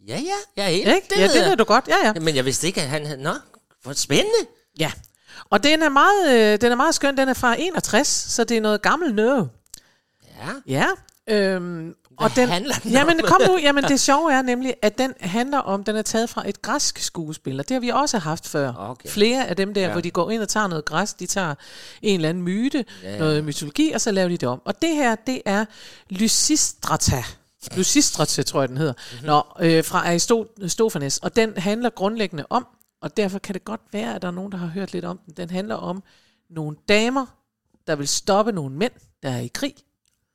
Ja, 0.07 0.19
ja, 0.19 0.33
jeg 0.55 0.65
er 0.65 0.69
helt. 0.69 0.87
Ikke? 0.87 1.19
ja, 1.19 1.27
det 1.27 1.49
ved 1.49 1.55
du 1.57 1.63
godt. 1.63 1.87
Ja, 1.87 2.07
ja. 2.07 2.13
Men 2.13 2.35
jeg 2.35 2.45
vidste 2.45 2.67
ikke, 2.67 2.81
at 2.81 2.87
han 2.87 3.05
havde... 3.05 3.23
Nå, 3.23 3.33
hvor 3.83 3.93
spændende. 3.93 4.47
Ja. 4.79 4.91
Og 5.49 5.63
den 5.63 5.83
er 5.83 5.89
meget, 5.89 6.29
øh, 6.29 6.61
den 6.61 6.71
er 6.71 6.75
meget 6.75 6.95
skøn. 6.95 7.17
Den 7.17 7.29
er 7.29 7.33
fra 7.33 7.55
61, 7.59 8.07
så 8.07 8.43
det 8.43 8.57
er 8.57 8.61
noget 8.61 8.81
gammelt 8.81 9.15
noget. 9.15 9.49
Ja. 10.67 10.85
Ja. 11.27 11.55
Øhm, 11.55 11.95
og 12.17 12.35
den, 12.35 12.49
handler 12.49 12.75
den 12.83 12.91
jamen, 12.91 13.21
om? 13.21 13.27
kom 13.27 13.41
nu, 13.47 13.57
jamen 13.57 13.83
det 13.83 13.99
sjove 13.99 14.33
er 14.33 14.41
nemlig, 14.41 14.73
at 14.81 14.97
den 14.97 15.13
handler 15.19 15.57
om, 15.57 15.83
den 15.83 15.95
er 15.95 16.01
taget 16.01 16.29
fra 16.29 16.49
et 16.49 16.61
græsk 16.61 16.99
skuespil, 16.99 17.59
og 17.59 17.69
det 17.69 17.75
har 17.75 17.79
vi 17.81 17.89
også 17.89 18.17
haft 18.17 18.47
før. 18.47 18.73
Okay. 18.77 19.09
Flere 19.09 19.47
af 19.47 19.55
dem 19.55 19.73
der, 19.73 19.81
Ja. 19.81 19.91
hvor 19.91 20.01
de 20.01 20.11
går 20.11 20.31
ind 20.31 20.41
og 20.41 20.49
tager 20.49 20.67
noget 20.67 20.85
græs, 20.85 21.13
de 21.13 21.25
tager 21.25 21.55
en 22.01 22.15
eller 22.15 22.29
anden 22.29 22.43
myte, 22.43 22.85
ja, 23.03 23.11
ja. 23.11 23.17
noget 23.17 23.43
mytologi, 23.43 23.91
og 23.91 24.01
så 24.01 24.11
laver 24.11 24.29
de 24.29 24.37
det 24.37 24.49
om. 24.49 24.61
Og 24.65 24.81
det 24.81 24.95
her, 24.95 25.15
det 25.15 25.41
er 25.45 25.65
Lysistrata. 26.09 27.23
Lysistrata, 27.77 28.43
tror 28.43 28.61
jeg, 28.61 28.69
den 28.69 28.77
hedder. 28.77 28.93
Mhm. 28.93 29.13
Mm-hmm. 29.13 29.27
Nå, 29.27 29.43
øh, 29.77 29.83
fra 29.83 30.07
Aristofanes. 30.07 31.17
Og 31.17 31.35
den 31.35 31.57
handler 31.57 31.89
grundlæggende 31.89 32.45
om, 32.49 32.67
og 33.01 33.17
derfor 33.17 33.39
kan 33.39 33.53
det 33.53 33.65
godt 33.65 33.81
være, 33.91 34.15
at 34.15 34.21
der 34.21 34.27
er 34.27 34.31
nogen, 34.31 34.51
der 34.51 34.57
har 34.57 34.67
hørt 34.67 34.93
lidt 34.93 35.05
om 35.05 35.19
den. 35.25 35.33
Den 35.37 35.49
handler 35.49 35.75
om 35.75 36.03
nogle 36.49 36.77
damer, 36.89 37.25
der 37.87 37.95
vil 37.95 38.07
stoppe 38.07 38.51
nogle 38.51 38.75
mænd, 38.75 38.91
der 39.23 39.29
er 39.29 39.39
i 39.39 39.49
krig. 39.53 39.73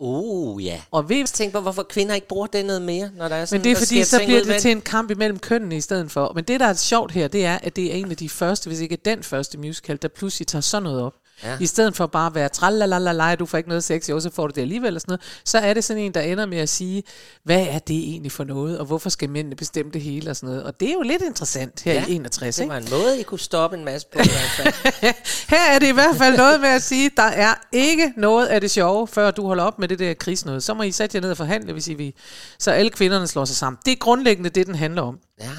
Uh, 0.00 0.64
ja. 0.64 0.80
Og 0.90 1.08
ved, 1.08 1.16
Jeg 1.16 1.26
tænker 1.26 1.58
på, 1.58 1.62
hvorfor 1.62 1.82
kvinder 1.82 2.14
ikke 2.14 2.28
bruger 2.28 2.46
det 2.46 2.64
noget 2.66 2.82
mere, 2.82 3.10
når 3.16 3.28
der 3.28 3.36
er 3.36 3.44
sådan, 3.44 3.60
men 3.60 3.64
det 3.64 3.72
er 3.72 3.76
fordi, 3.76 4.04
så 4.04 4.18
bliver 4.24 4.38
det 4.38 4.48
med- 4.48 4.60
til 4.60 4.70
en 4.70 4.80
kamp 4.80 5.10
imellem 5.10 5.38
kønnene 5.38 5.76
i 5.76 5.80
stedet 5.80 6.10
for. 6.10 6.32
Men 6.34 6.44
det, 6.44 6.60
der 6.60 6.66
er 6.66 6.74
sjovt 6.74 7.12
her, 7.12 7.28
det 7.28 7.44
er, 7.44 7.58
at 7.62 7.76
det 7.76 7.86
er 7.92 7.92
en 7.96 8.10
af 8.10 8.16
de 8.16 8.28
første, 8.28 8.68
hvis 8.68 8.80
ikke 8.80 8.96
den 8.96 9.22
første 9.22 9.58
musical, 9.58 9.98
der 10.02 10.08
pludselig 10.08 10.46
tager 10.48 10.62
sådan 10.62 10.82
noget 10.82 11.02
op. 11.02 11.14
Ja. 11.44 11.56
I 11.60 11.66
stedet 11.66 11.96
for 11.96 12.06
bare 12.06 12.26
at 12.26 12.34
være 12.34 12.48
tralalala, 12.48 13.34
du 13.34 13.46
får 13.46 13.58
ikke 13.58 13.68
noget 13.68 13.84
sex, 13.84 14.08
jo, 14.08 14.20
så 14.20 14.30
får 14.30 14.46
du 14.46 14.52
det 14.54 14.60
alligevel 14.62 14.94
og 14.94 15.00
sådan 15.00 15.12
noget, 15.12 15.40
så 15.44 15.58
er 15.58 15.74
det 15.74 15.84
sådan 15.84 16.02
en, 16.02 16.14
der 16.14 16.20
ender 16.20 16.46
med 16.46 16.58
at 16.58 16.68
sige, 16.68 17.02
hvad 17.44 17.66
er 17.70 17.78
det 17.78 17.96
egentlig 17.96 18.32
for 18.32 18.44
noget, 18.44 18.78
og 18.78 18.86
hvorfor 18.86 19.10
skal 19.10 19.30
mændene 19.30 19.56
bestemme 19.56 19.92
det 19.92 20.00
hele 20.02 20.30
og 20.30 20.36
sådan 20.36 20.48
noget. 20.48 20.62
Og 20.64 20.80
det 20.80 20.88
er 20.88 20.92
jo 20.92 21.02
lidt 21.02 21.22
interessant 21.22 21.82
her 21.82 21.92
Ja, 21.92 22.04
i 22.06 22.12
61, 22.14 22.56
Det 22.56 22.62
ikke? 22.62 22.72
var 22.72 22.78
en 22.78 22.86
måde, 22.90 23.20
I 23.20 23.22
kunne 23.22 23.38
stoppe 23.38 23.76
en 23.76 23.84
masse 23.84 24.06
på. 24.12 24.18
i 24.18 24.22
hvert 24.22 24.74
fald. 24.74 25.14
Her 25.56 25.74
er 25.74 25.78
det 25.78 25.88
i 25.88 25.92
hvert 25.92 26.16
fald 26.16 26.36
noget 26.36 26.60
med 26.60 26.68
at 26.68 26.82
sige, 26.82 27.10
der 27.16 27.22
er 27.22 27.54
ikke 27.72 28.12
noget 28.16 28.46
af 28.46 28.60
det 28.60 28.70
sjove, 28.70 29.08
før 29.08 29.30
du 29.30 29.46
holder 29.46 29.64
op 29.64 29.78
med 29.78 29.88
det 29.88 29.98
der 29.98 30.14
krigsnød. 30.14 30.60
Så 30.60 30.74
må 30.74 30.82
I 30.82 30.92
sætte 30.92 31.16
jer 31.16 31.20
ned 31.22 31.30
og 31.30 31.36
forhandle, 31.36 31.72
hvis 31.72 31.88
I 31.88 31.94
vil. 31.94 32.12
Så 32.58 32.70
alle 32.70 32.90
kvinderne 32.90 33.26
slår 33.26 33.44
sig 33.44 33.56
sammen. 33.56 33.78
Det 33.84 33.92
er 33.92 33.96
grundlæggende 33.96 34.50
det, 34.50 34.66
den 34.66 34.74
handler 34.74 35.02
om. 35.02 35.18
ja. 35.40 35.50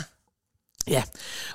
Ja, 0.88 1.04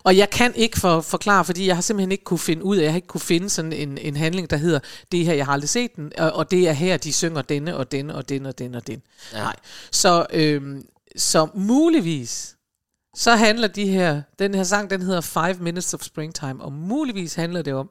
og 0.02 0.16
jeg 0.16 0.30
kan 0.30 0.54
ikke 0.54 0.80
for, 0.80 1.00
forklare, 1.00 1.44
fordi 1.44 1.66
jeg 1.66 1.76
har 1.76 1.80
simpelthen 1.82 2.12
ikke 2.12 2.24
kunne 2.24 2.38
finde 2.38 2.64
ud 2.64 2.76
af, 2.76 2.82
jeg 2.82 2.92
har 2.92 2.96
ikke 2.96 3.08
kunne 3.08 3.20
finde 3.20 3.50
sådan 3.50 3.72
en, 3.72 3.98
en 3.98 4.16
handling, 4.16 4.50
der 4.50 4.56
hedder, 4.56 4.80
det 5.12 5.24
her, 5.24 5.34
jeg 5.34 5.44
har 5.46 5.52
aldrig 5.52 5.68
set 5.68 5.96
den, 5.96 6.12
og, 6.18 6.32
og 6.32 6.50
det 6.50 6.68
er 6.68 6.72
her, 6.72 6.96
de 6.96 7.12
synger 7.12 7.42
denne 7.42 7.76
og 7.76 7.92
denne 7.92 8.14
og 8.14 8.28
denne 8.28 8.48
og 8.48 8.58
denne 8.58 8.78
og 8.78 8.86
denne. 8.86 9.02
Ja. 9.32 9.38
Nej. 9.38 9.56
Så, 9.90 10.26
øhm, 10.32 10.86
så 11.16 11.48
muligvis, 11.54 12.56
så 13.16 13.36
handler 13.36 13.68
de 13.68 13.86
her, 13.86 14.22
den 14.38 14.54
her 14.54 14.64
sang, 14.64 14.90
den 14.90 15.02
hedder 15.02 15.20
Five 15.20 15.54
Minutes 15.54 15.94
of 15.94 16.02
Springtime, 16.02 16.64
og 16.64 16.72
muligvis 16.72 17.34
handler 17.34 17.62
det 17.62 17.72
om, 17.74 17.90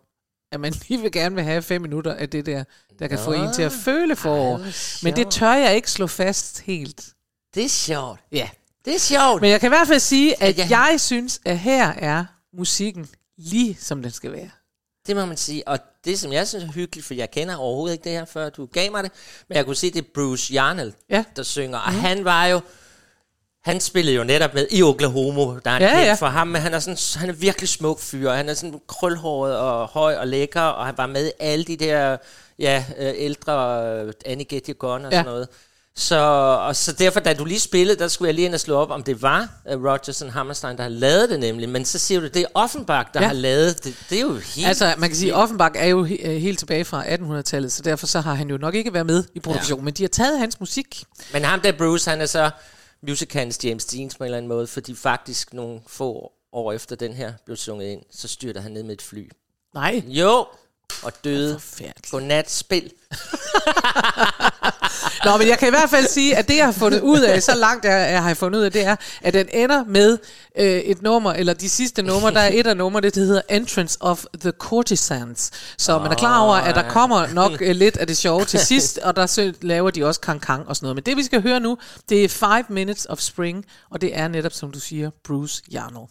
at 0.52 0.60
man 0.60 0.74
lige 0.88 1.02
vil 1.02 1.12
gerne 1.12 1.36
vil 1.36 1.44
have 1.44 1.62
fem 1.62 1.82
minutter 1.82 2.14
af 2.14 2.30
det 2.30 2.46
der, 2.46 2.64
der 3.00 3.08
kan 3.08 3.20
få 3.20 3.34
en 3.34 3.54
til 3.54 3.62
at 3.62 3.72
føle 3.72 4.16
forår. 4.16 4.58
hvor 4.58 5.04
Men 5.04 5.16
det 5.16 5.32
tør 5.32 5.54
jeg 5.54 5.76
ikke 5.76 5.92
slå 5.92 6.08
fast 6.08 6.62
helt. 6.62 7.10
Det 7.56 7.66
er 7.66 7.70
sjovt. 7.70 8.20
Ja. 8.32 8.50
Det 8.86 8.96
er 8.96 9.00
sjovt. 9.00 9.42
Men 9.42 9.52
jeg 9.52 9.60
kan 9.60 9.68
i 9.68 9.74
hvert 9.76 9.88
fald 9.88 10.00
sige, 10.00 10.44
at 10.44 10.58
Ja. 10.58 10.68
jeg 10.70 10.96
synes, 11.02 11.42
at 11.46 11.60
her 11.60 11.88
er 11.88 12.26
musikken 12.58 13.08
lige 13.38 13.78
som 13.82 14.02
den 14.02 14.12
skal 14.12 14.32
være. 14.32 14.50
Det 15.08 15.16
må 15.16 15.26
man 15.26 15.38
sige. 15.38 15.68
Og 15.68 15.80
det, 16.06 16.20
som 16.20 16.34
jeg 16.34 16.48
synes 16.48 16.64
er 16.64 16.72
hyggeligt, 16.72 17.08
for 17.08 17.14
jeg 17.14 17.32
kender 17.32 17.56
overhovedet 17.56 17.94
ikke 17.94 18.04
det 18.04 18.12
her, 18.12 18.26
før 18.26 18.50
du 18.50 18.66
gav 18.66 18.92
mig 18.92 19.04
det, 19.04 19.12
men 19.50 19.56
jeg 19.58 19.66
kunne 19.66 19.76
se, 19.76 19.92
det 19.92 20.00
er 20.02 20.08
Bruce 20.14 20.54
Yarnell, 20.54 20.94
Ja. 21.10 21.24
der 21.36 21.44
synger. 21.44 21.78
Og 21.78 21.92
han 21.92 22.26
var 22.26 22.46
jo... 22.46 22.62
Han 23.64 23.80
spillede 23.80 24.16
jo 24.16 24.24
netop 24.24 24.54
med 24.54 24.68
i 24.72 24.84
Oklahoma, 24.84 25.42
der 25.66 25.72
er 25.72 25.80
Ja, 25.80 25.84
ja, 25.86 25.90
kendt 25.96 26.06
ja. 26.08 26.14
for 26.14 26.26
ham, 26.28 26.48
men 26.48 26.62
han 26.62 26.74
er, 26.74 26.80
sådan, 26.80 26.98
han 27.20 27.30
er 27.30 27.34
virkelig 27.34 27.70
smuk 27.70 28.00
fyr, 28.00 28.30
og 28.30 28.38
han 28.38 28.50
er 28.50 28.54
sådan 28.54 28.80
krølhåret 28.88 29.58
og 29.58 29.88
høj 29.88 30.16
og 30.16 30.28
lækker, 30.28 30.62
og 30.62 30.86
han 30.86 30.98
var 30.98 31.06
med 31.08 31.28
i 31.28 31.32
alle 31.40 31.66
de 31.66 31.78
der 31.78 32.18
ja, 32.60 32.86
øh, 32.98 33.14
ældre 33.16 33.84
øh, 34.04 34.14
Annie 34.26 34.46
Get 34.46 34.68
Your 34.68 34.74
Gun 34.78 35.06
og 35.06 35.12
Ja. 35.12 35.18
sådan 35.18 35.26
noget. 35.32 35.48
Så, 35.96 36.16
og 36.68 36.76
så 36.76 36.92
derfor, 36.94 37.20
da 37.20 37.34
du 37.34 37.46
lige 37.46 37.60
spillede, 37.60 38.00
der 38.00 38.08
skulle 38.08 38.28
jeg 38.28 38.36
lige 38.36 38.46
ind 38.46 38.54
og 38.54 38.60
slå 38.60 38.76
op, 38.76 38.90
om 38.90 39.04
det 39.04 39.22
var 39.22 39.50
uh, 39.76 39.86
Rodgers 39.86 40.22
og 40.22 40.34
Hammerstein, 40.34 40.78
der 40.78 40.84
har 40.84 40.90
lavet 40.90 41.30
det 41.30 41.40
nemlig. 41.40 41.70
Men 41.70 41.86
så 41.86 42.00
siger 42.00 42.20
du, 42.20 42.28
det 42.28 42.42
er 42.42 42.46
Offenbach, 42.54 43.10
der 43.14 43.22
Ja. 43.22 43.28
har 43.28 43.34
lavet 43.34 43.84
det. 43.84 43.96
Det 44.10 44.18
er 44.18 44.22
jo 44.22 44.34
helt... 44.34 44.68
Altså, 44.68 44.94
man 44.98 45.10
kan 45.10 45.18
sige, 45.18 45.32
at 45.34 45.38
Offenbach 45.38 45.76
er 45.76 45.86
jo 45.86 46.06
he- 46.06 46.28
øh, 46.28 46.42
helt 46.42 46.60
tilbage 46.60 46.86
fra 46.86 47.04
1800-tallet, 47.06 47.72
så 47.72 47.82
derfor 47.82 48.08
så 48.08 48.20
har 48.22 48.34
han 48.34 48.50
jo 48.50 48.58
nok 48.58 48.76
ikke 48.76 48.94
været 48.94 49.06
med 49.06 49.24
i 49.36 49.40
produktionen, 49.40 49.82
ja. 49.82 49.86
men 49.86 49.94
de 49.94 50.04
har 50.04 50.08
taget 50.08 50.40
hans 50.40 50.60
musik. 50.60 51.04
Men 51.34 51.44
ham 51.44 51.62
der 51.62 51.72
Bruce, 51.72 52.10
han 52.10 52.22
er 52.22 52.26
så 52.26 52.50
musicalens 53.08 53.60
James 53.64 53.86
Dean 53.86 54.10
på 54.10 54.16
en 54.20 54.26
eller 54.26 54.38
anden 54.38 54.50
måde, 54.50 54.68
fordi 54.68 54.96
faktisk 54.96 55.54
nogle 55.54 55.80
få 55.88 56.32
år 56.54 56.72
efter 56.74 56.96
den 56.96 57.14
her 57.14 57.34
blev 57.46 57.58
sunget 57.58 57.88
ind, 57.88 58.02
så 58.12 58.28
styrter 58.28 58.62
han 58.62 58.72
ned 58.72 58.84
med 58.84 58.94
et 58.94 59.02
fly. 59.02 59.30
Nej, 59.74 60.04
Jo, 60.08 60.46
og 61.04 61.12
døde. 61.24 61.60
Godnat 62.12 62.52
spil. 62.52 62.92
Nå, 65.26 65.38
men 65.38 65.48
jeg 65.48 65.58
kan 65.60 65.68
i 65.68 65.72
hvert 65.72 65.90
fald 65.90 66.08
sige, 66.08 66.38
at 66.38 66.48
det, 66.48 66.58
jeg 66.58 66.66
har 66.66 66.72
fundet 66.72 67.02
ud 67.02 67.20
af, 67.20 67.44
så 67.44 67.56
langt 67.56 67.86
jeg, 67.86 68.12
jeg 68.12 68.24
har 68.24 68.34
fundet 68.34 68.60
ud 68.60 68.64
af, 68.64 68.72
det 68.72 68.86
er, 68.86 68.96
at 69.22 69.34
den 69.34 69.48
ender 69.54 69.84
med 69.86 70.18
øh, 70.58 70.66
et 70.66 71.02
nummer, 71.02 71.34
eller 71.34 71.54
de 71.54 71.70
sidste 71.70 72.02
numre, 72.04 72.32
der 72.32 72.40
er 72.40 72.50
et 72.54 72.68
af 72.68 72.78
numre, 72.78 73.02
det 73.02 73.16
hedder 73.16 73.42
Entrance 73.50 73.98
of 74.02 74.26
the 74.40 74.52
Courtesans. 74.52 75.52
Så 75.78 76.00
man 76.00 76.12
er 76.12 76.16
klar 76.16 76.40
over, 76.40 76.56
at 76.56 76.76
der 76.76 76.90
kommer 76.90 77.28
nok 77.28 77.62
øh, 77.62 77.76
lidt 77.76 77.98
af 77.98 78.08
det 78.08 78.18
sjove 78.18 78.46
til 78.46 78.60
sidst, 78.60 78.98
og 78.98 79.16
der 79.16 79.26
så 79.26 79.54
laver 79.62 79.92
de 79.92 80.06
også 80.06 80.22
kang 80.22 80.42
kang 80.42 80.68
og 80.68 80.76
sådan 80.76 80.86
noget. 80.86 80.96
Men 80.96 81.04
det, 81.04 81.18
vi 81.18 81.24
skal 81.24 81.42
høre 81.42 81.60
nu, 81.60 81.78
det 82.10 82.24
er 82.24 82.30
Five 82.30 82.66
Minutes 82.70 83.06
of 83.10 83.20
Spring, 83.20 83.66
og 83.92 84.02
det 84.02 84.18
er 84.18 84.28
netop, 84.28 84.54
som 84.54 84.72
du 84.72 84.80
siger, 84.80 85.10
Bruce 85.28 85.64
Yarno. 85.74 86.06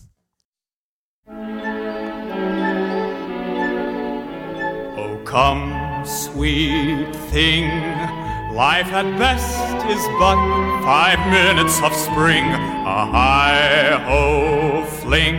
Oh, 4.98 5.24
come, 5.24 5.74
sweet 6.06 7.14
thing. 7.32 8.29
Life 8.52 8.88
at 8.88 9.16
best 9.16 9.54
is 9.86 10.04
but 10.18 10.34
five 10.82 11.20
minutes 11.30 11.80
of 11.82 11.94
spring, 11.94 12.42
a 12.44 13.06
high 13.06 13.96
ho 14.04 14.84
fling. 14.84 15.36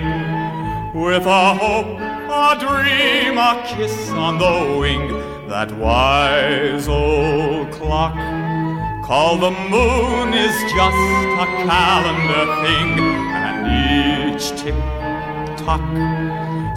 With 0.93 1.25
a 1.25 1.53
hope, 1.53 1.99
a 1.99 2.57
dream, 2.57 3.37
a 3.37 3.61
kiss 3.67 4.09
on 4.11 4.37
the 4.37 4.79
wing, 4.79 5.09
that 5.49 5.73
wise 5.73 6.87
old 6.87 7.69
clock 7.71 8.15
called 9.03 9.41
the 9.41 9.51
moon 9.51 10.33
is 10.33 10.55
just 10.71 11.03
a 11.43 11.47
calendar 11.67 12.45
thing, 12.63 12.97
and 13.43 14.35
each 14.35 14.51
tick 14.57 14.73
tock 15.57 15.81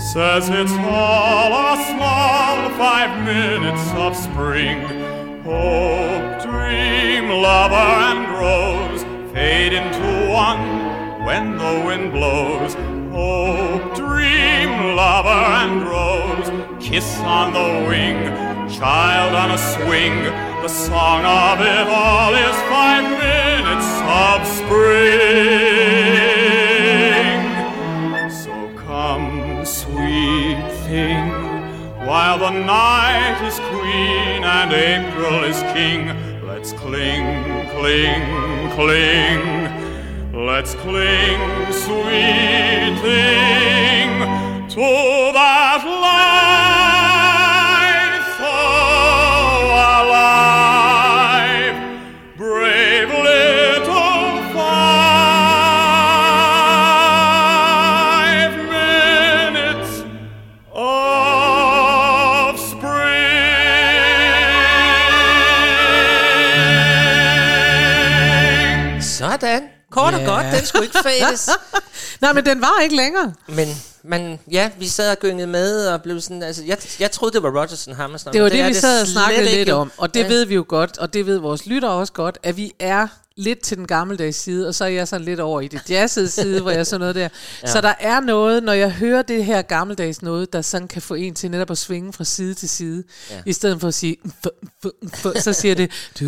says 0.01 0.49
it's 0.49 0.73
all 0.73 1.53
a 1.53 1.77
small 1.95 2.71
five 2.77 3.25
minutes 3.25 3.89
of 3.93 4.17
spring. 4.17 5.14
Hope, 5.45 6.41
dream, 6.43 7.29
lover, 7.29 7.75
and 7.75 8.33
rose 8.33 9.03
fade 9.35 9.75
into 9.75 10.31
one 10.33 11.23
when 11.27 11.59
the 11.59 11.85
wind 11.85 12.13
blows. 12.13 12.73
Hope, 13.13 13.95
dream, 13.95 14.97
lover, 14.97 15.29
and 15.29 15.83
rose 15.83 16.49
kiss 16.83 17.19
on 17.19 17.53
the 17.53 17.87
wing, 17.87 18.17
child 18.71 19.35
on 19.35 19.51
a 19.51 19.59
swing. 19.59 20.25
The 20.63 20.69
song 20.69 21.27
of 21.27 21.61
it 21.61 21.89
all 21.89 22.33
is 22.33 22.57
five 22.73 23.05
minutes 23.05 24.01
of 24.25 24.47
spring. 24.47 25.05
So 28.31 28.71
come, 28.87 29.63
sweet 29.67 30.57
thing, 30.87 31.29
while 32.07 32.39
the 32.39 32.49
night 32.49 33.47
is 33.47 33.59
and 34.45 34.73
April 34.73 35.45
is 35.45 35.61
king. 35.73 36.03
Let's 36.47 36.73
cling, 36.73 37.69
cling, 37.71 38.71
cling. 38.73 39.43
Let's 40.33 40.75
cling, 40.75 41.41
sweet 41.73 42.95
thing, 43.03 44.11
to 44.69 45.33
that 45.33 45.83
life 45.85 46.64
Kort 70.05 70.15
og 70.15 70.21
Ja. 70.21 70.27
godt, 70.27 70.47
den 70.59 70.67
skulle 70.67 70.85
ikke 70.85 70.99
fades. 71.03 71.51
Nej, 72.21 72.33
men 72.33 72.47
den 72.47 72.61
var 72.61 72.81
ikke 72.83 72.97
længere. 72.97 73.33
Men, 73.49 73.69
men 74.03 74.39
ja, 74.51 74.71
vi 74.79 74.89
sad 74.89 75.11
og 75.11 75.17
gyngede 75.19 75.47
med 75.47 75.87
og 75.89 76.03
blev 76.03 76.21
sådan, 76.21 76.43
altså, 76.43 76.63
jeg, 76.67 76.79
jeg 77.01 77.11
troede, 77.11 77.33
det 77.35 77.43
var 77.43 77.61
Rodgers 77.61 77.87
and 77.89 77.97
Hammerstein. 77.97 78.33
Det 78.33 78.43
var 78.43 78.49
det, 78.49 78.61
er 78.61 78.69
vi 78.69 78.75
sad 78.75 79.01
og 79.03 79.07
snakkede 79.09 79.45
lidt 79.45 79.71
om, 79.71 79.93
og 79.97 80.15
det 80.15 80.21
Ja. 80.21 80.27
ved 80.29 80.45
vi 80.45 80.55
jo 80.55 80.65
godt, 80.69 80.99
og 80.99 81.15
det 81.15 81.27
ved 81.27 81.39
vores 81.39 81.67
lyttere 81.67 81.91
også 81.93 82.13
godt, 82.13 82.39
at 82.43 82.57
vi 82.57 82.73
er 82.79 83.07
lidt 83.37 83.61
til 83.61 83.77
den 83.77 83.87
gammeldags 83.87 84.37
side, 84.39 84.69
og 84.69 84.75
så 84.75 84.85
er 84.85 84.89
jeg 84.89 85.09
sådan 85.09 85.25
lidt 85.25 85.41
over 85.41 85.61
i 85.61 85.69
det 85.69 85.91
jazzede 85.91 86.31
side, 86.31 86.61
hvor 86.61 86.71
jeg 86.71 86.81
er 86.81 86.85
sådan 86.85 87.01
noget 87.01 87.15
der. 87.15 87.29
Ja. 87.63 87.67
Så 87.73 87.81
der 87.81 87.95
er 88.01 88.21
noget, 88.21 88.63
når 88.63 88.73
jeg 88.73 88.91
hører 88.93 89.23
det 89.23 89.45
her 89.45 89.63
gammeldags 89.63 90.23
noget, 90.23 90.53
der 90.53 90.63
sådan 90.63 90.89
kan 90.89 91.03
få 91.03 91.15
en 91.15 91.35
til 91.35 91.51
netop 91.51 91.71
at 91.71 91.79
svinge 91.79 92.13
fra 92.13 92.25
side 92.25 92.55
til 92.55 92.69
side, 92.69 93.05
Ja. 93.31 93.41
i 93.47 93.53
stedet 93.53 93.81
for 93.81 93.89
at 93.89 93.95
sige, 93.95 94.17
f, 94.45 94.47
f, 94.83 94.87
f, 95.17 95.27
så 95.43 95.53
siger 95.53 95.75
det, 95.75 95.91
du, 96.21 96.25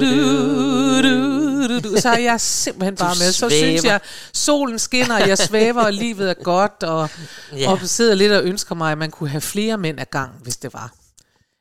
du, 0.00 1.02
du, 1.02 1.68
du, 1.68 1.78
du, 1.88 2.00
så 2.00 2.08
er 2.08 2.18
jeg 2.18 2.40
simpelthen 2.40 2.96
bare 2.96 3.14
med. 3.20 3.32
Så 3.32 3.48
synes 3.50 3.84
jeg, 3.84 4.00
solen 4.32 4.78
skinner, 4.78 5.18
jeg 5.26 5.38
svæver, 5.38 5.82
og 5.84 5.92
livet 5.92 6.30
er 6.30 6.34
godt, 6.34 6.82
og, 6.82 7.08
ja. 7.56 7.70
og 7.70 7.78
sidder 7.82 8.14
lidt 8.14 8.32
og 8.32 8.42
ønsker 8.44 8.74
mig, 8.74 8.92
at 8.92 8.98
man 8.98 9.10
kunne 9.10 9.28
have 9.28 9.40
flere 9.40 9.78
mænd 9.78 10.00
ad 10.00 10.06
gang, 10.10 10.30
hvis 10.42 10.56
det 10.56 10.72
var. 10.74 10.92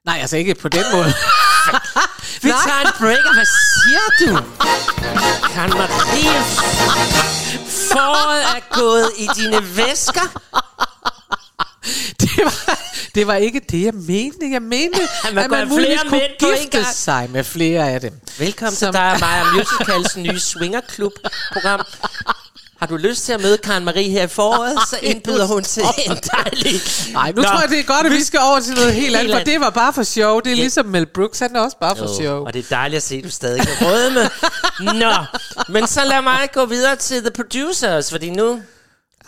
Nej, 0.06 0.18
altså 0.22 0.38
ikke 0.38 0.56
på 0.56 0.70
den 0.70 0.84
måde. 0.94 1.06
Vi 2.50 2.54
tager 2.68 2.82
en 2.82 2.94
break, 3.00 3.26
og 3.26 3.34
hvad 3.34 3.46
siger 3.46 4.06
du? 4.20 4.32
Kan 5.54 5.70
Marie, 5.70 6.40
foråret 7.92 8.42
er 8.56 8.74
gået 8.80 9.10
i 9.18 9.28
dine 9.36 9.78
væsker? 9.78 10.22
det, 12.22 12.30
var, 12.46 12.80
det 13.16 13.28
var 13.28 13.36
ikke 13.36 13.62
det, 13.72 13.86
jeg 13.86 13.94
mente. 13.94 14.38
Jeg 14.52 14.62
mente, 14.62 15.00
Man 15.34 15.38
at 15.44 15.50
man 15.52 15.68
muligvis 15.70 16.00
flere 16.00 16.10
kunne 16.10 16.20
mænd 16.50 16.60
gifte 16.72 16.94
sig 16.94 17.30
med 17.30 17.44
flere 17.44 17.90
af 17.90 18.02
dem. 18.02 18.14
Velkommen 18.40 18.76
Som- 18.76 18.94
til 18.94 19.02
dig 19.02 19.12
og 19.12 19.20
mig 19.20 19.42
og 19.42 19.48
Musicals 19.56 20.18
nye 20.18 20.40
Swingerklub-program. 20.40 21.86
Du 22.90 22.98
lyst 22.98 23.26
til 23.26 23.34
at 23.34 23.42
møde 23.42 23.58
Karen 23.58 23.86
Marie 23.86 24.10
her 24.10 24.24
i 24.24 24.28
foråret, 24.28 24.78
så 24.90 24.98
indbyder 25.02 25.46
hun 25.46 25.64
til 25.64 25.84
en 26.06 26.18
dejlig... 26.34 26.82
Nej, 27.14 27.32
nu 27.32 27.42
Nå, 27.42 27.48
tror 27.48 27.60
jeg, 27.60 27.70
det 27.70 27.80
er 27.80 27.84
godt, 27.84 28.06
at 28.06 28.12
vi 28.12 28.24
skal 28.24 28.40
over 28.40 28.60
til 28.60 28.74
noget 28.74 28.94
helt 28.94 29.16
andet, 29.16 29.34
for 29.38 29.44
det 29.44 29.60
var 29.60 29.70
bare 29.70 29.94
for 29.94 30.04
sjov. 30.04 30.42
Det 30.44 30.52
er 30.52 30.56
ligesom 30.56 30.86
Mel 30.86 31.06
Brooks, 31.06 31.40
han 31.40 31.56
er 31.56 31.60
også 31.60 31.78
bare 31.82 31.96
for 31.96 32.06
Jo, 32.06 32.22
sjov. 32.22 32.46
Og 32.46 32.54
det 32.54 32.60
er 32.66 32.76
dejligt 32.76 32.98
at 32.98 33.04
se, 33.04 33.16
at 33.16 33.24
du 33.24 33.30
stadig 33.30 33.62
kan 33.68 33.88
rødme. 33.88 34.30
Nå, 35.00 35.14
men 35.70 35.88
så 35.88 36.04
lad 36.06 36.22
mig 36.22 36.50
gå 36.54 36.66
videre 36.66 36.96
til 36.96 37.22
The 37.22 37.32
Producers, 37.32 38.12
fordi 38.12 38.30
nu 38.30 38.62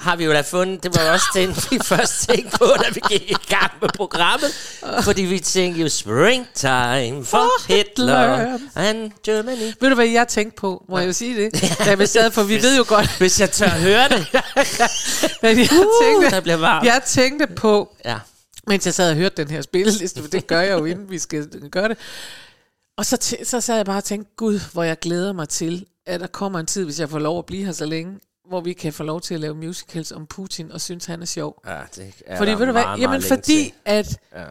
har 0.02 0.16
vi 0.16 0.26
jo 0.26 0.32
da 0.32 0.42
fundet, 0.42 0.84
det 0.84 0.96
var 0.96 1.12
også 1.12 1.26
det, 1.34 1.68
vi 1.72 1.80
først 1.86 2.28
tænkte 2.30 2.58
på, 2.58 2.66
da 2.66 2.90
vi 2.94 3.02
gik 3.10 3.32
i 3.32 3.36
gang 3.50 3.72
med 3.82 3.90
programmet. 3.96 4.50
Fordi 5.04 5.22
vi 5.22 5.40
tænkte 5.40 5.82
jo, 5.82 5.90
springtime 5.90 7.26
for 7.26 7.68
Hitler 7.74 8.58
and 8.76 9.12
Germany. 9.26 9.74
Ved 9.82 9.90
du, 9.90 9.96
hvad 9.96 10.06
jeg 10.08 10.28
tænkte 10.28 10.56
på? 10.62 10.86
Må 10.90 11.00
jeg 11.00 11.16
sige 11.16 11.44
det? 11.44 11.62
Da 11.86 11.96
vi 11.96 12.06
sad, 12.06 12.32
for 12.32 12.44
vi 12.44 12.62
ved 12.62 12.78
jo 12.78 12.86
godt... 12.88 13.18
Hvis 13.18 13.40
jeg 13.40 13.52
tør 13.52 13.68
høre 13.70 14.10
det. 14.10 14.28
Men 15.42 15.60
jeg 15.60 15.70
Uh, 15.72 15.86
tænkte, 16.04 16.50
der 16.52 16.56
varmt. 16.56 16.86
jeg 16.86 17.02
tænkte 17.06 17.48
på, 17.48 17.96
Ja. 18.06 18.18
mens 18.68 18.86
jeg 18.86 18.94
sad 18.94 19.10
og 19.10 19.16
hørte 19.16 19.36
den 19.44 19.48
her 19.52 19.62
spilleliste, 19.62 20.22
for 20.22 20.28
det 20.30 20.48
gør 20.48 20.62
jeg 20.62 20.80
jo, 20.80 20.86
inden 20.86 21.10
vi 21.10 21.20
skal 21.20 21.48
gøre 21.72 21.88
det. 21.90 21.98
Og 22.98 23.06
så, 23.06 23.18
t- 23.24 23.46
så 23.46 23.62
sad 23.62 23.76
jeg 23.76 23.86
bare 23.86 23.98
og 23.98 24.04
tænkte, 24.04 24.32
gud, 24.38 24.60
hvor 24.74 24.84
jeg 24.84 25.00
glæder 25.00 25.34
mig 25.34 25.50
til, 25.50 25.86
at 26.08 26.20
der 26.20 26.28
kommer 26.28 26.60
en 26.60 26.66
tid, 26.66 26.86
hvis 26.86 27.00
jeg 27.00 27.10
får 27.10 27.20
lov 27.20 27.40
at 27.40 27.46
blive 27.46 27.66
her 27.66 27.72
så 27.72 27.86
længe, 27.86 28.20
hvor 28.48 28.62
vi 28.62 28.74
kan 28.74 28.94
få 28.94 29.04
lov 29.04 29.22
til 29.22 29.34
at 29.34 29.40
lave 29.40 29.56
musicals 29.56 30.12
om 30.12 30.26
Putin, 30.28 30.72
og 30.72 30.82
synes, 30.82 31.06
han 31.06 31.22
er 31.22 31.26
sjov. 31.26 31.62
Ja, 31.66 31.80
det 31.96 32.14
er 32.26 32.38
fordi, 32.38 32.52
ved 32.52 32.66
du 32.66 32.72
hvad, 32.72 32.84
meget, 32.84 33.00
jamen 33.02 33.22
fordi, 33.22 33.42
til. 33.64 33.74
at 33.86 34.20
Ja. 34.36 34.46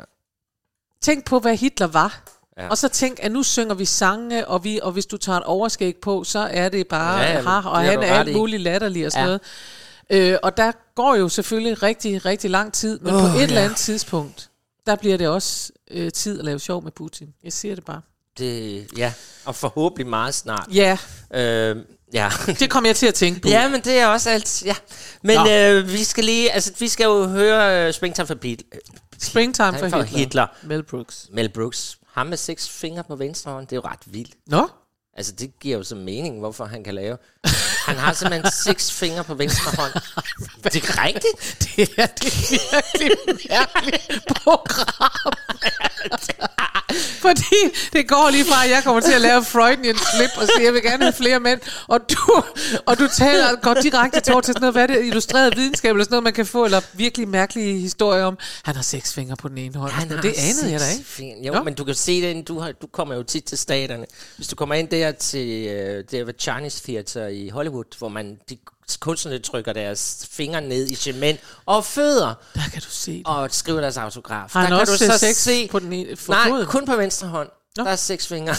tænk 1.00 1.24
på, 1.24 1.38
hvad 1.38 1.56
Hitler 1.56 1.86
var. 1.86 2.22
Ja. 2.58 2.68
Og 2.68 2.78
så 2.78 2.88
tænk, 2.88 3.18
at 3.22 3.32
nu 3.32 3.42
synger 3.42 3.74
vi 3.74 3.84
sange, 3.84 4.48
og, 4.48 4.64
vi, 4.64 4.80
og 4.82 4.92
hvis 4.92 5.06
du 5.06 5.16
tager 5.16 5.38
et 5.38 5.44
overskæg 5.44 5.96
på, 5.96 6.24
så 6.24 6.38
er 6.38 6.68
det 6.68 6.88
bare, 6.88 7.18
Ja, 7.18 7.22
ja, 7.24 7.30
jamen, 7.32 7.46
ha, 7.46 7.56
det 7.56 7.64
og 7.66 7.76
har 7.78 7.82
han 7.82 8.02
er 8.02 8.14
alt 8.14 8.32
muligt 8.32 8.62
latterlig 8.62 9.06
og 9.06 9.12
sådan 9.12 9.22
Ja. 9.28 9.38
noget. 10.10 10.32
Øh, 10.32 10.38
og 10.42 10.56
der 10.56 10.72
går 10.94 11.14
jo 11.14 11.28
selvfølgelig 11.28 11.82
rigtig, 11.82 12.24
rigtig 12.24 12.50
lang 12.50 12.72
tid, 12.72 12.98
men 13.00 13.14
oh, 13.14 13.20
på 13.20 13.26
et 13.26 13.34
ja. 13.38 13.42
eller 13.42 13.60
andet 13.60 13.76
tidspunkt, 13.76 14.50
der 14.86 14.96
bliver 14.96 15.16
det 15.16 15.28
også 15.28 15.72
øh, 15.90 16.12
tid 16.12 16.38
at 16.38 16.44
lave 16.44 16.58
sjov 16.58 16.82
med 16.84 16.92
Putin. 16.92 17.34
Jeg 17.44 17.52
siger 17.52 17.74
det 17.74 17.84
bare. 17.84 18.00
Det, 18.38 18.86
ja, 18.96 19.12
og 19.44 19.54
forhåbentlig 19.54 20.06
meget 20.06 20.34
snart. 20.34 20.68
Ja, 20.74 20.98
Øh, 21.34 21.76
ja. 22.12 22.30
det 22.60 22.70
kom 22.70 22.86
jeg 22.86 22.96
til 22.96 23.06
at 23.06 23.14
tænke 23.14 23.40
på. 23.40 23.48
Ja, 23.48 23.68
men 23.68 23.80
det 23.80 23.98
er 23.98 24.06
også 24.06 24.30
alt. 24.30 24.62
Ja. 24.64 24.74
Men 25.22 25.36
Nå. 25.36 25.50
øh, 25.50 25.92
vi 25.92 26.04
skal 26.04 26.24
lige, 26.24 26.52
altså 26.52 26.72
vi 26.78 26.88
skal 26.88 27.04
jo 27.04 27.26
høre 27.26 27.88
uh, 27.88 27.94
Springtime 27.94 28.26
for, 28.26 28.34
Beat, 28.34 28.62
Springtime 29.18 29.78
for, 29.78 29.88
for 29.88 30.02
Hitler. 30.02 30.18
Hitler. 30.18 30.46
Mel 30.62 30.82
Brooks. 30.82 31.28
Mel 31.32 31.48
Brooks. 31.48 31.98
Ham 32.12 32.26
med 32.26 32.36
seks 32.36 32.68
fingre 32.68 33.04
på 33.04 33.16
venstre 33.16 33.52
hånd, 33.52 33.66
det 33.66 33.72
er 33.72 33.76
jo 33.76 33.88
ret 33.88 34.00
vildt. 34.06 34.34
Nå? 34.46 34.68
Altså, 35.16 35.32
det 35.32 35.58
giver 35.60 35.76
jo 35.76 35.82
så 35.82 35.94
mening, 35.94 36.38
hvorfor 36.38 36.64
han 36.64 36.84
kan 36.84 36.94
lave. 36.94 37.16
Han 37.90 37.98
har 37.98 38.12
simpelthen 38.12 38.52
seks 38.52 38.92
fingre 38.92 39.24
på 39.24 39.34
venstre 39.34 39.70
hånd. 39.78 39.92
Det 40.72 40.84
er 40.84 41.04
rigtigt. 41.04 41.66
Det 41.76 41.98
er 41.98 42.06
det 42.06 42.32
virkelig 42.50 43.48
mærkeligt 43.50 44.26
program. 44.26 45.32
Fordi 47.20 47.56
det 47.92 48.08
går 48.08 48.30
lige 48.30 48.44
fra, 48.44 48.64
at 48.64 48.70
jeg 48.70 48.84
kommer 48.84 49.00
til 49.00 49.12
at 49.12 49.20
lave 49.20 49.44
Freudian 49.44 49.96
slip 50.14 50.30
og 50.36 50.46
sige, 50.46 50.58
at 50.58 50.64
jeg 50.64 50.72
vil 50.74 50.82
gerne 50.82 51.04
have 51.04 51.12
flere 51.12 51.40
mænd. 51.40 51.60
Og 51.86 52.00
du, 52.10 52.42
og 52.86 52.98
du 52.98 53.08
taler, 53.18 53.60
går 53.62 53.74
direkte 53.74 54.20
til 54.20 54.34
til 54.34 54.44
sådan 54.44 54.60
noget, 54.60 54.74
hvad 54.74 54.82
er 54.82 54.86
det, 54.86 55.06
illustreret 55.06 55.56
videnskab 55.56 55.90
eller 55.90 56.04
sådan 56.04 56.12
noget, 56.12 56.24
man 56.24 56.32
kan 56.32 56.46
få, 56.46 56.64
eller 56.64 56.80
virkelig 56.92 57.28
mærkelige 57.28 57.80
historier 57.80 58.24
om, 58.24 58.38
han 58.62 58.74
har 58.74 58.82
seks 58.82 59.14
fingre 59.14 59.36
på 59.36 59.48
den 59.48 59.58
ene 59.58 59.78
hånd. 59.78 59.92
Han 59.92 60.08
det 60.08 60.16
anede 60.38 60.72
jeg 60.72 60.80
da 60.80 60.90
ikke. 60.92 61.04
fingre. 61.04 61.46
Jo, 61.46 61.52
Nå. 61.52 61.62
men 61.62 61.74
du 61.74 61.84
kan 61.84 61.94
se 61.94 62.22
det, 62.22 62.48
du, 62.48 62.58
har, 62.58 62.72
du 62.72 62.86
kommer 62.86 63.14
jo 63.14 63.22
tit 63.22 63.44
til 63.44 63.58
staterne. 63.58 64.06
Hvis 64.36 64.48
du 64.48 64.56
kommer 64.56 64.74
ind 64.74 64.88
der 64.88 65.12
til 65.12 65.66
uh, 65.66 65.72
der 66.10 66.24
ved 66.24 66.34
Chinese 66.38 66.82
Theater 66.84 67.26
i 67.26 67.48
Hollywood, 67.48 67.79
hvor 67.98 68.08
man 68.08 68.38
de 68.48 68.58
kunstnerne 69.00 69.38
trykker 69.38 69.72
deres 69.72 70.28
fingre 70.30 70.60
ned 70.60 70.86
i 70.86 70.94
cement 70.94 71.40
og 71.66 71.84
fødder. 71.84 72.34
Der 72.54 72.60
kan 72.72 72.82
du 72.82 72.90
se 72.90 73.12
det. 73.12 73.26
Og 73.26 73.48
skriver 73.50 73.80
deres 73.80 73.96
autograf. 73.96 74.50
Har 74.52 74.68
der 74.68 74.78
kan 74.78 74.86
du 74.86 74.96
så 74.96 75.18
sex 75.18 75.36
se, 75.36 75.68
på 75.68 75.78
den 75.78 75.92
ene 75.92 76.16
for 76.16 76.32
Nej, 76.32 76.48
foden? 76.48 76.66
kun 76.66 76.86
på 76.86 76.96
venstre 76.96 77.28
hånd. 77.28 77.48
Der 77.76 77.84
er 77.84 77.96
seks 77.96 78.26
fingre. 78.26 78.54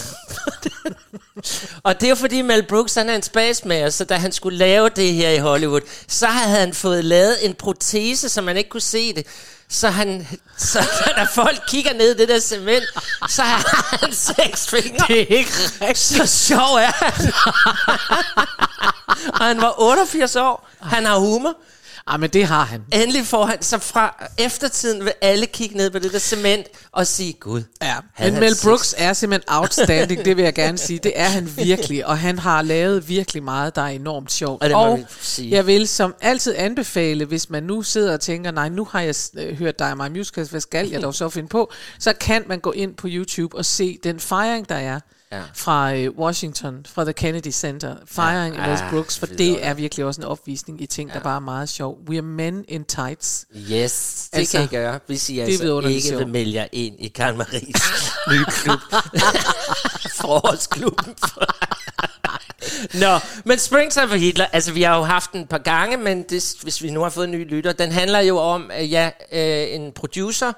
og 1.84 2.00
det 2.00 2.10
er 2.10 2.14
fordi 2.14 2.42
Mel 2.42 2.66
Brooks, 2.66 2.94
han 2.94 3.10
er 3.10 3.14
en 3.14 3.22
spasmager, 3.22 3.90
så 3.90 4.04
da 4.04 4.16
han 4.16 4.32
skulle 4.32 4.58
lave 4.58 4.88
det 4.88 5.14
her 5.14 5.30
i 5.30 5.38
Hollywood, 5.38 5.80
så 6.08 6.26
havde 6.26 6.58
han 6.58 6.74
fået 6.74 7.04
lavet 7.04 7.46
en 7.46 7.54
protese, 7.54 8.28
så 8.28 8.42
man 8.42 8.56
ikke 8.56 8.70
kunne 8.70 8.80
se 8.80 9.14
det. 9.14 9.26
Så, 9.68 9.88
han, 9.88 10.28
så 10.56 10.78
når 11.16 11.26
folk 11.34 11.60
kigger 11.68 11.92
ned 11.92 12.14
i 12.14 12.18
det 12.18 12.28
der 12.28 12.40
cement, 12.40 12.84
så 13.28 13.42
har 13.42 13.96
han 14.00 14.12
seks 14.12 14.66
fingre. 14.66 15.06
Det 15.08 15.20
er 15.20 15.36
ikke 15.36 15.52
rigtigt. 15.80 15.98
Så 15.98 16.26
sjov 16.26 16.74
er 16.76 16.92
han. 16.92 17.32
og 19.28 19.38
han 19.38 19.56
var 19.60 19.74
88 19.78 20.36
år. 20.36 20.68
Han 20.80 21.04
har 21.06 21.18
humor. 21.18 21.56
Ah, 22.06 22.20
men 22.20 22.30
det 22.30 22.46
har 22.46 22.64
han. 22.64 22.84
Endelig 22.92 23.26
får 23.26 23.46
han, 23.46 23.62
så 23.62 23.78
fra 23.78 24.28
eftertiden 24.38 25.04
vil 25.04 25.12
alle 25.20 25.46
kigge 25.46 25.76
ned 25.76 25.90
på 25.90 25.98
det 25.98 26.12
der 26.12 26.18
cement 26.18 26.66
og 26.92 27.06
sige, 27.06 27.32
Gud, 27.32 27.62
Ja, 27.82 27.96
men 28.18 28.34
Mel 28.34 28.54
sex? 28.54 28.64
Brooks 28.64 28.94
er 28.98 29.12
simpelthen 29.12 29.54
outstanding, 29.58 30.24
det 30.24 30.36
vil 30.36 30.42
jeg 30.42 30.54
gerne 30.54 30.78
sige. 30.78 30.98
Det 30.98 31.12
er 31.14 31.28
han 31.28 31.56
virkelig, 31.56 32.06
og 32.06 32.18
han 32.18 32.38
har 32.38 32.62
lavet 32.62 33.08
virkelig 33.08 33.42
meget, 33.42 33.76
der 33.76 33.82
er 33.82 33.86
enormt 33.86 34.32
sjovt. 34.32 34.62
Og 34.62 34.68
det 34.68 34.76
og 34.76 35.00
sige. 35.20 35.50
jeg 35.50 35.66
vil 35.66 35.88
som 35.88 36.14
altid 36.20 36.54
anbefale, 36.56 37.24
hvis 37.24 37.50
man 37.50 37.62
nu 37.62 37.82
sidder 37.82 38.12
og 38.12 38.20
tænker, 38.20 38.50
nej, 38.50 38.68
nu 38.68 38.84
har 38.84 39.00
jeg 39.00 39.14
øh, 39.36 39.58
hørt 39.58 39.78
dig 39.78 39.90
og 39.90 39.96
mig 39.96 40.12
musicals, 40.12 40.48
hvad 40.48 40.60
skal 40.60 40.88
jeg 40.88 41.02
dog 41.02 41.14
så 41.14 41.28
finde 41.28 41.48
på? 41.48 41.72
Så 41.98 42.12
kan 42.20 42.44
man 42.46 42.60
gå 42.60 42.72
ind 42.72 42.94
på 42.94 43.06
YouTube 43.10 43.56
og 43.56 43.64
se 43.64 43.98
den 44.04 44.20
fejring, 44.20 44.68
der 44.68 44.74
er 44.74 45.00
Ja. 45.32 45.42
fra 45.54 45.94
øh, 45.94 46.10
Washington, 46.18 46.86
fra 46.94 47.04
The 47.04 47.12
Kennedy 47.12 47.50
Center. 47.52 47.96
Fejring 48.06 48.54
Ja. 48.56 48.72
Ah, 48.72 48.90
Brooks, 48.90 49.18
for 49.18 49.26
det 49.26 49.66
er 49.66 49.74
virkelig 49.74 50.04
også 50.04 50.20
en 50.20 50.26
opvisning 50.26 50.82
i 50.82 50.86
ting, 50.86 51.12
der 51.12 51.20
bare 51.20 51.36
er 51.36 51.40
meget 51.40 51.68
sjov. 51.68 51.98
We 52.08 52.16
are 52.16 52.22
men 52.22 52.64
in 52.68 52.84
tights. 52.84 53.46
Yes, 53.72 54.28
det 54.32 54.38
Altså, 54.38 54.56
kan 54.56 54.64
I 54.64 54.68
gøre, 54.68 55.00
hvis 55.06 55.30
I 55.30 55.34
det 55.36 55.40
altså 55.42 55.80
ikke 55.88 56.00
sjovt. 56.08 56.18
vil 56.18 56.28
melde 56.28 56.54
jer 56.54 56.66
ind 56.72 56.94
i 56.98 57.08
Karl 57.08 57.36
Maries 57.36 57.82
nye 58.30 58.44
klub. 58.44 58.78
Forårsklubben. 60.20 61.14
Nå, 63.02 63.18
men 63.44 63.58
Springtime 63.58 64.08
for 64.08 64.16
Hitler, 64.16 64.46
altså 64.52 64.72
vi 64.72 64.82
har 64.82 64.96
jo 64.96 65.02
haft 65.02 65.32
den 65.32 65.40
et 65.40 65.48
par 65.48 65.58
gange, 65.58 65.96
men 65.96 66.22
det, 66.22 66.54
hvis 66.62 66.82
vi 66.82 66.90
nu 66.90 67.00
har 67.02 67.10
fået 67.10 67.24
en 67.24 67.30
ny 67.30 67.48
lytter, 67.50 67.72
den 67.72 67.92
handler 67.92 68.20
jo 68.20 68.38
om, 68.38 68.70
øh, 68.80 68.92
ja, 68.92 69.10
øh, 69.32 69.74
en 69.74 69.92
producer, 69.92 70.52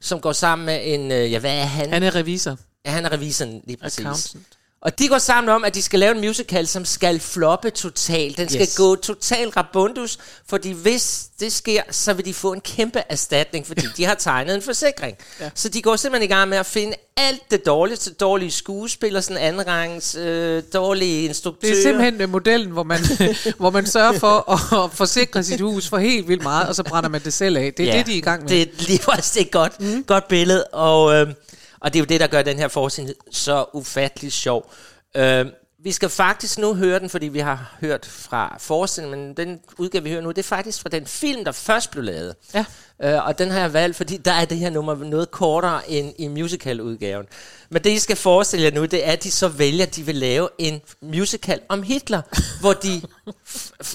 som 0.00 0.20
går 0.20 0.32
sammen 0.32 0.66
med 0.66 0.80
en, 0.84 1.12
øh, 1.12 1.32
ja, 1.32 1.38
hvad 1.38 1.54
er 1.58 1.64
han? 1.64 1.92
Han 1.92 2.02
er 2.02 2.14
revisor. 2.14 2.56
Ja, 2.86 2.90
han 2.90 3.04
er 3.04 3.12
revisoren, 3.12 3.62
lige 3.66 3.76
præcis. 3.76 3.98
Accountant. 3.98 4.46
Og 4.80 4.98
de 4.98 5.08
går 5.08 5.18
sammen 5.18 5.48
om, 5.54 5.64
at 5.64 5.74
de 5.74 5.82
skal 5.82 5.98
lave 6.00 6.14
en 6.14 6.20
musical, 6.20 6.66
som 6.66 6.84
skal 6.84 7.20
floppe 7.20 7.70
totalt. 7.70 8.36
Den 8.38 8.48
skal 8.48 8.60
Yes. 8.60 8.68
yes. 8.68 8.76
gå 8.76 8.96
totalt 8.96 9.56
rabundus, 9.56 10.18
fordi 10.48 10.72
hvis 10.72 11.24
det 11.40 11.52
sker, 11.52 11.82
så 11.90 12.12
vil 12.12 12.24
de 12.24 12.34
få 12.34 12.52
en 12.52 12.60
kæmpe 12.60 13.02
erstatning, 13.08 13.66
fordi 13.66 13.86
de 13.96 14.04
har 14.04 14.14
tegnet 14.14 14.54
en 14.54 14.62
forsikring. 14.62 15.16
Ja. 15.40 15.50
Så 15.54 15.68
de 15.68 15.82
går 15.82 15.96
simpelthen 15.96 16.30
i 16.30 16.34
gang 16.34 16.48
med 16.48 16.58
at 16.58 16.66
finde 16.66 16.94
alt 17.16 17.40
det 17.50 17.66
dårligste, 17.66 18.12
dårlige 18.12 18.50
skuespillere, 18.50 19.22
sådan 19.22 19.42
andenrangs, 19.42 20.14
øh, 20.14 20.62
dårlige 20.74 21.24
instruktører. 21.24 21.72
Det 21.72 21.78
er 21.78 21.82
simpelthen 21.82 22.20
øh, 22.20 22.28
modellen, 22.28 22.70
hvor 22.70 22.82
man, 22.82 23.00
hvor 23.58 23.70
man 23.70 23.86
sørger 23.86 24.18
for 24.18 24.52
at 24.84 24.90
forsikre 24.92 25.44
sit 25.44 25.60
hus 25.60 25.88
for 25.88 25.98
helt 25.98 26.28
vildt 26.28 26.42
meget, 26.42 26.68
og 26.68 26.74
så 26.74 26.82
brænder 26.82 27.08
man 27.10 27.20
det 27.24 27.32
selv 27.32 27.56
af. 27.56 27.72
Det 27.76 27.88
er 27.88 27.92
ja, 27.92 27.98
det, 27.98 28.06
de 28.06 28.12
er 28.12 28.16
i 28.16 28.20
gang 28.20 28.42
med. 28.42 28.48
Det 28.48 28.62
er 28.62 28.66
lige 28.78 28.98
præcis 28.98 29.36
et 29.36 29.50
godt, 29.50 29.80
mm. 29.80 30.04
godt 30.04 30.28
billede, 30.28 30.64
og, 30.64 31.14
øh, 31.14 31.34
og 31.80 31.92
det 31.92 31.98
er 31.98 32.00
jo 32.00 32.06
det, 32.06 32.20
der 32.20 32.26
gør 32.26 32.42
den 32.42 32.58
her 32.58 32.68
forestilling 32.68 33.16
så 33.30 33.64
ufattelig 33.72 34.32
sjov. 34.32 34.72
Øh, 35.16 35.46
vi 35.78 35.92
skal 35.92 36.08
faktisk 36.08 36.58
nu 36.58 36.74
høre 36.74 36.98
den, 36.98 37.10
fordi 37.10 37.28
vi 37.28 37.38
har 37.38 37.76
hørt 37.80 38.06
fra 38.06 38.56
forestillingen, 38.58 39.26
men 39.26 39.36
den 39.36 39.60
udgave, 39.78 40.04
vi 40.04 40.10
hører 40.10 40.22
nu, 40.22 40.28
det 40.28 40.38
er 40.38 40.42
faktisk 40.42 40.82
fra 40.82 40.88
den 40.88 41.06
film, 41.06 41.44
der 41.44 41.52
først 41.52 41.90
blev 41.90 42.04
lavet. 42.04 42.34
Ja. 42.54 42.64
Øh, 43.02 43.26
og 43.26 43.38
den 43.38 43.50
har 43.50 43.60
jeg 43.60 43.72
valgt, 43.72 43.96
fordi 43.96 44.16
der 44.16 44.32
er 44.32 44.44
det 44.44 44.58
her 44.58 44.70
nummer 44.70 44.94
noget 44.94 45.30
kortere 45.30 45.90
end 45.90 46.14
i 46.18 46.28
musical-udgaven. 46.28 47.26
Men 47.70 47.84
det, 47.84 47.90
I 47.90 47.98
skal 47.98 48.16
forestille 48.16 48.64
jer 48.64 48.70
nu, 48.70 48.84
det 48.84 49.08
er, 49.08 49.12
at 49.12 49.24
de 49.24 49.30
så 49.30 49.48
vælger, 49.48 49.86
at 49.86 49.96
de 49.96 50.02
vil 50.02 50.14
lave 50.14 50.48
en 50.58 50.80
musical 51.02 51.60
om 51.68 51.82
Hitler, 51.82 52.22
hvor 52.60 52.72
de 52.72 53.02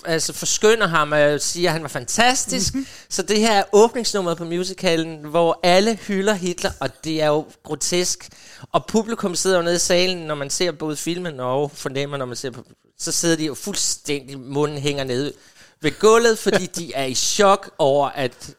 altså 0.06 0.34
forskønner 0.34 0.88
ham 0.88 1.12
og 1.12 1.41
siger, 1.41 1.70
at 1.70 1.74
han 1.74 1.82
var 1.82 1.88
fantastisk. 1.88 2.74
Mm-hmm. 2.74 2.88
Så 3.10 3.22
det 3.22 3.39
her 3.39 3.52
er 3.52 3.64
åbningsnummeret 3.72 4.38
på 4.38 4.45
musicalen, 4.45 5.26
hvor 5.26 5.60
alle 5.64 5.95
hylder 5.95 6.34
Hitler, 6.34 6.72
og 6.80 7.04
det 7.04 7.22
er 7.22 7.28
jo 7.28 7.45
grotesk. 7.64 8.30
Og 8.72 8.86
publikum 8.86 9.36
sidder 9.36 9.58
jo 9.58 9.64
nede 9.64 9.76
i 9.76 9.80
salen, 9.80 10.18
når 10.18 10.36
man 10.36 10.49
ser 10.49 10.72
både 10.72 10.95
filmen 10.95 11.39
og 11.39 11.72
fornemmer, 11.72 12.18
når 12.18 12.26
man 12.26 12.36
ser 12.36 12.49
på... 12.52 12.64
Så 12.99 13.12
sidder 13.12 13.36
de 13.36 13.45
jo 13.45 13.54
fuldstændig, 13.54 14.39
munden 14.39 14.78
hænger 14.78 15.04
nede 15.04 15.34
ved 15.82 15.99
gulvet, 15.99 16.38
fordi 16.38 16.66
de 16.78 16.93
er 16.93 17.06
i 17.06 17.14
chok 17.14 17.72
over, 17.78 18.10
at... 18.10 18.56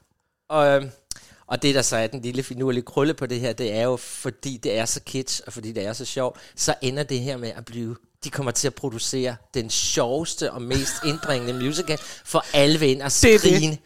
Og, 0.52 0.82
og 1.46 1.62
det, 1.62 1.74
der 1.74 1.82
så 1.82 1.96
er 1.96 2.06
den 2.06 2.22
lille 2.22 2.42
finurlige 2.42 2.82
krølle 2.82 3.14
på 3.14 3.26
det 3.26 3.40
her, 3.40 3.52
det 3.52 3.72
er 3.72 3.82
jo, 3.82 3.96
fordi 3.96 4.56
det 4.56 4.78
er 4.78 4.84
så 4.84 5.00
kitsch, 5.06 5.40
og 5.46 5.52
fordi 5.52 5.72
det 5.72 5.86
er 5.86 5.92
så 5.92 6.04
sjovt, 6.04 6.38
så 6.56 6.74
ender 6.82 7.02
det 7.02 7.20
her 7.20 7.36
med 7.36 7.52
at 7.56 7.64
blive... 7.64 7.96
De 8.24 8.30
kommer 8.30 8.52
til 8.52 8.66
at 8.66 8.74
producere 8.74 9.36
den 9.54 9.70
sjoveste 9.70 10.52
og 10.52 10.62
mest 10.62 10.92
indbringende 11.10 11.64
musical, 11.64 11.98
for 12.24 12.44
alle 12.52 12.80
vil 12.80 12.88
ind 12.88 13.02
og 13.02 13.12
skrine. 13.12 13.78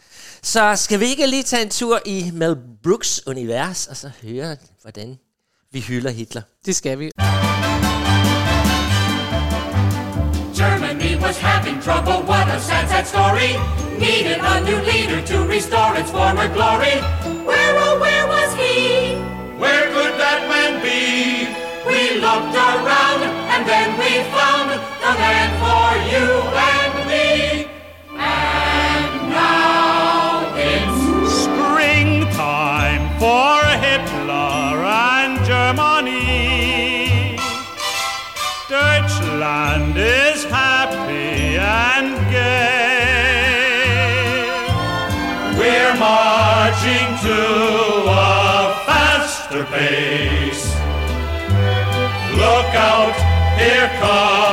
Så 0.42 0.76
skal 0.76 1.00
vi 1.00 1.06
ikke 1.06 1.26
lige 1.26 1.42
tage 1.42 1.62
en 1.62 1.70
tur 1.70 2.00
i 2.06 2.30
Mel 2.34 2.56
Brooks 2.82 3.26
univers, 3.26 3.86
og 3.86 3.96
så 3.96 4.10
høre, 4.22 4.56
hvordan 4.82 5.18
vi 5.72 5.80
hylder 5.80 6.10
Hitler. 6.10 6.42
Det 6.66 6.76
skal 6.76 6.98
vi. 6.98 7.10
Having 11.66 11.82
trouble, 11.82 12.22
what 12.28 12.46
a 12.46 12.60
sad, 12.60 12.88
sad 12.88 13.06
story. 13.08 13.58
Needed 13.98 14.38
a 14.40 14.60
new 14.60 14.78
leader 14.86 15.20
to 15.20 15.44
restore 15.48 15.96
its 15.96 16.12
former 16.12 16.46
glory. 16.54 16.94
Where, 17.44 17.65
out, 52.76 53.14
here 53.58 53.88
comes 54.00 54.45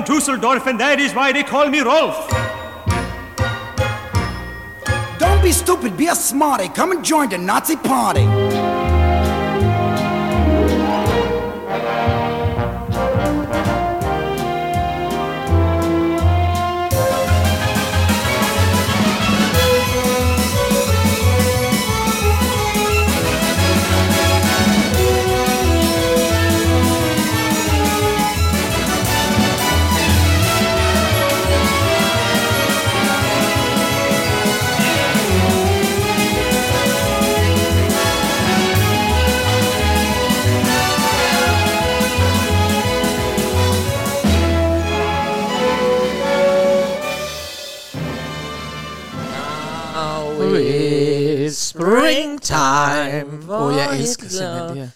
in 0.00 0.06
Dusseldorf, 0.06 0.66
and 0.66 0.80
that 0.80 0.98
is 1.00 1.14
why 1.14 1.32
they 1.32 1.42
call 1.42 1.68
me 1.68 1.80
Rolf. 1.80 2.28
Don't 5.18 5.42
be 5.42 5.52
stupid, 5.52 5.96
be 5.96 6.06
a 6.06 6.14
smarty. 6.14 6.68
Come 6.68 6.92
and 6.92 7.04
join 7.04 7.28
the 7.28 7.38
Nazi 7.38 7.76
party. 7.76 8.79
Åh, 53.60 53.66
oh, 53.66 53.76
jeg 53.76 53.98
elsker 53.98 54.28
simpelthen 54.28 54.68
det 54.68 54.76
her. 54.76 54.88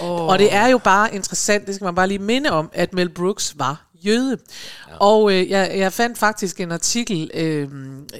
Oh. 0.00 0.26
Og 0.26 0.38
det 0.38 0.54
er 0.54 0.66
jo 0.66 0.78
bare 0.78 1.14
interessant, 1.14 1.66
det 1.66 1.74
skal 1.74 1.84
man 1.84 1.94
bare 1.94 2.08
lige 2.08 2.18
minde 2.18 2.50
om, 2.50 2.70
at 2.72 2.92
Mel 2.92 3.08
Brooks 3.08 3.58
var 3.58 3.88
jøde. 4.04 4.38
Ja. 4.88 4.96
Og 4.96 5.32
øh, 5.32 5.50
jeg, 5.50 5.72
jeg 5.76 5.92
fandt 5.92 6.18
faktisk 6.18 6.60
en 6.60 6.72
artikel 6.72 7.30
øh, 7.34 7.68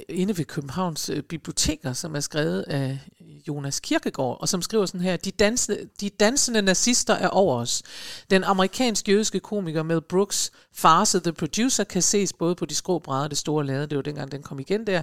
inde 0.09 0.37
ved 0.37 0.45
Københavns 0.45 1.09
øh, 1.09 1.23
Biblioteker, 1.23 1.93
som 1.93 2.15
er 2.15 2.19
skrevet 2.19 2.61
af 2.61 2.99
Jonas 3.47 3.79
Kirkegaard, 3.79 4.37
og 4.41 4.49
som 4.49 4.61
skriver 4.61 4.85
sådan 4.85 5.01
her, 5.01 5.17
de, 5.17 5.31
dansende, 5.31 5.89
de 6.01 6.09
dansende 6.09 6.61
nazister 6.61 7.13
er 7.13 7.27
over 7.27 7.55
os. 7.55 7.83
Den 8.29 8.43
amerikansk-jødiske 8.43 9.39
komiker 9.39 9.83
Mel 9.83 10.01
Brooks 10.01 10.51
farse 10.73 11.19
The 11.19 11.33
Producer 11.33 11.83
kan 11.83 12.01
ses 12.01 12.33
både 12.33 12.55
på 12.55 12.65
de 12.65 12.75
skrå 12.75 12.99
brædder 12.99 13.27
det 13.27 13.37
store 13.37 13.65
lade, 13.65 13.87
det 13.87 13.95
var 13.95 14.01
dengang 14.01 14.31
den 14.31 14.43
kom 14.43 14.59
igen 14.59 14.87
der. 14.87 15.01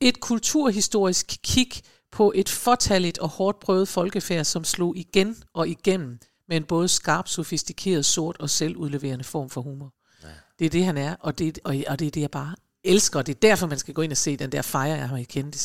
Et 0.00 0.20
kulturhistorisk 0.20 1.36
kig 1.42 1.70
på 2.12 2.32
et 2.34 2.48
fortalligt 2.48 3.18
og 3.18 3.28
hårdt 3.28 3.60
prøvet 3.60 3.88
folkefærd, 3.88 4.44
som 4.44 4.64
slog 4.64 4.96
igen 4.96 5.36
og 5.54 5.68
igennem 5.68 6.18
med 6.48 6.56
en 6.56 6.64
både 6.64 6.88
skarp, 6.88 7.28
sofistikeret, 7.28 8.04
sort 8.04 8.36
og 8.40 8.50
selvudleverende 8.50 9.24
form 9.24 9.50
for 9.50 9.60
humor. 9.60 9.94
Ja. 10.22 10.28
Det 10.58 10.64
er 10.64 10.70
det, 10.70 10.84
han 10.84 10.96
er, 10.96 11.16
og 11.20 11.38
det, 11.38 11.58
og, 11.64 11.76
og 11.88 11.98
det 11.98 12.06
er 12.06 12.10
det, 12.10 12.20
jeg 12.20 12.30
bare 12.30 12.54
elsker. 12.84 13.22
Det 13.22 13.34
er 13.34 13.38
derfor, 13.42 13.66
man 13.66 13.78
skal 13.78 13.94
gå 13.94 14.02
ind 14.02 14.12
og 14.12 14.16
se 14.18 14.36
den 14.36 14.52
der 14.52 14.62
fejre, 14.62 14.96
jeg 14.98 15.08
har 15.08 15.16
i 15.16 15.22
Kennedy. 15.22 15.56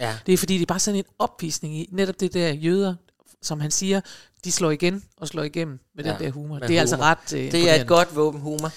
Ja. 0.00 0.18
Det 0.26 0.34
er 0.34 0.38
fordi, 0.38 0.54
det 0.54 0.62
er 0.62 0.66
bare 0.66 0.78
sådan 0.78 0.98
en 0.98 1.04
opvisning 1.18 1.76
i 1.76 1.88
netop 1.92 2.20
det 2.20 2.34
der 2.34 2.52
jøder, 2.52 2.94
som 3.42 3.60
han 3.60 3.70
siger, 3.70 4.00
de 4.44 4.52
slår 4.52 4.70
igen 4.70 5.04
og 5.16 5.28
slår 5.28 5.42
igennem 5.42 5.80
med 5.94 6.04
ja, 6.04 6.12
den 6.12 6.20
der 6.20 6.30
humor. 6.30 6.58
Det 6.58 6.76
er 6.76 6.80
altså 6.80 6.96
humor. 6.96 7.06
altså 7.06 7.34
ret 7.34 7.46
uh, 7.46 7.52
Det 7.52 7.70
er 7.70 7.74
et 7.74 7.86
godt 7.86 8.16
våben 8.16 8.40
humor. 8.40 8.72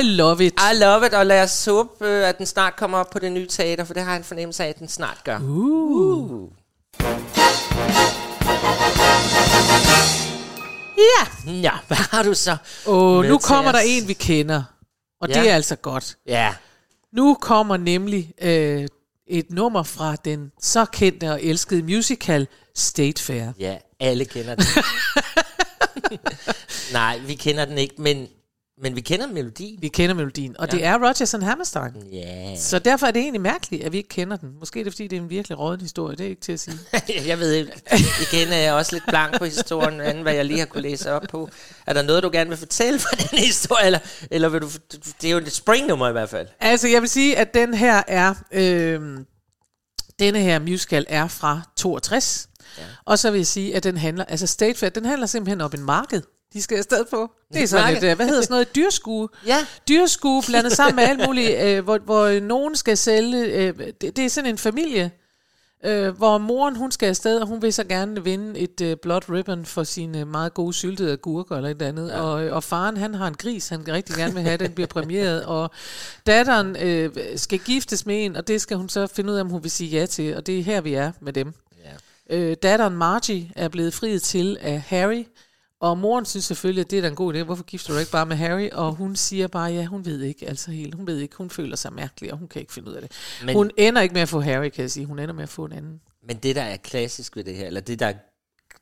I 0.00 0.02
love 0.02 0.46
it. 0.46 0.52
I 0.52 0.78
love 0.78 1.06
it, 1.06 1.14
og 1.14 1.26
lad 1.26 1.42
os 1.42 1.64
håbe, 1.64 2.06
at 2.06 2.38
den 2.38 2.46
snart 2.46 2.76
kommer 2.76 2.98
op 2.98 3.10
på 3.10 3.18
det 3.18 3.32
nye 3.32 3.46
teater, 3.46 3.84
for 3.84 3.94
det 3.94 4.02
har 4.02 4.10
jeg 4.10 4.18
en 4.18 4.24
fornemmelse 4.24 4.64
af, 4.64 4.68
at 4.68 4.78
den 4.78 4.88
snart 4.88 5.20
gør. 5.24 5.38
Uh. 5.38 5.48
uh. 5.48 6.50
Ja. 10.98 11.52
Ja, 11.52 11.72
hvad 11.86 11.96
har 11.96 12.22
du 12.22 12.34
så? 12.34 12.56
Og 12.86 13.24
nu 13.24 13.38
kommer 13.38 13.72
der 13.72 13.80
en, 13.84 14.08
vi 14.08 14.12
kender. 14.12 14.62
Og 15.20 15.28
ja. 15.28 15.40
det 15.40 15.50
er 15.50 15.54
altså 15.54 15.76
godt. 15.76 16.16
Ja. 16.26 16.54
Nu 17.12 17.36
kommer 17.40 17.76
nemlig 17.76 18.32
øh, 18.42 18.88
et 19.26 19.50
nummer 19.50 19.82
fra 19.82 20.16
den 20.16 20.52
så 20.60 20.84
kendte 20.84 21.30
og 21.30 21.42
elskede 21.42 21.82
musical 21.82 22.46
State 22.74 23.22
Fair. 23.22 23.52
Ja, 23.58 23.76
alle 24.00 24.24
kender 24.24 24.54
den. 24.54 24.64
Nej, 26.92 27.18
vi 27.18 27.34
kender 27.34 27.64
den 27.64 27.78
ikke, 27.78 27.94
men 27.98 28.28
men 28.78 28.96
vi 28.96 29.00
kender 29.00 29.26
melodien. 29.26 29.82
Vi 29.82 29.88
kender 29.88 30.14
melodien, 30.14 30.56
og 30.58 30.68
ja. 30.72 30.76
det 30.76 30.84
er 30.84 31.06
Rodgers 31.08 31.34
and 31.34 31.42
Hammerstein. 31.42 31.92
Yeah. 32.14 32.58
Så 32.58 32.78
derfor 32.78 33.06
er 33.06 33.10
det 33.10 33.20
egentlig 33.20 33.40
mærkeligt, 33.40 33.84
at 33.84 33.92
vi 33.92 33.96
ikke 33.96 34.08
kender 34.08 34.36
den. 34.36 34.50
Måske 34.58 34.80
er 34.80 34.84
det, 34.84 34.92
fordi 34.92 35.08
det 35.08 35.16
er 35.16 35.20
en 35.20 35.30
virkelig 35.30 35.58
råden 35.58 35.80
historie, 35.80 36.16
det 36.16 36.26
er 36.26 36.30
ikke 36.30 36.40
til 36.40 36.52
at 36.52 36.60
sige. 36.60 36.78
jeg 37.30 37.38
ved 37.38 37.52
ikke, 37.52 37.72
igen 38.32 38.48
er 38.48 38.56
jeg 38.56 38.74
også 38.74 38.92
lidt 38.92 39.04
blank 39.08 39.38
på 39.38 39.44
historien, 39.44 40.00
anden 40.00 40.22
hvad 40.22 40.34
jeg 40.34 40.44
lige 40.44 40.58
har 40.58 40.66
kunne 40.66 40.82
læse 40.82 41.12
op 41.12 41.22
på. 41.30 41.48
Er 41.86 41.92
der 41.92 42.02
noget, 42.02 42.22
du 42.22 42.30
gerne 42.32 42.50
vil 42.50 42.58
fortælle 42.58 42.98
fra 42.98 43.16
den 43.16 43.38
historie, 43.38 43.86
eller, 43.86 43.98
eller 44.30 44.48
vil 44.48 44.60
du, 44.60 44.68
det 45.20 45.28
er 45.28 45.30
jo 45.30 45.38
et 45.38 45.52
springnummer 45.52 46.08
i 46.08 46.12
hvert 46.12 46.30
fald. 46.30 46.48
Altså, 46.60 46.88
jeg 46.88 47.00
vil 47.00 47.08
sige, 47.08 47.36
at 47.36 47.54
den 47.54 47.74
her 47.74 48.02
er, 48.08 48.34
øh, 48.52 49.18
denne 50.18 50.40
her 50.40 50.58
musical 50.58 51.06
er 51.08 51.28
fra 51.28 51.60
62. 51.76 52.48
Ja. 52.78 52.82
Og 53.04 53.18
så 53.18 53.30
vil 53.30 53.38
jeg 53.38 53.46
sige, 53.46 53.76
at 53.76 53.84
den 53.84 53.96
handler, 53.96 54.24
altså 54.24 54.46
State 54.46 54.78
Fair, 54.78 54.90
den 54.90 55.04
handler 55.04 55.26
simpelthen 55.26 55.60
om 55.60 55.70
en 55.74 55.84
marked 55.84 56.22
de 56.52 56.62
skal 56.62 56.78
afsted 56.78 57.04
på. 57.04 57.30
Det 57.52 57.62
er 57.62 57.66
sådan 57.66 57.96
et, 57.96 58.04
øh, 58.04 58.16
hvad 58.16 58.26
hedder 58.26 58.42
sådan 58.42 58.54
noget, 58.54 58.74
dyrskue. 58.76 59.28
ja. 59.46 59.66
Dyrskue 59.88 60.42
blandet 60.46 60.72
sammen 60.72 60.96
med 60.96 61.04
alt 61.04 61.20
muligt, 61.28 61.60
øh, 61.62 61.84
hvor, 61.84 61.98
hvor 61.98 62.40
nogen 62.40 62.76
skal 62.76 62.96
sælge, 62.96 63.44
øh, 63.44 63.78
det, 64.00 64.16
det 64.16 64.24
er 64.24 64.28
sådan 64.28 64.50
en 64.50 64.58
familie, 64.58 65.10
øh, 65.84 66.16
hvor 66.16 66.38
moren 66.38 66.76
hun 66.76 66.90
skal 66.90 67.08
afsted, 67.08 67.38
og 67.40 67.46
hun 67.46 67.62
vil 67.62 67.72
så 67.72 67.84
gerne 67.84 68.24
vinde 68.24 68.60
et 68.60 68.80
øh, 68.80 68.96
blåt 69.02 69.30
ribbon 69.30 69.64
for 69.66 69.84
sine 69.84 70.24
meget 70.24 70.54
gode 70.54 70.72
syltede 70.72 71.12
agurker 71.12 71.56
eller 71.56 71.70
et 71.70 71.82
andet. 71.82 72.08
Ja. 72.08 72.20
Og, 72.20 72.32
og 72.32 72.64
faren 72.64 72.96
han 72.96 73.14
har 73.14 73.26
en 73.26 73.34
gris, 73.34 73.68
han 73.68 73.88
rigtig 73.88 74.16
gerne 74.16 74.34
vil 74.34 74.42
have, 74.42 74.56
den 74.56 74.72
bliver 74.72 74.86
præmieret. 74.86 75.44
Og 75.44 75.70
datteren 76.26 76.76
øh, 76.76 77.10
skal 77.36 77.58
giftes 77.58 78.06
med 78.06 78.24
en, 78.24 78.36
og 78.36 78.48
det 78.48 78.60
skal 78.60 78.76
hun 78.76 78.88
så 78.88 79.06
finde 79.06 79.32
ud 79.32 79.36
af, 79.36 79.40
om 79.40 79.48
hun 79.50 79.62
vil 79.62 79.70
sige 79.70 79.90
ja 79.90 80.06
til. 80.06 80.36
Og 80.36 80.46
det 80.46 80.58
er 80.58 80.62
her, 80.62 80.80
vi 80.80 80.94
er 80.94 81.12
med 81.20 81.32
dem. 81.32 81.52
Ja. 81.84 82.36
Øh, 82.36 82.56
datteren 82.62 82.96
Margie 82.96 83.52
er 83.56 83.68
blevet 83.68 83.94
friet 83.94 84.22
til 84.22 84.58
af 84.60 84.80
Harry, 84.80 85.24
og 85.82 85.98
moren 85.98 86.24
synes 86.24 86.44
selvfølgelig, 86.44 86.84
at 86.84 86.90
det 86.90 86.96
er 86.96 87.00
da 87.00 87.08
en 87.08 87.14
god 87.14 87.34
idé. 87.34 87.42
Hvorfor 87.42 87.64
gifter 87.64 87.92
du 87.92 87.98
ikke 87.98 88.12
bare 88.12 88.26
med 88.26 88.36
Harry? 88.36 88.68
Og 88.72 88.92
hun 88.92 89.16
siger 89.16 89.48
bare, 89.48 89.72
ja, 89.72 89.84
hun 89.84 90.04
ved 90.04 90.22
ikke 90.22 90.48
altså 90.48 90.70
helt. 90.70 90.94
Hun 90.94 91.06
ved 91.06 91.18
ikke, 91.18 91.36
hun 91.36 91.50
føler 91.50 91.76
sig 91.76 91.92
mærkelig, 91.92 92.32
og 92.32 92.38
hun 92.38 92.48
kan 92.48 92.60
ikke 92.60 92.72
finde 92.72 92.88
ud 92.88 92.94
af 92.94 93.02
det. 93.02 93.12
Men, 93.44 93.56
hun 93.56 93.70
ender 93.76 94.02
ikke 94.02 94.12
med 94.12 94.22
at 94.22 94.28
få 94.28 94.40
Harry, 94.40 94.68
kan 94.68 94.82
jeg 94.82 94.90
sige. 94.90 95.06
Hun 95.06 95.18
ender 95.18 95.34
med 95.34 95.42
at 95.42 95.48
få 95.48 95.64
en 95.64 95.72
anden. 95.72 96.00
Men 96.26 96.36
det, 96.36 96.56
der 96.56 96.62
er 96.62 96.76
klassisk 96.76 97.36
ved 97.36 97.44
det 97.44 97.54
her, 97.54 97.66
eller 97.66 97.80
det, 97.80 97.98
der 97.98 98.12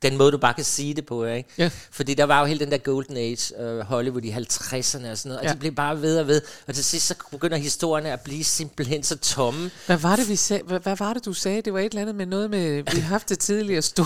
den 0.03 0.17
måde, 0.17 0.33
du 0.33 0.39
bare 0.39 0.55
kan 0.55 0.65
sige 0.65 0.95
det 0.95 1.07
på, 1.07 1.25
ikke? 1.25 1.49
Ja. 1.59 1.71
Fordi 1.91 2.15
der 2.15 2.25
var 2.25 2.41
jo 2.41 2.47
hele 2.47 2.61
den 2.61 2.71
der 2.71 2.79
golden 2.79 3.17
age, 3.17 3.55
uh, 3.59 3.81
Hollywood 3.81 4.23
i 4.23 4.31
50'erne 4.31 5.11
og 5.11 5.19
sådan 5.19 5.19
noget, 5.25 5.39
og 5.39 5.45
ja. 5.45 5.53
de 5.53 5.59
blev 5.59 5.73
bare 5.73 6.03
ved 6.03 6.19
og 6.19 6.27
ved, 6.27 6.43
og 6.67 6.75
til 6.75 6.85
sidst 6.85 7.07
så 7.07 7.15
begynder 7.31 7.57
historierne 7.57 8.13
at 8.13 8.21
blive 8.21 8.45
simpelthen 8.45 9.03
så 9.03 9.19
tomme. 9.19 9.71
Hvad 9.87 9.97
var 9.97 10.17
det, 10.17 10.29
vi 10.29 10.37
sag, 10.37 10.63
hvad, 10.67 10.81
hvad 10.81 10.97
var 10.97 11.13
det, 11.13 11.25
du 11.25 11.33
sagde? 11.33 11.63
Det 11.63 11.73
var 11.73 11.81
et 11.81 11.85
eller 11.85 12.01
andet 12.01 12.15
med 12.15 12.27
noget 12.27 12.51
med, 12.51 12.83
vi 12.95 13.01
har 13.01 13.09
haft 13.09 13.29
det 13.29 13.39
tidligere, 13.39 13.83
stå, 13.83 14.05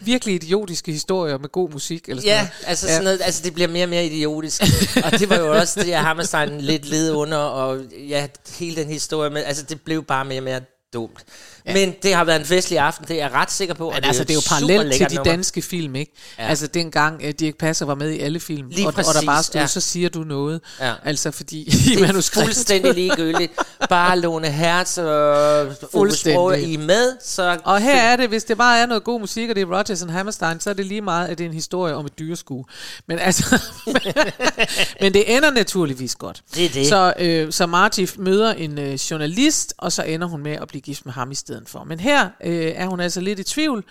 virkelig 0.00 0.34
idiotiske 0.34 0.92
historier 0.92 1.38
med 1.38 1.48
god 1.48 1.70
musik, 1.70 2.08
eller 2.08 2.22
sådan 2.22 2.36
ja, 2.36 2.40
noget. 2.40 2.52
altså 2.66 2.86
ja. 2.86 2.92
sådan 2.92 3.04
noget, 3.04 3.20
altså 3.24 3.42
det 3.44 3.54
bliver 3.54 3.68
mere 3.68 3.84
og 3.84 3.88
mere 3.88 4.06
idiotisk, 4.06 4.62
og 5.04 5.12
det 5.12 5.30
var 5.30 5.36
jo 5.36 5.56
også 5.58 5.80
det, 5.80 5.88
jeg 5.88 6.00
Hammerstein 6.00 6.60
lidt 6.60 6.88
led 6.88 7.12
under, 7.12 7.38
og 7.38 7.80
ja, 8.08 8.26
hele 8.58 8.76
den 8.76 8.88
historie, 8.88 9.30
men 9.30 9.42
altså 9.44 9.62
det 9.62 9.80
blev 9.80 10.04
bare 10.04 10.24
mere 10.24 10.38
og 10.38 10.44
mere 10.44 10.60
dumt. 10.92 11.24
Ja. 11.66 11.74
Men 11.74 11.94
det 12.02 12.14
har 12.14 12.24
været 12.24 12.40
en 12.40 12.46
festlig 12.46 12.78
aften, 12.78 13.08
det 13.08 13.16
er 13.16 13.24
jeg 13.24 13.32
ret 13.32 13.52
sikker 13.52 13.74
på. 13.74 13.90
Men 13.94 14.04
altså, 14.04 14.24
det 14.24 14.30
er 14.30 14.34
jo 14.34 14.40
parallelt 14.48 14.94
til 14.94 15.10
de 15.10 15.14
nummer. 15.14 15.32
danske 15.32 15.62
film, 15.62 15.96
ikke? 15.96 16.12
Ja. 16.38 16.46
Altså, 16.46 16.66
dengang 16.66 17.24
uh, 17.24 17.30
Dirk 17.30 17.54
Passer 17.54 17.86
var 17.86 17.94
med 17.94 18.10
i 18.10 18.20
alle 18.20 18.40
film, 18.40 18.68
Lige 18.68 18.86
og, 18.86 18.94
præcis, 18.94 19.08
og 19.08 19.20
der 19.20 19.26
bare 19.26 19.42
stod, 19.42 19.60
ja. 19.60 19.66
så 19.66 19.80
siger 19.80 20.08
du 20.08 20.24
noget. 20.24 20.60
Ja. 20.80 20.92
Altså, 21.04 21.30
fordi 21.30 21.64
det 21.64 22.02
er 22.02 22.30
fuldstændig 22.32 22.94
ligegyldigt. 22.94 23.52
Bare 23.88 24.18
låne 24.18 24.50
herz 24.50 24.98
og 24.98 25.76
fuldstændig 25.92 26.72
i 26.72 26.76
med. 26.76 27.16
Så 27.24 27.58
og 27.64 27.80
her 27.80 28.02
er 28.02 28.16
det, 28.16 28.28
hvis 28.28 28.44
det 28.44 28.58
bare 28.58 28.78
er 28.78 28.86
noget 28.86 29.04
god 29.04 29.20
musik, 29.20 29.50
og 29.50 29.56
det 29.56 29.62
er 29.62 29.78
Rodgers 29.78 30.02
and 30.02 30.10
Hammerstein, 30.10 30.60
så 30.60 30.70
er 30.70 30.74
det 30.74 30.86
lige 30.86 31.00
meget, 31.00 31.28
at 31.28 31.38
det 31.38 31.44
er 31.44 31.48
en 31.48 31.54
historie 31.54 31.94
om 31.94 32.06
et 32.06 32.18
dyreskue. 32.18 32.64
Men 33.06 33.18
altså, 33.18 33.62
men 35.00 35.14
det 35.14 35.36
ender 35.36 35.50
naturligvis 35.50 36.14
godt. 36.14 36.42
Det 36.54 36.64
er 36.64 36.68
det. 36.68 36.86
Så, 36.86 37.14
øh, 37.18 37.52
så 37.52 37.66
Margie 37.66 38.08
møder 38.18 38.52
en 38.52 38.78
øh, 38.78 38.94
journalist, 38.94 39.74
og 39.78 39.92
så 39.92 40.02
ender 40.02 40.26
hun 40.26 40.42
med 40.42 40.52
at 40.52 40.68
blive 40.68 40.80
gift 40.80 41.04
med 41.04 41.12
ham 41.12 41.30
i 41.30 41.34
stedet 41.34 41.55
stedet 41.56 41.68
for. 41.68 41.84
Men 41.84 42.00
her 42.00 42.30
øh, 42.44 42.72
er 42.74 42.86
hun 42.86 43.00
altså 43.00 43.20
lidt 43.20 43.38
i 43.38 43.44
tvivl. 43.44 43.84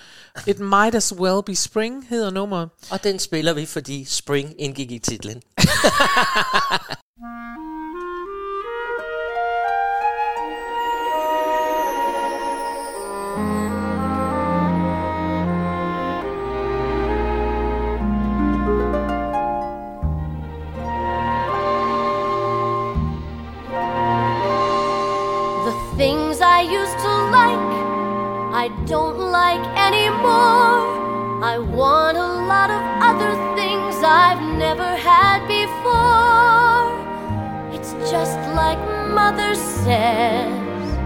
It 0.47 0.59
might 0.59 0.95
as 0.95 1.15
well 1.15 1.43
be 1.45 1.55
spring 1.55 2.07
hedder 2.09 2.31
nummeret. 2.31 2.69
Og 2.91 3.03
den 3.03 3.19
spiller 3.19 3.53
vi, 3.53 3.65
fordi 3.65 4.05
spring 4.05 4.53
indgik 4.57 4.91
i 4.91 4.99
titlen. 4.99 5.41
I 28.65 28.69
don't 28.87 29.19
like 29.19 29.63
anymore. 29.77 30.81
I 31.43 31.59
want 31.59 32.17
a 32.17 32.29
lot 32.51 32.71
of 32.71 32.81
other 33.09 33.33
things 33.55 33.93
I've 34.03 34.41
never 34.57 34.89
had 34.95 35.45
before. 35.45 36.89
It's 37.75 37.93
just 38.09 38.39
like 38.55 38.79
Mother 39.13 39.53
says. 39.53 40.97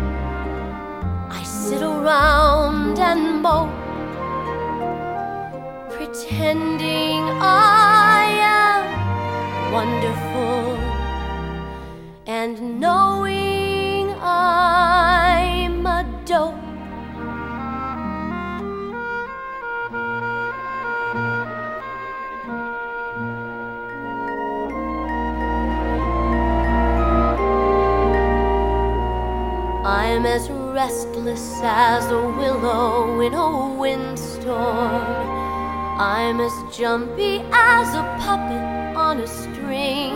I 1.30 1.43
sit 1.43 1.82
around 1.82 2.97
and 2.97 3.41
mope, 3.41 3.76
pretending 5.91 7.24
I 7.41 8.24
am 8.64 9.74
wonderful 9.74 10.78
and 12.26 12.80
knowing 12.80 14.12
I'm 14.22 15.86
a 15.86 16.05
dope. 16.24 16.59
I'm 30.20 30.26
as 30.26 30.49
restless 30.49 31.61
as 31.63 32.11
a 32.11 32.22
willow 32.22 33.22
in 33.22 33.34
a 33.34 33.74
windstorm. 33.80 35.01
I'm 35.97 36.41
as 36.41 36.51
jumpy 36.78 37.39
as 37.53 37.88
a 37.95 38.03
puppet 38.20 38.97
on 38.97 39.22
a 39.22 39.28
string. 39.28 40.11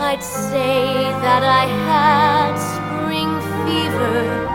I'd 0.00 0.22
say 0.22 1.12
that 1.20 1.42
I 1.44 1.66
had 1.90 2.56
spring 2.72 3.38
fever, 3.66 4.48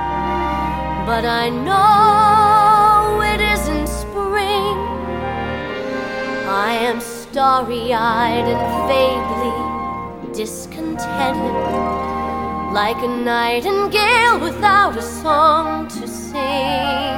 but 1.06 1.24
I 1.24 1.50
know 1.50 3.22
it 3.22 3.42
isn't 3.42 3.88
spring. 3.88 4.78
I 6.50 6.74
am 6.82 7.00
starry 7.00 7.94
eyed 7.94 8.48
and 8.48 8.64
vaguely 8.90 10.34
discontented, 10.34 12.15
like 12.76 13.02
a 13.02 13.08
nightingale 13.08 14.38
without 14.38 14.98
a 14.98 15.02
song 15.02 15.88
to 15.88 16.06
sing. 16.06 17.16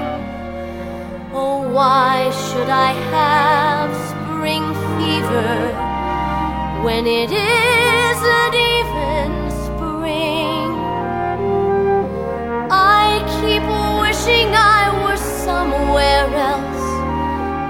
Oh, 1.34 1.68
why 1.74 2.30
should 2.30 2.70
I 2.70 2.91
have 3.16 3.89
spring 4.12 4.66
fever 4.93 5.53
when 6.86 7.08
it 7.08 7.32
isn't 7.32 8.55
even 8.76 9.30
spring? 9.66 10.70
I 12.70 13.08
keep 13.38 13.66
wishing 14.03 14.49
I 14.53 14.84
were 15.03 15.18
somewhere 15.18 16.30
else, 16.51 16.88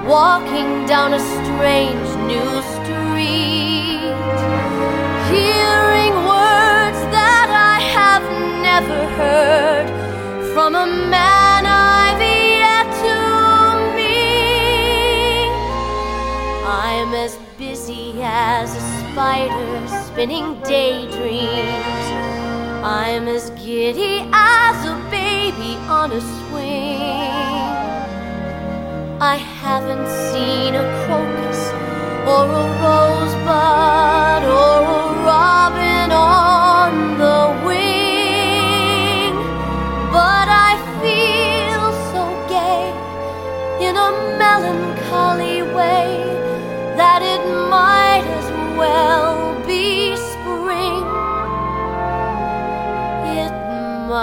walking 0.06 0.84
down 0.84 1.14
a 1.14 1.20
strange 1.38 2.10
new 2.32 2.50
street, 2.74 3.97
never 8.80 9.06
heard 9.20 9.88
from 10.54 10.76
a 10.76 10.86
man 10.86 11.66
I've 11.66 12.20
yet 12.20 12.86
to 13.02 13.16
meet. 13.96 15.50
I'm 16.64 17.12
as 17.12 17.34
busy 17.58 18.22
as 18.22 18.76
a 18.76 18.84
spider 19.00 19.88
spinning 20.06 20.60
daydreams. 20.62 22.06
I'm 22.84 23.26
as 23.26 23.50
giddy 23.50 24.28
as 24.32 24.78
a 24.86 24.96
baby 25.10 25.74
on 26.00 26.12
a 26.12 26.20
swing. 26.20 27.00
I 29.20 29.36
haven't 29.62 30.06
seen 30.30 30.76
a 30.76 30.86
crocus 31.02 31.60
or 32.32 32.44
a 32.62 32.64
rosebud 32.84 34.17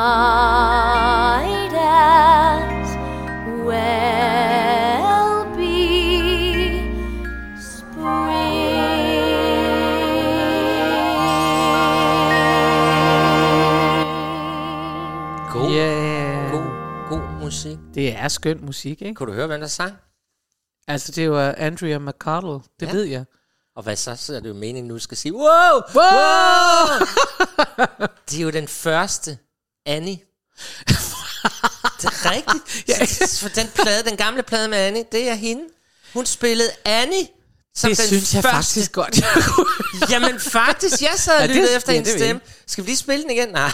might 0.06 1.74
as 1.74 2.90
well 3.66 5.46
be 5.58 6.92
God, 15.52 15.72
Yeah. 15.72 16.52
god, 16.52 16.66
god 17.10 17.42
musik. 17.42 17.78
Det 17.94 18.16
er 18.18 18.28
skøn 18.28 18.66
musik, 18.66 19.02
ikke? 19.02 19.16
Kunne 19.16 19.28
du 19.32 19.34
høre, 19.36 19.48
hvem 19.48 19.60
der 19.60 19.68
sang? 19.68 19.94
Altså, 20.88 21.12
det 21.12 21.32
var 21.32 21.56
Andrea 21.58 22.00
McCardle, 22.00 22.60
det 22.80 22.88
Ja. 22.88 22.92
ved 22.92 23.04
jeg. 23.04 23.26
Og 23.76 23.84
hvad 23.84 23.96
så? 23.96 24.16
Så 24.16 24.36
er 24.36 24.40
det 24.40 24.50
jo 24.50 24.54
meningen, 24.54 24.88
nu 24.88 25.00
skal 25.00 25.18
sige, 25.18 25.34
wow, 25.34 25.74
Wow! 25.96 27.08
det 28.30 28.40
er 28.40 28.44
jo 28.44 28.50
den 28.50 28.68
første 28.68 29.38
Annie. 29.86 30.18
det 32.02 32.06
er 32.06 32.32
rigtigt. 32.32 32.88
Ja. 32.88 33.06
For 33.42 33.50
den 33.50 33.68
plade, 33.76 34.04
den 34.04 34.18
gamle 34.18 34.44
plade 34.44 34.68
med 34.68 34.78
Annie, 34.78 35.06
det 35.12 35.30
er 35.30 35.34
hende. 35.34 35.64
Hun 36.14 36.26
spillede 36.26 36.70
Annie. 36.86 37.28
Som 37.76 37.90
Det 37.90 37.98
den 37.98 38.08
synes 38.08 38.34
jeg 38.34 38.44
første. 38.44 38.56
faktisk 38.56 38.92
godt. 38.92 39.22
Jamen 40.10 40.40
faktisk, 40.40 41.02
jeg 41.02 41.14
sad 41.16 41.36
og 41.42 41.48
Ja, 41.48 41.54
lyttede 41.54 41.76
efter 41.76 41.92
ja, 41.94 41.98
hendes 41.98 42.14
stemme. 42.14 42.42
Skal 42.68 42.84
vi 42.84 42.90
lige 42.90 42.98
spille 42.98 43.24
den 43.24 43.32
igen? 43.32 43.50
Nej. 43.50 43.72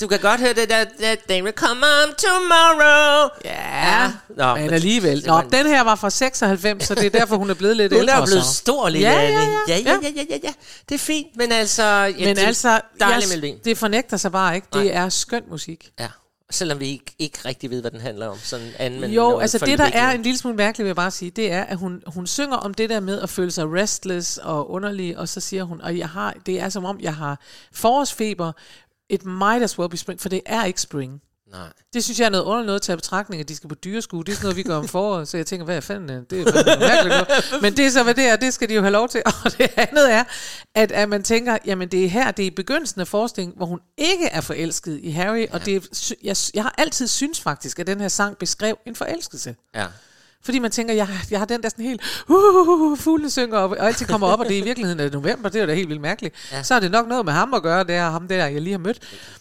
Du 0.00 0.06
kan 0.06 0.18
godt 0.20 0.40
høre 0.40 0.52
det 0.54 0.68
der, 0.70 0.84
that 1.00 1.18
they 1.28 1.42
will 1.42 1.54
come 1.54 1.80
on 1.86 2.14
tomorrow. 2.18 3.28
Ja, 3.44 4.12
Nå, 4.36 4.54
men 4.54 4.70
alligevel. 4.70 5.24
Nå, 5.26 5.40
den 5.52 5.66
her 5.66 5.80
var 5.82 5.94
fra 5.94 6.10
96, 6.10 6.84
så 6.86 6.94
det 6.94 7.04
er 7.06 7.10
derfor, 7.10 7.36
hun 7.36 7.50
er 7.50 7.54
blevet 7.54 7.76
lidt 7.76 7.92
Hun 7.92 8.00
ældre. 8.00 8.14
er 8.14 8.18
jo 8.18 8.24
blevet 8.24 8.44
så. 8.44 8.54
stor, 8.54 8.88
lille 8.88 9.08
ja, 9.08 9.20
Annie. 9.22 9.38
ja, 9.68 9.76
ja, 9.76 9.76
ja, 9.78 9.92
ja, 10.02 10.08
ja, 10.16 10.22
ja, 10.30 10.38
ja. 10.44 10.52
Det 10.88 10.94
er 10.94 10.98
fint, 10.98 11.26
men 11.36 11.52
altså... 11.52 11.82
Ja, 11.82 12.12
Men 12.26 12.36
det 12.36 12.42
er 12.42 12.46
altså, 12.46 12.80
Dejlig 13.00 13.42
jeg, 13.42 13.54
det 13.64 13.78
fornægter 13.78 14.16
sig 14.16 14.32
bare 14.32 14.54
ikke. 14.54 14.66
Det 14.72 14.84
Nej. 14.84 15.04
er 15.04 15.08
skøn 15.08 15.42
musik. 15.50 15.90
Ja, 16.00 16.08
selvom 16.50 16.80
vi 16.80 16.86
ikke, 16.88 17.04
ikke 17.18 17.38
rigtig 17.44 17.70
ved, 17.70 17.80
hvad 17.80 17.90
den 17.90 18.00
handler 18.00 18.26
om. 18.28 18.38
Sådan 18.42 18.70
anden, 18.78 19.00
men 19.00 19.10
Jo, 19.10 19.38
altså 19.38 19.58
det, 19.58 19.78
der 19.78 19.90
er 19.92 20.10
en 20.10 20.22
lille 20.22 20.38
smule 20.38 20.56
mærkeligt, 20.56 20.84
vil 20.84 20.88
jeg 20.88 20.96
bare 20.96 21.10
sige, 21.10 21.30
det 21.30 21.52
er, 21.52 21.62
at 21.62 21.76
hun, 21.76 22.02
hun 22.06 22.26
synger 22.26 22.56
om 22.56 22.74
det 22.74 22.90
der 22.90 23.00
med 23.00 23.20
at 23.20 23.30
føle 23.30 23.50
sig 23.50 23.64
restless 23.72 24.38
og 24.38 24.70
underlig, 24.70 25.18
og 25.18 25.28
så 25.28 25.40
siger 25.40 25.64
hun, 25.64 25.80
og 25.80 25.98
jeg 25.98 26.08
har, 26.08 26.34
det 26.46 26.60
er 26.60 26.68
som 26.68 26.84
om, 26.84 27.00
jeg 27.00 27.14
har 27.14 27.38
forårsfeber, 27.72 28.52
it 29.10 29.24
might 29.24 29.62
as 29.62 29.78
well 29.78 29.88
be 29.88 29.96
spring, 29.96 30.20
for 30.20 30.28
det 30.28 30.40
er 30.46 30.64
ikke 30.64 30.80
spring. 30.80 31.22
Nej. 31.52 31.72
Det 31.92 32.04
synes 32.04 32.20
jeg 32.20 32.26
er 32.26 32.30
noget 32.30 32.44
underligt 32.44 32.66
noget 32.66 32.78
at 32.78 32.82
tage 32.82 32.96
betragtning, 32.96 33.40
at 33.40 33.48
de 33.48 33.56
skal 33.56 33.68
på 33.68 33.74
dyreskue. 33.74 34.24
Det 34.24 34.32
er 34.32 34.36
sådan 34.36 34.44
noget, 34.44 34.56
vi 34.56 34.62
gør 34.62 34.76
om 34.76 34.88
foråret, 34.88 35.28
så 35.28 35.36
jeg 35.36 35.46
tænker, 35.46 35.64
hvad 35.64 35.82
fanden 35.82 36.10
er 36.10 36.14
det? 36.14 36.30
Det 36.30 36.40
er 36.40 36.52
fandme 36.52 36.86
mærkeligt 36.86 37.14
noget. 37.14 37.62
Men 37.62 37.76
det 37.76 37.86
er 37.86 37.90
så, 37.90 38.02
hvad 38.02 38.14
det 38.14 38.24
er, 38.24 38.36
det 38.36 38.54
skal 38.54 38.68
de 38.68 38.74
jo 38.74 38.80
have 38.80 38.92
lov 38.92 39.08
til. 39.08 39.22
Og 39.44 39.58
det 39.58 39.70
andet 39.76 40.12
er, 40.12 40.24
at, 40.74 40.92
at 40.92 41.08
man 41.08 41.22
tænker, 41.22 41.58
jamen 41.66 41.88
det 41.88 42.04
er 42.04 42.08
her, 42.08 42.30
det 42.30 42.42
er 42.42 42.46
i 42.46 42.50
begyndelsen 42.50 43.00
af 43.00 43.08
forestillingen, 43.08 43.56
hvor 43.56 43.66
hun 43.66 43.80
ikke 43.98 44.26
er 44.26 44.40
forelsket 44.40 45.00
i 45.02 45.10
Harry, 45.10 45.46
og 45.50 45.66
det 45.66 45.76
er, 45.76 45.80
jeg, 46.22 46.36
jeg 46.54 46.62
har 46.62 46.74
altid 46.78 47.06
synes 47.06 47.40
faktisk, 47.40 47.78
at 47.78 47.86
den 47.86 48.00
her 48.00 48.08
sang 48.08 48.38
beskrev 48.38 48.78
en 48.86 48.94
forelskelse. 48.94 49.56
Ja. 49.74 49.86
Fordi 50.48 50.58
man 50.58 50.70
tænker, 50.70 50.94
jeg, 50.94 51.08
jeg 51.30 51.38
har 51.38 51.46
den 51.46 51.62
der 51.62 51.68
sådan 51.68 51.84
helt, 51.84 52.00
uh, 52.28 52.98
fuglene 52.98 53.30
synger 53.30 53.58
op, 53.58 53.70
og 53.70 53.86
altid 53.86 54.06
kommer 54.06 54.26
op, 54.26 54.40
og 54.40 54.46
det 54.46 54.54
er 54.58 54.60
i 54.62 54.64
virkeligheden 54.64 55.00
er 55.00 55.10
november, 55.10 55.48
det 55.48 55.62
er 55.62 55.66
da 55.66 55.74
helt 55.74 55.88
vildt 55.88 56.02
mærkeligt. 56.02 56.34
Ja. 56.52 56.62
Så 56.62 56.74
er 56.74 56.80
det 56.80 56.90
nok 56.90 57.08
noget 57.08 57.24
med 57.24 57.32
ham 57.32 57.54
at 57.54 57.62
gøre, 57.62 57.84
det 57.84 57.94
er 57.94 58.10
ham 58.10 58.28
der, 58.28 58.46
jeg 58.46 58.62
lige 58.62 58.72
har 58.72 58.78
mødt. 58.78 58.98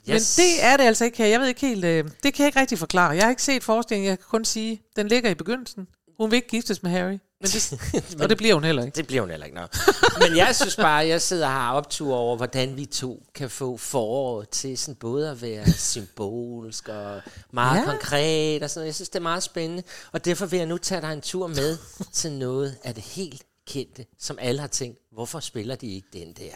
Men 0.08 0.16
Yes. 0.16 0.36
det 0.36 0.64
er 0.66 0.78
det 0.78 0.84
altså 0.84 1.06
ikke 1.06 1.18
her. 1.18 1.26
Jeg 1.26 1.40
ved 1.40 1.48
ikke 1.48 1.62
helt, 1.62 1.86
øh, 1.86 2.04
det 2.24 2.34
kan 2.34 2.44
jeg 2.44 2.46
ikke 2.48 2.60
rigtig 2.60 2.80
forklare. 2.80 3.10
Jeg 3.10 3.24
har 3.24 3.30
ikke 3.30 3.44
set 3.44 3.64
forestillingen, 3.64 4.10
jeg 4.10 4.18
kan 4.18 4.26
kun 4.30 4.46
sige, 4.46 4.82
den 4.96 5.08
ligger 5.08 5.30
i 5.30 5.36
begyndelsen. 5.36 5.88
Hun 6.18 6.32
vil 6.32 6.38
ikke 6.38 6.48
giftes 6.48 6.84
med 6.84 6.92
Harry. 6.92 7.18
Men 7.42 7.50
det, 7.50 7.74
og 8.22 8.30
det 8.30 8.38
bliver 8.38 8.54
hun 8.54 8.64
heller 8.64 8.86
ikke. 8.86 8.96
Det 8.96 9.08
bliver 9.08 9.22
hun 9.22 9.30
heller 9.30 9.46
ikke 9.46 9.58
nok. 9.58 9.76
Men 10.22 10.38
jeg 10.38 10.56
synes 10.56 10.76
bare, 10.76 11.02
at 11.02 11.10
jeg 11.10 11.22
sidder 11.22 11.46
og 11.46 11.54
har 11.54 11.74
optur 11.74 12.16
over, 12.16 12.38
hvordan 12.38 12.78
vi 12.78 12.86
to 12.86 13.24
kan 13.36 13.50
få 13.50 13.78
foråret 13.78 14.50
til 14.50 14.78
sådan 14.78 14.96
både 14.96 15.30
at 15.30 15.42
være 15.42 15.72
symbolsk 15.72 16.90
og 16.90 17.22
meget 17.52 17.80
ja. 17.80 17.86
Konkret 17.86 18.64
og 18.64 18.70
sådan. 18.70 18.86
Jeg 18.86 18.96
synes, 18.96 19.10
det 19.10 19.20
er 19.20 19.24
meget 19.24 19.44
spændende. 19.44 19.84
Og 20.12 20.26
derfor 20.26 20.46
vil 20.46 20.58
jeg 20.58 20.66
nu 20.66 20.78
tage 20.78 21.02
dig 21.02 21.14
en 21.14 21.22
tur 21.22 21.48
med 21.48 21.78
til 22.14 22.32
noget 22.32 22.78
af 22.84 22.94
det 22.94 23.04
helt 23.04 23.44
kendte, 23.68 24.06
som 24.20 24.38
alle 24.42 24.62
har 24.62 24.68
tænkt, 24.68 25.00
hvorfor 25.12 25.40
spiller 25.40 25.76
de 25.76 25.88
ikke 25.96 26.08
den 26.14 26.34
der? 26.34 26.56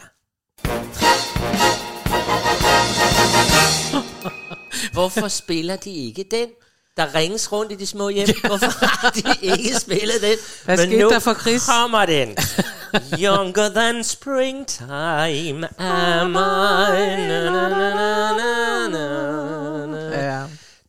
Hvorfor 4.92 5.28
spiller 5.28 5.76
de 5.76 5.90
ikke 5.90 6.24
den? 6.30 6.48
Der 6.96 7.14
ringes 7.14 7.52
rundt 7.52 7.72
i 7.72 7.74
de 7.74 7.86
små 7.86 8.08
hjem. 8.08 8.28
Hvorfor 8.46 8.86
har 8.86 9.10
de 9.10 9.22
ikke 9.42 9.74
spillet 9.80 10.22
den? 10.22 10.38
Hvad 10.64 10.76
Men 10.76 10.86
skete 10.86 11.02
nu 11.02 11.08
der 11.10 11.18
for 11.18 11.34
Chris? 11.34 11.66
kommer 11.66 12.06
den. 12.06 12.36
Younger 13.18 13.68
than 13.68 14.04
springtime 14.04 15.80
am 15.80 16.30
I. 16.30 16.32
Na, 16.32 17.50
na, 17.50 17.68
na, 17.68 18.32
na, 18.88 18.88
na, 18.88 19.86
na. 19.86 20.32
Ja. 20.38 20.42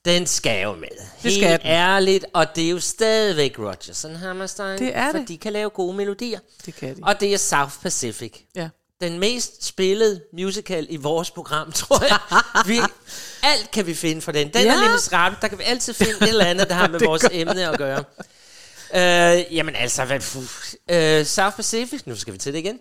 Den 0.05 0.27
skal 0.27 0.63
jo 0.63 0.73
med. 0.75 0.87
Det 0.89 1.31
Helt 1.31 1.35
skal 1.35 1.51
den. 1.59 1.67
ærligt, 1.67 2.25
og 2.33 2.55
det 2.55 2.65
er 2.65 2.69
jo 2.69 2.79
stadigvæk 2.79 3.59
Rodgers 3.59 4.05
and 4.05 4.17
Hammerstein. 4.17 4.79
Det 4.79 4.91
er 4.97 5.11
for 5.11 5.17
det. 5.17 5.27
de 5.27 5.37
kan 5.37 5.53
lave 5.53 5.69
gode 5.69 5.93
melodier. 5.97 6.39
Det 6.65 6.75
kan 6.75 6.95
de. 6.95 6.99
Og 7.03 7.19
det 7.19 7.33
er 7.33 7.37
South 7.37 7.73
Pacific. 7.81 8.33
Ja. 8.55 8.69
Den 9.01 9.19
mest 9.19 9.63
spillede 9.65 10.21
musical 10.33 10.87
i 10.89 10.95
vores 10.97 11.31
program, 11.31 11.71
tror 11.71 12.03
jeg. 12.03 12.17
Vi, 12.67 12.79
alt 13.43 13.71
kan 13.71 13.87
vi 13.87 13.93
finde 13.93 14.21
for 14.21 14.31
den. 14.31 14.47
Den 14.53 14.61
ja. 14.65 14.73
Er 14.73 14.81
lidt 14.81 14.91
Miserable. 14.91 15.37
Der 15.41 15.47
kan 15.47 15.57
vi 15.57 15.63
altid 15.63 15.93
finde 15.93 16.13
et 16.21 16.29
eller 16.29 16.45
andet, 16.45 16.69
der 16.69 16.75
har 16.75 16.87
med 16.95 16.99
vores 16.99 17.21
gør 17.21 17.29
emne 17.31 17.69
at 17.69 17.77
gøre. 17.77 18.03
Øh, 18.95 19.55
jamen 19.55 19.75
altså, 19.75 20.05
hvad, 20.05 20.19
øh, 20.89 21.25
South 21.25 21.55
Pacific, 21.55 22.01
nu 22.05 22.15
skal 22.15 22.33
vi 22.33 22.37
til 22.37 22.53
det 22.53 22.59
igen. 22.59 22.79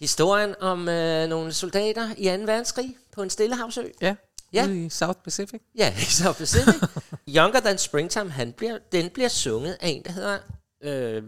Historien 0.00 0.54
om 0.60 0.88
øh, 0.88 1.28
nogle 1.28 1.52
soldater 1.52 2.10
i 2.18 2.24
2. 2.24 2.30
verdenskrig 2.30 2.96
på 3.12 3.22
en 3.22 3.30
stillehavsø. 3.30 3.82
Ja, 4.00 4.14
Ja. 4.52 4.64
ude 4.66 4.84
i 4.86 4.90
South 4.90 5.18
Pacific. 5.24 5.60
Ja, 5.78 5.94
i 5.98 6.04
South 6.04 6.38
Pacific. 6.38 6.74
Younger 7.28 7.60
Than 7.60 7.78
Springtime, 7.78 8.30
han 8.30 8.52
bliver, 8.52 8.78
den 8.92 9.10
bliver 9.10 9.28
sunget 9.28 9.76
af 9.80 9.88
en, 9.88 10.02
der 10.04 10.12
hedder 10.12 10.38
øh, 10.82 11.22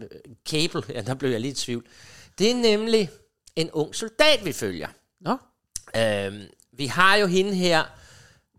Cable. 0.49 0.83
Ja, 0.89 1.01
der 1.01 1.13
blev 1.13 1.31
jeg 1.31 1.39
lidt 1.39 1.61
i 1.61 1.65
tvivl. 1.65 1.85
Det 2.37 2.51
er 2.51 2.55
nemlig 2.55 3.09
en 3.55 3.71
ung 3.71 3.95
soldat, 3.95 4.45
vi 4.45 4.51
følger. 4.53 4.87
Nå. 5.21 5.37
Øhm, 6.01 6.41
vi 6.77 6.85
har 6.85 7.15
jo 7.15 7.27
hende 7.27 7.53
her 7.55 7.83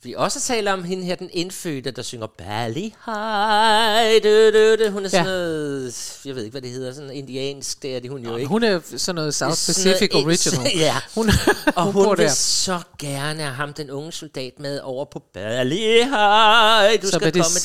vi 0.02 0.14
også 0.14 0.40
taler 0.40 0.72
om 0.72 0.84
hende 0.84 1.04
her, 1.04 1.14
den 1.14 1.30
indfødte, 1.32 1.90
der 1.90 2.02
synger 2.02 2.26
Bally 2.26 2.80
High. 3.06 4.22
Du, 4.24 4.50
du, 4.58 4.84
du. 4.84 4.90
Hun 4.90 5.04
er 5.04 5.08
sådan 5.08 5.26
Ja. 5.26 5.30
noget, 5.30 6.20
jeg 6.24 6.34
ved 6.34 6.42
ikke, 6.44 6.52
hvad 6.52 6.62
det 6.62 6.70
hedder, 6.70 6.92
sådan 6.94 7.10
indiansk, 7.10 7.82
det 7.82 7.96
er 7.96 8.00
det 8.00 8.10
hun 8.10 8.24
jo 8.24 8.36
ikke. 8.36 8.48
Hun 8.48 8.62
er 8.62 8.80
sådan 8.96 9.14
noget 9.14 9.34
South 9.34 9.48
noget 9.48 9.66
Pacific 9.66 10.10
ind- 10.14 10.26
Original. 10.26 10.78
ja. 10.86 10.96
Hun, 11.14 11.30
og 11.76 11.84
hun 11.84 11.92
hun, 12.04 12.18
vil 12.18 12.24
der. 12.26 12.32
så 12.32 12.80
gerne 12.98 13.42
have 13.42 13.54
ham, 13.54 13.72
den 13.74 13.90
unge 13.90 14.12
soldat, 14.12 14.58
med 14.58 14.80
over 14.80 15.04
på 15.04 15.18
Bally 15.34 16.02
High. 16.02 17.02
Du 17.02 17.06
Så 17.06 17.12
skal 17.18 17.34
det 17.34 17.42
komme 17.42 17.58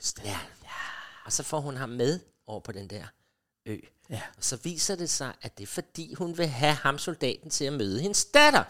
sted. 0.00 0.24
Ja, 0.24 0.30
ja. 0.64 0.68
Og 1.26 1.32
så 1.32 1.42
får 1.42 1.60
hun 1.60 1.76
ham 1.76 1.88
med 1.88 2.20
over 2.46 2.60
på 2.60 2.72
den 2.72 2.90
der 2.90 3.02
ø. 3.66 3.76
Ja. 4.10 4.20
Og 4.36 4.44
så 4.44 4.58
viser 4.62 4.94
det 4.94 5.10
sig, 5.10 5.32
at 5.42 5.58
det 5.58 5.62
er 5.62 5.66
fordi, 5.66 6.14
hun 6.14 6.38
vil 6.38 6.46
have 6.46 6.74
ham 6.74 6.98
soldaten 6.98 7.50
til 7.50 7.64
at 7.64 7.72
møde 7.72 8.00
hendes 8.00 8.24
datter. 8.24 8.62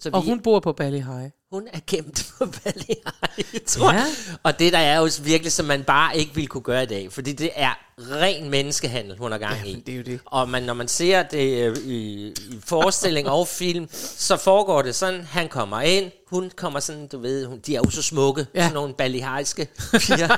Så 0.00 0.10
Og 0.12 0.22
vi- 0.24 0.28
hun 0.28 0.40
bor 0.40 0.60
på 0.60 0.72
Bali 0.72 0.96
High. 1.00 1.30
hun 1.52 1.68
er 1.72 1.78
gemt 1.86 2.26
på 2.38 2.46
Baleariet, 2.46 3.64
tror 3.66 3.92
Ja. 3.92 3.96
jeg. 3.98 4.06
Og 4.42 4.58
det 4.58 4.72
der 4.72 4.78
er 4.78 4.98
jo 4.98 5.08
virkelig, 5.22 5.52
som 5.52 5.66
man 5.66 5.84
bare 5.84 6.16
ikke 6.16 6.34
ville 6.34 6.48
kunne 6.48 6.62
gøre 6.62 6.82
i 6.82 6.86
dag. 6.86 7.12
Fordi 7.12 7.32
det 7.32 7.50
er 7.54 7.78
ren 7.98 8.50
menneskehandel, 8.50 9.18
hun 9.18 9.32
har 9.32 9.38
gang 9.38 9.56
Ja, 9.64 9.70
i. 9.70 9.82
det 9.86 9.92
er 9.92 9.96
jo 9.96 10.02
det. 10.02 10.20
Og 10.24 10.48
man, 10.48 10.62
når 10.62 10.74
man 10.74 10.88
ser 10.88 11.22
det 11.22 11.62
øh, 11.64 11.76
i, 11.76 12.28
i 12.28 12.60
forestilling 12.64 13.28
og 13.28 13.48
film, 13.60 13.88
så 13.92 14.36
foregår 14.36 14.82
det 14.82 14.94
sådan, 14.94 15.20
han 15.30 15.48
kommer 15.48 15.80
ind, 15.80 16.10
hun 16.30 16.50
kommer 16.56 16.80
sådan, 16.80 17.06
du 17.06 17.18
ved, 17.18 17.46
hun, 17.46 17.58
de 17.58 17.76
er 17.76 17.80
jo 17.84 17.90
så 17.90 18.02
smukke, 18.02 18.46
Ja. 18.54 18.62
sådan 18.62 18.74
nogle 18.74 18.94
balihariske 18.94 19.68
piger. 19.92 20.36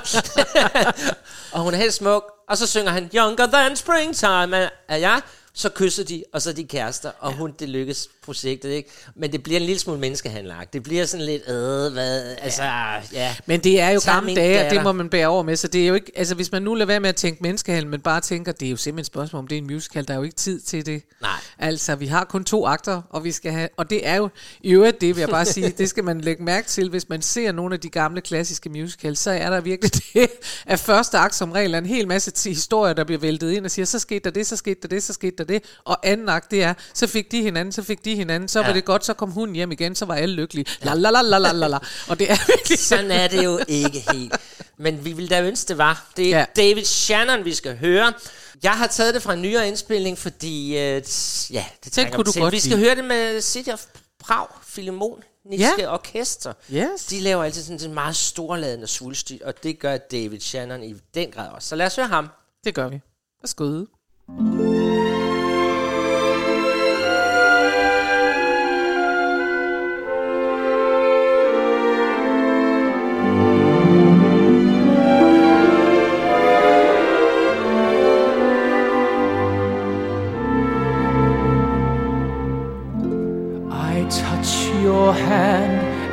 og 1.53 1.61
hun 1.61 1.75
er 1.75 1.79
helt 1.79 1.95
smuk, 1.95 2.25
og 2.49 2.59
så 2.59 2.67
synger 2.67 2.91
han, 2.91 3.11
Younger 3.15 3.47
than 3.47 3.77
springtime, 3.77 4.57
er- 4.57 4.69
er 4.89 4.97
jeg. 4.97 5.21
Så 5.61 5.69
kysser 5.69 6.05
de, 6.05 6.25
og 6.33 6.43
så 6.43 6.51
er 6.51 6.55
de 6.55 6.65
kærester, 6.65 7.11
og 7.19 7.33
hun, 7.33 7.55
det 7.59 7.69
lykkes 7.69 8.09
projektet, 8.25 8.71
ikke? 8.71 8.91
Men 9.15 9.33
det 9.33 9.43
bliver 9.43 9.61
en 9.61 9.67
lille 9.67 9.81
smule 9.81 10.01
menneskehandlagt. 10.01 10.73
Det 10.73 10.83
bliver 10.83 11.07
sådan 11.07 11.27
lidt, 11.27 11.43
øh, 11.49 11.93
hvad, 11.93 12.37
altså, 12.39 12.63
ja. 13.13 13.37
Men 13.47 13.61
det 13.61 13.81
er 13.81 13.91
jo 13.91 14.01
Tag 14.01 14.15
gamle 14.15 14.35
dage, 14.35 14.67
og 14.67 14.71
det 14.71 14.83
må 14.83 14.93
man 14.93 15.09
bære 15.09 15.27
over 15.27 15.43
med. 15.43 15.57
Så 15.57 15.69
det 15.69 15.83
er 15.83 15.87
jo 15.87 15.95
ikke, 15.95 16.13
altså 16.17 16.35
hvis 16.35 16.53
man 16.53 16.63
nu 16.63 16.75
lader 16.75 16.87
være 16.87 17.01
med 17.01 17.09
at 17.09 17.17
tænke 17.17 17.43
menneskehandel, 17.43 17.87
men 17.87 18.01
bare 18.01 18.21
tænker, 18.21 18.53
det 18.53 18.67
er 18.67 18.71
jo 18.71 18.77
simpelthen 18.77 19.01
et 19.01 19.07
spørgsmål, 19.07 19.39
om 19.39 19.47
det 19.47 19.57
er 19.57 19.61
en 19.63 19.67
musical, 19.67 20.09
der 20.09 20.15
er 20.15 20.19
jo 20.19 20.23
ikke 20.23 20.37
tid 20.37 20.61
til 20.61 20.87
det. 20.87 21.03
Nej. 21.21 21.31
Altså, 21.59 21.95
vi 21.95 22.07
har 22.07 22.25
kun 22.25 22.45
to 22.45 22.67
akter, 22.67 23.03
og 23.11 23.25
vi 23.25 23.33
skal 23.33 23.53
have, 23.53 23.69
og 23.77 23.91
det 23.91 24.09
er 24.09 24.17
jo 24.17 24.29
i 24.61 24.71
øvrigt 24.71 25.01
det, 25.01 25.17
vil 25.17 25.21
jeg 25.21 25.29
bare 25.29 25.45
sige, 25.45 25.69
det 25.79 25.89
skal 25.89 26.05
man 26.05 26.21
lægge 26.21 26.43
mærke 26.43 26.69
til, 26.69 26.91
hvis 26.91 27.09
man 27.09 27.23
ser 27.23 27.53
nogle 27.53 27.75
af 27.75 27.81
de 27.81 27.89
gamle 27.89 28.21
klassiske 28.21 28.71
musicals, 28.71 29.19
så 29.19 29.31
er 29.31 29.51
der 29.51 29.61
virkelig 29.61 29.93
det, 30.15 30.31
at 30.67 30.79
første 30.79 31.19
akt 31.19 31.35
som 31.35 31.53
regel 31.53 31.75
er 31.75 31.79
en 31.79 31.87
hel 31.87 32.09
masse 32.09 32.49
historier, 32.49 32.95
der 32.95 33.05
bliver 33.05 33.21
væltet 33.21 33.51
ind 33.51 33.65
og 33.65 33.71
siger, 33.71 33.87
så 33.87 33.99
skete 33.99 34.25
der 34.25 34.31
det, 34.31 34.47
så 34.47 34.57
skete 34.57 34.81
der 34.83 34.89
det, 34.89 35.03
så 35.03 35.13
skete 35.13 35.37
der 35.37 35.45
det, 35.51 35.65
og 35.85 36.07
anden 36.07 36.29
akt, 36.29 36.51
det 36.51 36.63
er, 36.63 36.75
så 36.95 37.07
fik 37.07 37.33
de 37.33 37.43
hinanden, 37.43 37.73
så 37.73 37.83
fik 37.83 38.05
de 38.05 38.15
hinanden, 38.15 38.49
så 38.49 38.61
var 38.61 38.69
Ja. 38.69 38.75
det 38.75 38.85
godt, 38.85 39.05
så 39.05 39.15
kom 39.15 39.31
hun 39.31 39.53
hjem 39.53 39.73
igen, 39.73 39.95
så 39.95 40.05
var 40.05 40.15
alle 40.15 40.35
lykkelige. 40.35 40.67
La 40.83 40.95
la 40.95 41.11
la 41.11 41.23
la 41.23 41.39
la 41.39 41.53
la 41.53 41.67
la. 41.69 41.79
Og 42.09 42.19
det 42.19 42.31
er 42.31 42.37
virkelig 42.57 42.79
Sådan 42.79 43.11
er 43.11 43.29
det 43.29 43.45
jo 43.45 43.61
ikke 43.69 44.05
helt. 44.13 44.37
Men 44.79 45.05
vi 45.05 45.13
ville 45.13 45.29
da 45.29 45.43
ønske, 45.43 45.69
det 45.69 45.79
var. 45.79 46.11
Det 46.17 46.35
er 46.35 46.39
Ja. 46.39 46.45
David 46.57 46.85
Shannon, 46.85 47.45
vi 47.45 47.55
skal 47.55 47.77
høre. 47.79 48.13
Jeg 48.63 48.73
har 48.73 48.87
taget 48.87 49.15
det 49.15 49.23
fra 49.23 49.33
en 49.35 49.43
nyere 49.43 49.69
indspilning, 49.69 50.19
fordi... 50.19 50.79
Øh, 50.79 51.03
ja, 51.53 51.65
det 51.85 51.93
trænger 51.93 52.13
kunne 52.15 52.25
du 52.25 52.33
til. 52.33 52.43
godt 52.43 52.53
Vi 52.53 52.59
skal 52.61 52.71
lide. 52.71 52.81
høre 52.81 52.95
det 52.95 53.05
med 53.05 53.41
City 53.41 53.69
of 53.71 53.85
Prag 54.21 54.47
Philharmoniske 54.73 55.27
Ja. 55.79 55.95
Orkester. 55.95 56.53
Yes. 56.73 57.05
De 57.11 57.21
laver 57.21 57.45
altid 57.45 57.63
sådan 57.63 57.81
en 57.89 57.95
meget 57.95 58.17
storladende 58.17 58.87
svulstigt, 58.87 59.43
og 59.43 59.63
det 59.63 59.79
gør 59.79 59.97
David 59.97 60.41
Shannon 60.41 60.83
i 60.83 60.95
den 61.15 61.31
grad 61.31 61.49
også. 61.49 61.69
Så 61.69 61.77
lad 61.77 61.87
os 61.87 61.97
høre 61.97 62.07
ham. 62.07 62.29
Det 62.65 62.75
gør 62.75 62.89
vi. 62.89 63.01
Værsgo. 63.43 63.85
I 63.85 64.80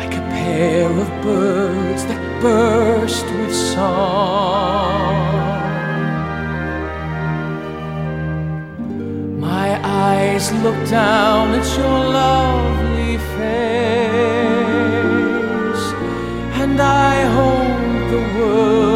Like 0.00 0.14
a 0.22 0.24
pair 0.36 0.88
of 1.04 1.08
birds 1.22 2.02
that 2.06 2.22
burst 2.40 3.26
with 3.36 3.54
song. 3.74 5.20
My 9.50 9.68
eyes 10.08 10.44
look 10.64 10.80
down 10.88 11.44
at 11.58 11.66
your 11.78 11.98
lovely 12.22 13.14
face, 13.36 14.14
and 16.62 16.76
I 16.80 17.14
hold 17.36 17.94
the 18.14 18.22
world 18.38 18.93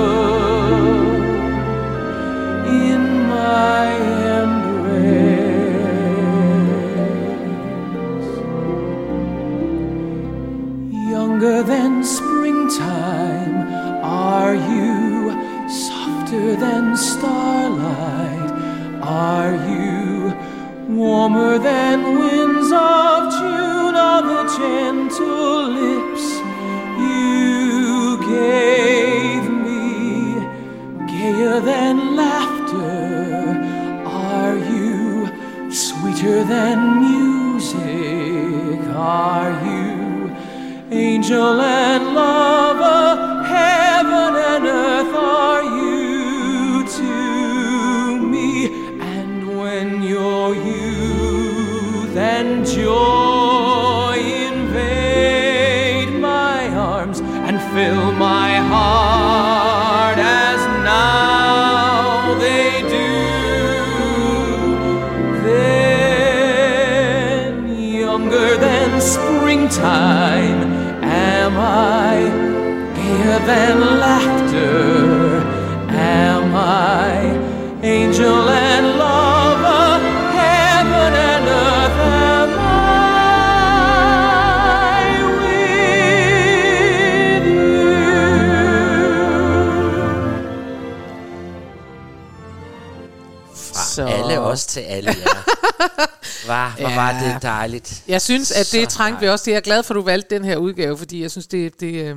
dejligt. 97.58 98.02
Jeg 98.08 98.22
synes, 98.22 98.50
at 98.50 98.68
det 98.72 98.90
Så 98.92 98.96
trængte 98.96 99.20
vi 99.20 99.28
også. 99.28 99.44
Det 99.44 99.50
er 99.50 99.54
jeg 99.54 99.62
glad 99.62 99.82
for, 99.82 99.94
at 99.94 99.96
du 99.96 100.02
valgte 100.02 100.34
den 100.34 100.44
her 100.44 100.56
udgave, 100.56 100.98
fordi 100.98 101.22
jeg 101.22 101.30
synes, 101.30 101.46
det, 101.46 101.80
det, 101.80 101.94
øh, 101.94 102.16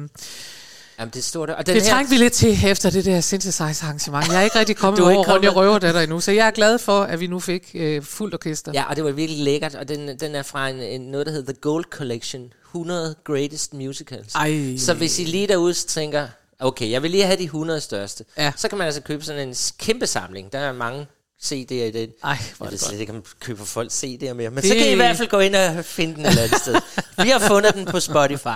Jamen, 1.00 1.12
det 1.14 1.24
står 1.24 1.46
der. 1.46 1.54
Og 1.54 1.66
den 1.66 1.76
det 1.76 1.84
her, 1.84 1.90
trængte 1.92 2.10
vi 2.12 2.18
lidt 2.18 2.34
til 2.34 2.58
efter 2.66 2.90
det 2.90 3.06
der 3.06 3.22
synthesizer-arrangement. 3.22 4.28
Jeg 4.28 4.38
er 4.40 4.42
ikke 4.42 4.60
rigtig 4.60 4.76
kommet 4.78 5.00
er 5.02 5.04
over 5.04 5.14
Ronja 5.16 5.34
kommet- 5.34 5.56
Røverdatter 5.56 6.02
endnu, 6.02 6.20
så 6.20 6.32
jeg 6.32 6.48
er 6.48 6.52
glad 6.52 6.80
for, 6.80 7.02
at 7.02 7.20
vi 7.20 7.28
nu 7.28 7.40
fik 7.40 7.72
øh, 7.74 8.04
fuldt 8.04 8.34
orkester. 8.34 8.72
Ja, 8.76 8.84
og 8.90 8.96
det 8.96 9.04
var 9.04 9.12
virkelig 9.12 9.44
lækkert, 9.44 9.76
og 9.76 9.88
den, 9.88 10.20
den 10.20 10.36
er 10.36 10.44
fra 10.44 10.70
en, 10.70 10.76
en, 10.80 11.02
noget, 11.02 11.26
der 11.28 11.32
hedder 11.34 11.54
The 11.54 11.62
Gold 11.62 11.84
Collection. 11.92 12.54
100 12.68 13.16
Greatest 13.24 13.74
Musicals. 13.74 14.36
Ej. 14.36 14.78
Så 14.78 14.94
hvis 14.94 15.20
I 15.20 15.24
lige 15.24 15.48
derude 15.48 15.74
tænker, 15.74 16.28
okay, 16.60 16.92
jeg 16.92 17.04
vil 17.04 17.12
lige 17.12 17.26
have 17.26 17.38
de 17.38 17.44
100 17.44 17.82
største, 17.82 18.26
Ja. 18.38 18.52
så 18.58 18.68
kan 18.68 18.78
man 18.78 18.86
altså 18.86 19.02
købe 19.02 19.24
sådan 19.26 19.48
en 19.48 19.56
kæmpe 19.80 20.08
samling. 20.08 20.54
Der 20.54 20.60
er 20.60 20.74
mange 20.74 21.08
CD'er 21.46 21.74
i 21.74 21.92
den. 21.92 22.10
Ej, 22.24 22.38
hvor 22.58 22.66
er 22.66 22.70
det 22.70 22.80
godt. 22.80 22.90
slet 22.90 23.00
ikke, 23.00 23.14
om 23.14 23.24
køber 23.40 23.66
folk 23.66 23.92
CD'er 23.92 24.34
mere. 24.34 24.50
Men 24.50 24.56
Det- 24.56 24.66
så 24.66 24.74
kan 24.76 24.88
I 24.88 24.92
i 24.92 24.96
hvert 24.96 25.18
fald 25.18 25.28
gå 25.30 25.40
ind 25.40 25.56
og 25.56 25.86
finde 25.86 26.14
den 26.16 26.26
et 26.26 26.30
eller 26.30 26.42
andet 26.44 26.62
sted. 26.62 26.76
Vi 27.24 27.30
har 27.30 27.40
fundet 27.48 27.74
den 27.74 27.86
på 27.86 28.00
Spotify. 28.00 28.48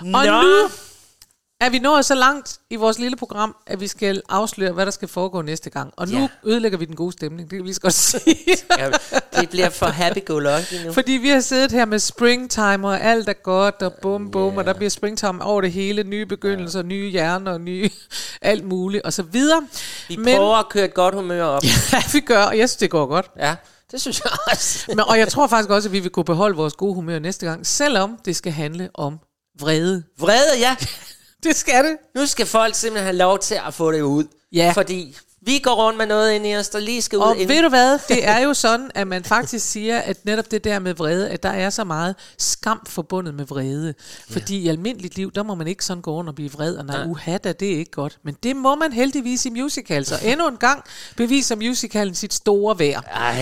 Og 0.00 0.26
nu 0.26 0.68
er 1.60 1.70
vi 1.70 1.78
nået 1.78 2.04
så 2.04 2.14
langt 2.14 2.58
i 2.70 2.76
vores 2.76 2.98
lille 2.98 3.16
program, 3.16 3.56
at 3.66 3.80
vi 3.80 3.88
skal 3.88 4.22
afsløre, 4.28 4.72
hvad 4.72 4.86
der 4.86 4.92
skal 4.92 5.08
foregå 5.08 5.42
næste 5.42 5.70
gang. 5.70 5.92
Og 5.96 6.08
nu 6.08 6.18
Ja. 6.18 6.28
ødelægger 6.44 6.78
vi 6.78 6.84
den 6.84 6.96
gode 6.96 7.12
stemning, 7.12 7.50
det 7.50 7.56
kan 7.56 7.62
vi 7.64 7.68
lige 7.68 7.74
så 7.74 7.80
godt 7.80 7.94
sige. 8.10 8.36
Ja, 8.78 8.90
det 9.40 9.50
bliver 9.50 9.70
for 9.70 9.86
happy-go-lucky 9.86 10.86
nu. 10.86 10.92
Fordi 10.92 11.12
vi 11.12 11.28
har 11.28 11.40
siddet 11.40 11.72
her 11.72 11.84
med 11.84 11.98
springtime, 11.98 12.88
og 12.88 13.00
alt 13.00 13.28
er 13.28 13.32
godt, 13.32 13.82
og 13.82 13.92
bum 14.02 14.30
bum, 14.30 14.48
yeah. 14.48 14.56
og 14.56 14.64
der 14.64 14.72
bliver 14.72 14.90
springtime 14.90 15.42
over 15.44 15.60
det 15.60 15.72
hele, 15.72 16.02
nye 16.04 16.26
begyndelser, 16.26 16.82
nye 16.82 17.10
hjerner, 17.10 17.58
nye 17.58 17.90
alt 18.42 18.64
muligt, 18.64 19.02
og 19.02 19.12
så 19.12 19.22
videre. 19.22 19.66
Vi 20.08 20.16
prøver 20.24 20.56
at 20.56 20.68
køre 20.68 20.84
et 20.84 20.94
godt 20.94 21.14
humør 21.14 21.44
op. 21.44 21.62
Ja, 21.92 22.02
vi 22.12 22.20
gør, 22.20 22.42
og 22.42 22.58
jeg 22.58 22.68
synes, 22.68 22.76
det 22.76 22.90
går 22.90 23.06
godt. 23.06 23.30
Ja, 23.38 23.54
det 23.90 24.00
synes 24.00 24.20
jeg 24.24 24.32
også. 24.52 24.84
Men, 24.88 25.00
og 25.00 25.18
jeg 25.18 25.28
tror 25.28 25.46
faktisk 25.46 25.70
også, 25.70 25.88
at 25.88 25.92
vi 25.92 26.00
vil 26.00 26.10
kunne 26.10 26.24
beholde 26.24 26.56
vores 26.56 26.74
gode 26.74 26.94
humør 26.94 27.18
næste 27.18 27.46
gang, 27.46 27.66
selvom 27.66 28.18
det 28.24 28.36
skal 28.36 28.52
handle 28.52 28.88
om 28.94 29.18
vrede. 29.60 30.02
Vrede, 30.18 30.58
ja. 30.58 30.76
Det 31.44 31.56
skal 31.56 31.84
det. 31.84 31.96
Nu 32.14 32.26
skal 32.26 32.46
folk 32.46 32.74
simpelthen 32.74 33.06
have 33.06 33.16
lov 33.16 33.38
til 33.38 33.60
at 33.66 33.74
få 33.74 33.92
det 33.92 34.00
ud. 34.00 34.24
Ja. 34.52 34.72
Fordi 34.74 35.16
vi 35.46 35.58
går 35.58 35.74
rundt 35.74 35.98
med 35.98 36.06
noget 36.06 36.32
ind 36.32 36.46
i 36.46 36.56
os, 36.56 36.68
der 36.68 36.78
lige 36.80 37.02
skal 37.02 37.18
ud. 37.18 37.22
Og 37.22 37.34
inden- 37.36 37.48
ved 37.48 37.62
du 37.62 37.68
hvad, 37.68 37.98
det 38.08 38.28
er 38.28 38.38
jo 38.38 38.54
sådan, 38.54 38.90
at 38.94 39.06
man 39.06 39.24
faktisk 39.24 39.68
siger, 39.70 39.98
at 39.98 40.16
netop 40.24 40.50
det 40.50 40.64
der 40.64 40.78
med 40.78 40.94
vrede, 40.94 41.30
at 41.30 41.42
der 41.42 41.48
er 41.48 41.70
så 41.70 41.84
meget 41.84 42.14
skam 42.38 42.80
forbundet 42.88 43.34
med 43.34 43.44
vrede. 43.46 43.94
Fordi 44.30 44.58
i 44.58 44.68
almindeligt 44.68 45.16
liv, 45.16 45.32
der 45.32 45.42
må 45.42 45.54
man 45.54 45.66
ikke 45.66 45.84
sådan 45.84 46.02
gå 46.02 46.12
rundt 46.12 46.28
og 46.28 46.34
blive 46.34 46.52
vred, 46.52 46.74
og 46.76 46.84
nej, 46.84 46.96
Nej. 46.96 47.06
uha 47.06 47.36
da, 47.36 47.52
det 47.52 47.72
er 47.74 47.78
ikke 47.78 47.90
godt. 47.90 48.18
Men 48.24 48.36
det 48.42 48.56
må 48.56 48.74
man 48.74 48.92
heldigvis 48.92 49.46
i 49.46 49.50
musicals, 49.50 50.12
og 50.12 50.18
endnu 50.24 50.48
en 50.48 50.56
gang 50.56 50.84
beviser 51.16 51.56
musicalen 51.56 52.14
sit 52.14 52.34
store 52.34 52.78
værd. 52.78 53.04
Ej, 53.14 53.34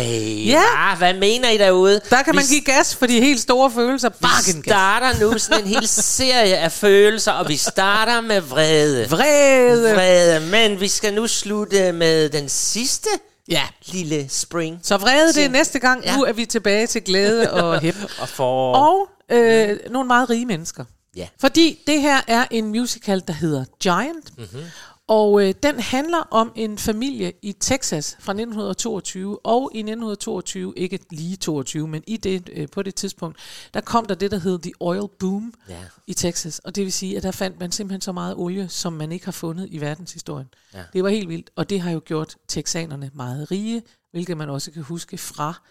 Ja. 0.46 0.62
ja. 0.90 0.96
hvad 0.98 1.14
mener 1.14 1.50
I 1.50 1.58
derude? 1.58 2.00
Der 2.10 2.22
kan 2.22 2.34
man 2.34 2.44
Vi 2.48 2.54
give 2.54 2.64
gas 2.64 2.96
for 2.96 3.06
de 3.06 3.20
helt 3.20 3.40
store 3.40 3.70
følelser. 3.70 4.08
Bakken 4.08 4.56
Vi 4.64 4.70
starter 4.70 5.20
nu 5.20 5.38
sådan 5.38 5.60
en 5.60 5.66
hel 5.68 5.88
serie 5.88 6.56
af 6.56 6.72
følelser, 6.72 7.32
og 7.32 7.48
vi 7.48 7.56
starter 7.56 8.20
med 8.20 8.40
vrede. 8.40 9.10
Vrede. 9.10 9.94
Vrede, 9.94 10.40
men 10.50 10.80
vi 10.80 10.88
skal 10.88 11.14
nu 11.14 11.26
slutte 11.26 11.91
med 11.92 12.28
den 12.28 12.48
sidste 12.48 13.08
ja. 13.48 13.62
lille 13.86 14.28
spring. 14.28 14.80
Så 14.82 14.96
vrede, 14.96 15.32
det 15.32 15.44
er 15.44 15.48
næste 15.48 15.78
gang. 15.78 16.04
Ja. 16.04 16.16
Nu 16.16 16.24
er 16.24 16.32
vi 16.32 16.46
tilbage 16.46 16.86
til 16.86 17.02
glæde 17.02 17.50
og 17.62 17.80
hæp. 17.80 17.94
og 18.20 18.28
for... 18.28 18.74
Og 18.74 19.08
øh, 19.30 19.78
nogle 19.90 20.06
meget 20.06 20.30
rige 20.30 20.46
mennesker. 20.46 20.84
Ja. 21.16 21.28
Fordi 21.40 21.82
det 21.86 22.00
her 22.00 22.20
er 22.26 22.46
en 22.50 22.66
musical, 22.68 23.22
der 23.26 23.32
hedder 23.32 23.64
Giant. 23.80 24.38
Mhm. 24.38 24.64
Og 25.08 25.48
øh, 25.48 25.54
den 25.62 25.80
handler 25.80 26.18
om 26.18 26.52
en 26.56 26.78
familie 26.78 27.32
i 27.42 27.52
Texas 27.52 28.16
fra 28.20 28.32
1922. 28.32 29.46
Og 29.46 29.70
i 29.74 29.78
1922, 29.78 30.72
ikke 30.76 30.98
lige 31.10 31.36
22, 31.36 31.88
men 31.88 32.02
i 32.06 32.16
det, 32.16 32.48
øh, 32.52 32.68
på 32.68 32.82
det 32.82 32.94
tidspunkt, 32.94 33.38
der 33.74 33.80
kom 33.80 34.06
der 34.06 34.14
det, 34.14 34.30
der 34.30 34.38
hed 34.38 34.58
The 34.58 34.72
Oil 34.80 35.08
Boom 35.18 35.54
Ja. 35.68 35.84
i 36.06 36.14
Texas. 36.14 36.58
Og 36.58 36.76
det 36.76 36.84
vil 36.84 36.92
sige, 36.92 37.16
at 37.16 37.22
der 37.22 37.30
fandt 37.30 37.60
man 37.60 37.72
simpelthen 37.72 38.00
så 38.00 38.12
meget 38.12 38.36
olie, 38.36 38.68
som 38.68 38.92
man 38.92 39.12
ikke 39.12 39.24
har 39.24 39.32
fundet 39.32 39.68
i 39.70 39.80
verdenshistorien. 39.80 40.48
Ja. 40.74 40.82
Det 40.92 41.02
var 41.02 41.08
helt 41.08 41.28
vildt, 41.28 41.50
og 41.56 41.70
det 41.70 41.80
har 41.80 41.90
jo 41.90 42.00
gjort 42.04 42.36
texanerne 42.48 43.10
meget 43.14 43.50
rige, 43.50 43.82
hvilket 44.10 44.36
man 44.36 44.50
også 44.50 44.70
kan 44.70 44.82
huske 44.82 45.18
fra, 45.18 45.62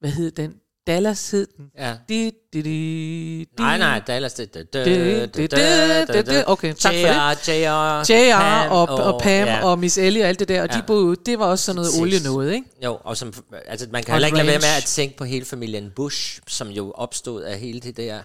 hvad 0.00 0.10
hed 0.10 0.30
den? 0.30 0.54
Dallas 0.94 1.30
hed 1.30 1.46
den. 1.56 1.66
Ja. 1.78 1.94
Di, 2.08 2.30
di, 2.52 2.62
di, 2.62 2.62
di. 2.62 3.46
Nej, 3.58 3.78
nej, 3.78 4.02
Dallas, 4.06 4.32
det... 4.34 4.54
det, 4.54 4.72
det, 4.72 4.86
Det- 4.86 5.34
det- 5.34 6.08
det- 6.14 6.26
det- 6.26 6.44
Okay, 6.46 6.74
tak 6.74 6.92
for 6.94 7.08
det. 7.08 7.48
JR, 7.48 8.12
JR 8.12 8.68
og, 8.70 8.88
og 8.88 9.20
Pam 9.20 9.46
ja. 9.48 9.64
og 9.64 9.78
Miss 9.78 9.98
Ellie 9.98 10.22
og 10.22 10.28
alt 10.28 10.38
det 10.38 10.48
der, 10.48 10.62
og 10.62 10.68
de 10.68 10.76
Ja. 10.76 10.82
boede, 10.86 11.16
det 11.26 11.38
var 11.38 11.44
også 11.46 11.64
sådan 11.64 11.76
noget 11.76 11.90
olie 12.00 12.20
noget, 12.24 12.52
ikke? 12.54 12.66
Jo, 12.84 12.98
og 13.04 13.16
som, 13.16 13.34
altså, 13.66 13.86
man 13.90 14.02
kan 14.04 14.14
heller 14.14 14.26
ikke 14.26 14.36
lade 14.38 14.48
være 14.48 14.58
med 14.58 14.76
at 14.76 14.84
tænke 14.84 15.16
på 15.16 15.24
hele 15.24 15.44
familien 15.44 15.92
Bush, 15.96 16.40
som 16.48 16.68
jo 16.68 16.90
opstod 16.94 17.42
af 17.42 17.58
hele 17.58 17.80
det 17.80 17.96
der... 17.96 18.18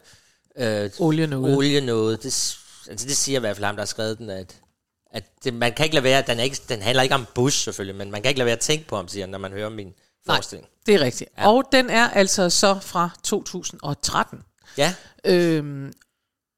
Øh, 0.60 0.90
Olie 1.00 1.28
noget. 1.28 1.58
Olie 1.58 1.82
noget. 1.82 2.24
Det, 2.24 2.56
altså, 2.90 3.08
det 3.08 3.18
siger 3.18 3.40
i 3.40 3.42
hvert 3.42 3.56
fald 3.56 3.66
ham, 3.66 3.76
der 3.76 3.82
har 3.82 3.86
skrevet 3.88 4.18
den, 4.18 4.30
at, 4.30 4.56
at 5.14 5.24
det, 5.44 5.54
man 5.54 5.74
kan 5.74 5.84
ikke 5.84 5.96
lade 5.96 6.04
være, 6.04 6.24
den, 6.28 6.40
er 6.40 6.44
ikke, 6.44 6.58
den 6.70 6.82
handler 6.82 7.04
ikke 7.04 7.16
om 7.16 7.26
Bush 7.36 7.64
selvfølgelig, 7.64 7.96
men 7.96 8.12
man 8.12 8.22
kan 8.22 8.30
ikke 8.30 8.40
lade 8.40 8.46
være 8.46 8.56
at 8.56 8.60
tænke 8.62 8.88
på 8.88 8.96
ham, 8.96 9.08
siger 9.08 9.26
når 9.26 9.38
man 9.38 9.52
hører 9.52 9.70
min 9.70 9.94
Nej, 10.28 10.36
forestilling. 10.38 10.68
det 10.86 10.96
er 10.96 11.00
rigtigt. 11.00 11.30
Ja. 11.38 11.50
Og 11.50 11.64
den 11.72 11.90
er 11.90 12.10
altså 12.10 12.50
så 12.50 12.80
fra 12.82 13.10
2013. 13.24 14.40
Ja. 14.78 14.94
Øhm, 15.26 15.94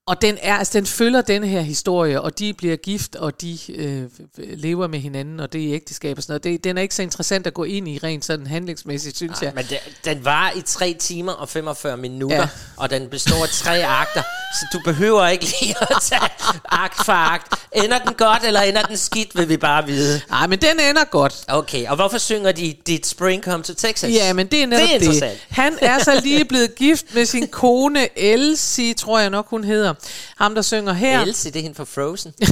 og 0.07 0.21
den 0.21 0.37
er, 0.41 0.55
altså 0.55 0.73
den 0.79 0.85
følger 0.85 1.21
den 1.21 1.43
her 1.43 1.61
historie, 1.61 2.21
og 2.21 2.39
de 2.39 2.53
bliver 2.53 2.75
gift, 2.75 3.15
og 3.15 3.41
de 3.41 3.57
øh, 3.75 4.03
lever 4.37 4.87
med 4.87 4.99
hinanden, 4.99 5.39
og 5.39 5.53
det 5.53 5.69
er 5.69 5.73
ægteskab 5.75 6.17
og 6.17 6.23
sådan 6.23 6.31
noget. 6.31 6.43
Det, 6.43 6.63
den 6.63 6.77
er 6.77 6.81
ikke 6.81 6.95
så 6.95 7.01
interessant 7.01 7.47
at 7.47 7.53
gå 7.53 7.63
ind 7.63 7.87
i 7.87 7.99
rent 8.03 8.25
sådan 8.25 8.47
handlingsmæssigt, 8.47 9.15
synes 9.17 9.41
jeg. 9.41 9.51
Men 9.55 9.65
det, 9.69 9.77
den 10.05 10.25
var 10.25 10.51
i 10.55 10.61
3 10.61 10.93
timer 10.99 11.31
og 11.31 11.49
45 11.49 11.97
minutter, 11.97 12.37
Ja. 12.37 12.47
og 12.77 12.89
den 12.89 13.09
består 13.09 13.43
af 13.43 13.49
tre 13.49 13.85
akter, 13.85 14.21
så 14.59 14.65
du 14.73 14.79
behøver 14.85 15.27
ikke 15.27 15.45
lige 15.61 15.75
at 15.81 15.87
tage 16.01 16.21
akt 16.69 17.05
for 17.05 17.13
akt. 17.13 17.53
Ender 17.75 17.99
den 17.99 18.13
godt, 18.13 18.43
eller 18.43 18.61
ender 18.61 18.81
den 18.81 18.97
skidt, 18.97 19.37
vil 19.37 19.49
vi 19.49 19.57
bare 19.57 19.85
vide. 19.85 20.21
Nej, 20.29 20.47
men 20.47 20.59
den 20.61 20.79
ender 20.89 21.03
godt. 21.03 21.35
Okay, 21.47 21.87
og 21.87 21.95
hvorfor 21.95 22.17
synger 22.17 22.51
de 22.51 22.75
Did 22.87 22.99
Spring 23.03 23.43
Come 23.43 23.63
to 23.63 23.73
Texas? 23.73 24.11
Ja, 24.13 24.33
men 24.33 24.47
det 24.47 24.61
er 24.63 24.65
netop 24.67 24.87
det. 24.87 24.95
Er 24.95 24.99
det. 24.99 25.05
interessant. 25.05 25.39
Han 25.49 25.77
er 25.81 26.03
så 26.03 26.19
lige 26.23 26.45
blevet 26.45 26.75
gift 26.75 27.15
med 27.15 27.25
sin 27.25 27.47
kone 27.47 28.19
Elsie, 28.19 28.93
tror 28.93 29.19
jeg 29.19 29.29
nok 29.29 29.49
hun 29.49 29.63
hedder. 29.63 29.93
Ham, 30.37 30.55
der 30.55 30.61
synger 30.61 30.93
her. 30.93 31.21
Elsie, 31.21 31.51
det 31.51 31.59
er 31.59 31.63
hende 31.63 31.75
fra 31.75 31.83
Frozen. 31.83 32.33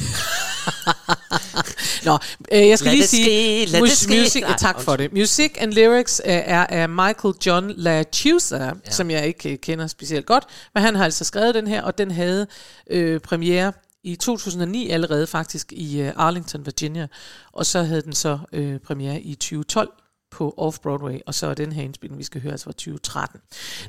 Nå, 2.05 2.17
øh, 2.51 2.67
jeg 2.67 2.79
skal 2.79 2.89
Lad 2.89 2.95
lige 2.95 3.07
sige, 3.07 3.67
ske, 3.67 3.79
mus- 3.79 4.07
music, 4.07 4.41
Nej, 4.41 4.57
tak 4.57 4.81
for 4.81 4.95
det. 4.95 5.13
Music 5.13 5.51
and 5.59 5.73
lyrics 5.73 6.21
øh, 6.25 6.31
er 6.33 6.65
af 6.65 6.89
Michael 6.89 7.33
John 7.45 7.71
LaChiusa. 7.77 8.57
Ja. 8.57 8.71
som 8.91 9.11
jeg 9.11 9.27
ikke 9.27 9.49
øh, 9.51 9.57
kender 9.57 9.87
specielt 9.87 10.25
godt, 10.25 10.43
men 10.73 10.83
han 10.83 10.95
har 10.95 11.03
altså 11.05 11.23
skrevet 11.23 11.55
den 11.55 11.67
her, 11.67 11.81
og 11.81 11.97
den 11.97 12.11
havde 12.11 12.47
øh, 12.89 13.19
premiere 13.19 13.73
i 14.03 14.15
2009 14.15 14.89
allerede 14.89 15.27
faktisk 15.27 15.71
i 15.71 16.01
øh, 16.01 16.11
Arlington, 16.15 16.65
Virginia, 16.65 17.07
og 17.53 17.65
så 17.65 17.83
havde 17.83 18.01
den 18.01 18.13
så 18.13 18.39
øh, 18.53 18.79
premiere 18.79 19.21
i 19.21 19.35
2012 19.35 19.89
på 20.35 20.53
Off-Broadway, 20.57 21.19
og 21.25 21.33
så 21.33 21.47
er 21.47 21.53
den 21.53 21.71
her 21.71 21.83
indspilning, 21.83 22.19
vi 22.19 22.23
skal 22.23 22.41
høre, 22.41 22.51
altså 22.51 22.63
fra 22.63 22.71
2013. 22.71 23.41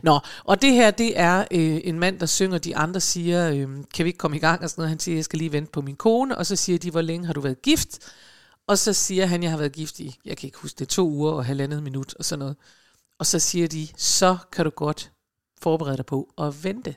Nå, 0.03 0.19
og 0.45 0.63
det 0.63 0.73
her, 0.73 0.91
det 0.91 1.19
er 1.21 1.41
øh, 1.51 1.81
en 1.85 1.99
mand, 1.99 2.19
der 2.21 2.27
synger, 2.27 2.59
de 2.59 2.77
andre 2.77 3.01
siger, 3.01 3.51
øh, 3.51 3.69
kan 3.95 4.05
vi 4.05 4.09
ikke 4.09 4.19
komme 4.19 4.37
i 4.37 4.41
gang, 4.41 4.63
og 4.63 4.71
sådan 4.71 4.81
noget. 4.81 4.89
Han 4.89 4.99
siger, 4.99 5.17
jeg 5.17 5.25
skal 5.25 5.39
lige 5.39 5.53
vente 5.53 5.73
på 5.73 5.81
min 5.81 5.97
kone, 5.97 6.39
og 6.39 6.47
så 6.47 6.57
siger 6.57 6.79
de, 6.79 6.91
hvor 6.91 7.01
længe 7.01 7.27
har 7.27 7.33
du 7.33 7.41
været 7.41 7.63
gift? 7.63 7.99
Og 8.67 8.79
så 8.79 8.93
siger 8.93 9.27
han, 9.27 9.43
jeg 9.43 9.51
har 9.51 9.59
været 9.59 9.73
gift 9.73 10.01
i, 10.01 10.19
jeg 10.25 10.37
kan 10.37 10.47
ikke 10.47 10.59
huske 10.59 10.79
det, 10.79 10.89
to 10.89 11.09
uger 11.09 11.33
og 11.33 11.45
halvandet 11.45 11.83
minut, 11.83 12.15
og 12.15 12.25
sådan 12.25 12.39
noget. 12.39 12.57
Og 13.19 13.27
så 13.27 13.39
siger 13.39 13.69
de, 13.69 13.89
så 13.97 14.37
kan 14.53 14.65
du 14.65 14.71
godt 14.71 15.13
forberede 15.63 15.97
dig 15.97 16.07
på 16.07 16.29
at 16.39 16.65
vente. 16.65 16.95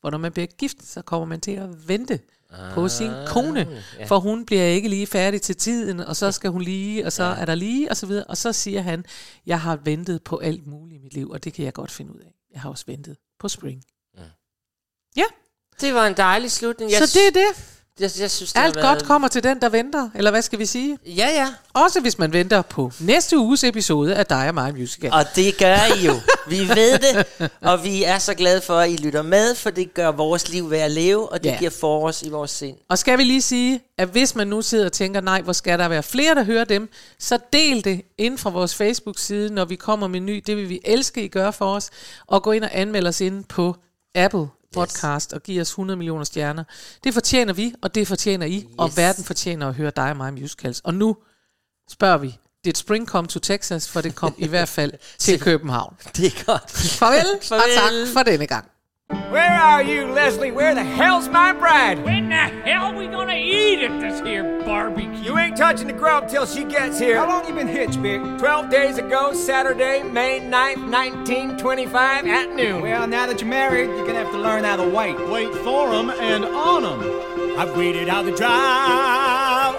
For 0.00 0.10
når 0.10 0.18
man 0.18 0.32
bliver 0.32 0.46
gift, 0.46 0.84
så 0.84 1.02
kommer 1.02 1.26
man 1.26 1.40
til 1.40 1.52
at 1.52 1.88
vente 1.88 2.20
på 2.74 2.88
sin 2.88 3.10
kone, 3.26 3.82
ja. 3.98 4.04
for 4.04 4.18
hun 4.18 4.46
bliver 4.46 4.64
ikke 4.64 4.88
lige 4.88 5.06
færdig 5.06 5.42
til 5.42 5.56
tiden, 5.56 6.00
og 6.00 6.16
så 6.16 6.32
skal 6.32 6.50
hun 6.50 6.62
lige, 6.62 7.06
og 7.06 7.12
så 7.12 7.24
er 7.24 7.44
der 7.44 7.54
lige, 7.54 7.90
og 7.90 7.96
så 7.96 8.06
videre. 8.06 8.24
Og 8.24 8.36
så 8.36 8.52
siger 8.52 8.82
han, 8.82 9.04
jeg 9.46 9.60
har 9.60 9.76
ventet 9.76 10.22
på 10.22 10.38
alt 10.38 10.66
muligt 10.66 11.00
i 11.00 11.02
mit 11.02 11.14
liv, 11.14 11.30
og 11.30 11.44
det 11.44 11.52
kan 11.52 11.64
jeg 11.64 11.72
godt 11.72 11.90
finde 11.90 12.14
ud 12.14 12.20
af. 12.20 12.34
Jeg 12.52 12.60
har 12.60 12.70
også 12.70 12.84
ventet 12.86 13.16
på 13.38 13.48
spring. 13.48 13.82
Ja. 15.16 15.24
Det 15.80 15.94
var 15.94 16.06
en 16.06 16.16
dejlig 16.16 16.50
slutning. 16.50 16.90
Så 16.90 17.18
det 17.18 17.26
er 17.26 17.46
det. 17.46 17.71
Jeg, 18.00 18.10
jeg 18.20 18.30
synes, 18.30 18.52
det 18.52 18.60
Alt 18.60 18.76
har 18.76 18.82
godt 18.82 18.96
været- 18.96 19.04
kommer 19.06 19.28
til 19.28 19.42
den, 19.44 19.60
der 19.60 19.68
venter, 19.68 20.10
eller 20.14 20.30
hvad 20.30 20.42
skal 20.42 20.58
vi 20.58 20.66
sige? 20.66 20.98
Ja, 21.06 21.28
ja. 21.28 21.48
Også 21.74 22.00
hvis 22.00 22.18
man 22.18 22.32
venter 22.32 22.62
på 22.62 22.92
næste 23.00 23.38
uges 23.38 23.64
episode 23.64 24.14
af 24.14 24.26
Dig 24.26 24.48
og 24.48 24.54
mig 24.54 24.74
Musical. 24.74 25.12
Og 25.12 25.24
det 25.36 25.58
gør 25.58 25.76
I 26.00 26.06
jo. 26.06 26.12
Vi 26.48 26.58
ved 26.68 26.98
det, 26.98 27.26
og 27.60 27.84
vi 27.84 28.04
er 28.04 28.18
så 28.18 28.34
glade 28.34 28.60
for, 28.60 28.74
at 28.78 28.90
I 28.90 28.96
lytter 28.96 29.22
med, 29.22 29.54
for 29.54 29.70
det 29.70 29.94
gør 29.94 30.10
vores 30.10 30.48
liv 30.48 30.70
værd 30.70 30.80
at 30.84 30.90
leve, 30.90 31.32
og 31.32 31.42
det 31.44 31.50
Ja. 31.50 31.56
giver 31.58 31.70
forårs 31.70 32.22
i 32.22 32.28
vores 32.30 32.50
sind. 32.50 32.76
Og 32.88 32.98
skal 32.98 33.18
vi 33.18 33.24
lige 33.24 33.42
sige, 33.42 33.80
at 33.98 34.08
hvis 34.08 34.34
man 34.34 34.46
nu 34.46 34.62
sidder 34.62 34.84
og 34.86 34.92
tænker, 34.92 35.20
nej, 35.20 35.42
hvor 35.42 35.52
skal 35.52 35.78
der 35.78 35.88
være 35.88 36.02
flere, 36.02 36.34
der 36.34 36.44
hører 36.44 36.64
dem, 36.64 36.88
så 37.18 37.38
del 37.52 37.84
det 37.84 38.02
ind 38.18 38.38
fra 38.38 38.50
vores 38.50 38.74
Facebook-side, 38.74 39.54
når 39.54 39.64
vi 39.64 39.76
kommer 39.76 40.06
med 40.08 40.20
ny. 40.20 40.42
Det 40.46 40.56
vil 40.56 40.68
vi 40.68 40.80
elske, 40.84 41.24
I 41.24 41.28
gør 41.28 41.50
for 41.50 41.74
os. 41.74 41.90
Og 42.26 42.42
gå 42.42 42.52
ind 42.52 42.64
og 42.64 42.70
anmelde 42.72 43.08
os 43.08 43.20
ind 43.20 43.44
på 43.44 43.76
Apple 44.14 44.46
podcast 44.72 45.32
og 45.32 45.42
give 45.42 45.60
os 45.60 45.70
100 45.70 45.96
millioner 45.96 46.24
stjerner. 46.24 46.64
Det 47.04 47.14
fortjener 47.14 47.52
vi, 47.52 47.74
og 47.82 47.94
det 47.94 48.08
fortjener 48.08 48.46
I, 48.46 48.56
yes. 48.56 48.64
og 48.78 48.96
verden 48.96 49.24
fortjener 49.24 49.68
at 49.68 49.74
høre 49.74 49.92
dig 49.96 50.10
og 50.10 50.16
mig 50.16 50.34
musicals. 50.34 50.80
Og 50.80 50.94
nu 50.94 51.16
spørger 51.90 52.18
vi, 52.18 52.38
did 52.64 52.74
spring 52.74 53.08
come 53.08 53.28
to 53.28 53.40
Texas? 53.40 53.88
For 53.88 54.00
det 54.00 54.14
kom 54.14 54.34
i 54.38 54.46
hvert 54.46 54.68
fald 54.68 54.92
til 55.18 55.40
København. 55.40 55.96
Det 56.16 56.26
er 56.26 56.44
godt. 56.44 56.70
Farvel, 56.70 57.26
Farvel. 57.42 57.62
og 57.62 57.68
tak 57.76 58.12
for 58.12 58.22
denne 58.22 58.46
gang. 58.46 58.71
Where 59.30 59.60
are 59.60 59.82
you, 59.82 60.06
Leslie? 60.06 60.50
Where 60.50 60.74
the 60.74 60.84
hell's 60.84 61.28
my 61.28 61.52
bride? 61.52 62.02
When 62.04 62.28
the 62.28 62.34
hell 62.34 62.86
are 62.86 62.94
we 62.94 63.06
gonna 63.06 63.34
eat 63.34 63.82
at 63.82 64.00
this 64.00 64.20
here 64.20 64.60
barbecue? 64.64 65.10
You 65.22 65.38
ain't 65.38 65.56
touching 65.56 65.86
the 65.86 65.92
grub 65.92 66.28
till 66.28 66.46
she 66.46 66.64
gets 66.64 66.98
here. 66.98 67.16
How 67.16 67.28
long 67.28 67.46
you 67.46 67.54
been 67.54 67.68
hitched, 67.68 68.00
Big? 68.02 68.20
Twelve 68.38 68.70
days 68.70 68.98
ago, 68.98 69.32
Saturday, 69.32 70.02
May 70.02 70.40
9th, 70.40 70.82
1925, 70.90 72.26
at 72.26 72.54
noon. 72.54 72.82
Well, 72.82 73.06
now 73.06 73.26
that 73.26 73.40
you're 73.40 73.48
married, 73.50 73.88
you're 73.88 74.06
gonna 74.06 74.18
have 74.18 74.32
to 74.32 74.38
learn 74.38 74.64
how 74.64 74.76
to 74.76 74.88
wait. 74.88 75.16
Wait 75.28 75.54
for 75.56 75.92
'em 75.94 76.10
and 76.10 76.44
on 76.44 76.84
'em. 76.84 77.58
I've 77.58 77.76
waited 77.76 78.08
out 78.08 78.24
the 78.24 78.32
drought, 78.32 79.76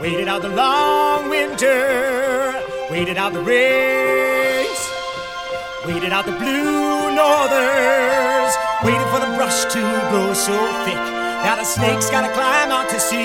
waited 0.00 0.28
out 0.28 0.42
the 0.42 0.48
long 0.50 1.28
winter, 1.28 2.54
waited 2.90 3.16
out 3.16 3.32
the 3.32 3.40
rains, 3.40 4.90
waited 5.86 6.12
out 6.12 6.26
the 6.26 6.32
blue 6.32 7.14
northers, 7.14 8.52
waiting 8.82 9.06
for 9.14 9.20
the 9.22 9.30
brush 9.38 9.64
to 9.70 9.80
grow 10.10 10.34
so 10.34 10.56
thick 10.84 10.98
Now 11.46 11.54
the 11.54 11.64
snake's 11.64 12.10
gotta 12.10 12.32
climb 12.34 12.70
out 12.74 12.90
to 12.90 12.98
sea, 12.98 13.22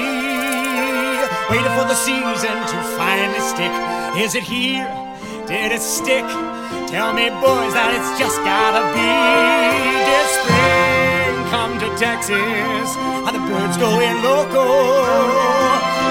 waiting 1.49 1.73
for 1.73 1.89
the 1.89 1.95
season 1.95 2.53
to 2.53 2.77
finally 2.97 3.41
stick. 3.41 3.73
Is 4.21 4.35
it 4.35 4.43
here? 4.43 4.85
Did 5.47 5.71
it 5.71 5.81
stick? 5.81 6.25
Tell 6.85 7.13
me, 7.13 7.33
boys, 7.41 7.73
that 7.73 7.97
it's 7.97 8.13
just 8.21 8.37
gotta 8.45 8.85
be. 8.93 9.09
Did 10.05 10.27
spring 10.37 11.33
come 11.49 11.73
to 11.81 11.89
Texas? 11.97 12.93
Are 13.25 13.33
the 13.33 13.41
birds 13.49 13.77
going 13.81 14.21
loco? 14.21 14.69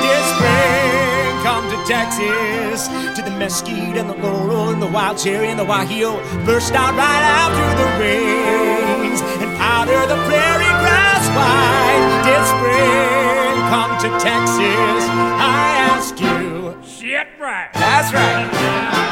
Did 0.03 0.23
spring 0.35 1.31
come 1.47 1.65
to 1.71 1.79
Texas? 1.87 3.10
mesquite 3.41 3.97
and 3.97 4.11
the 4.11 4.15
laurel 4.17 4.69
and 4.69 4.83
the 4.83 4.87
wild 4.87 5.17
cherry 5.17 5.49
and 5.49 5.59
the 5.59 5.65
wahil 5.65 6.21
burst 6.45 6.75
out 6.75 6.93
right 6.93 7.25
out 7.25 7.51
through 7.57 7.75
the 7.83 7.91
rains 7.99 9.23
and 9.41 9.57
powder 9.57 10.01
the 10.13 10.21
prairie 10.29 10.75
grass 10.85 11.25
white. 11.33 12.05
Did 12.27 12.45
spring 12.53 13.57
come 13.73 13.97
to 14.05 14.09
Texas? 14.23 15.03
I 15.41 15.57
ask 15.89 16.21
you. 16.21 16.77
Shit, 16.85 17.29
right. 17.41 17.71
That's 17.73 18.13
right. 18.13 19.10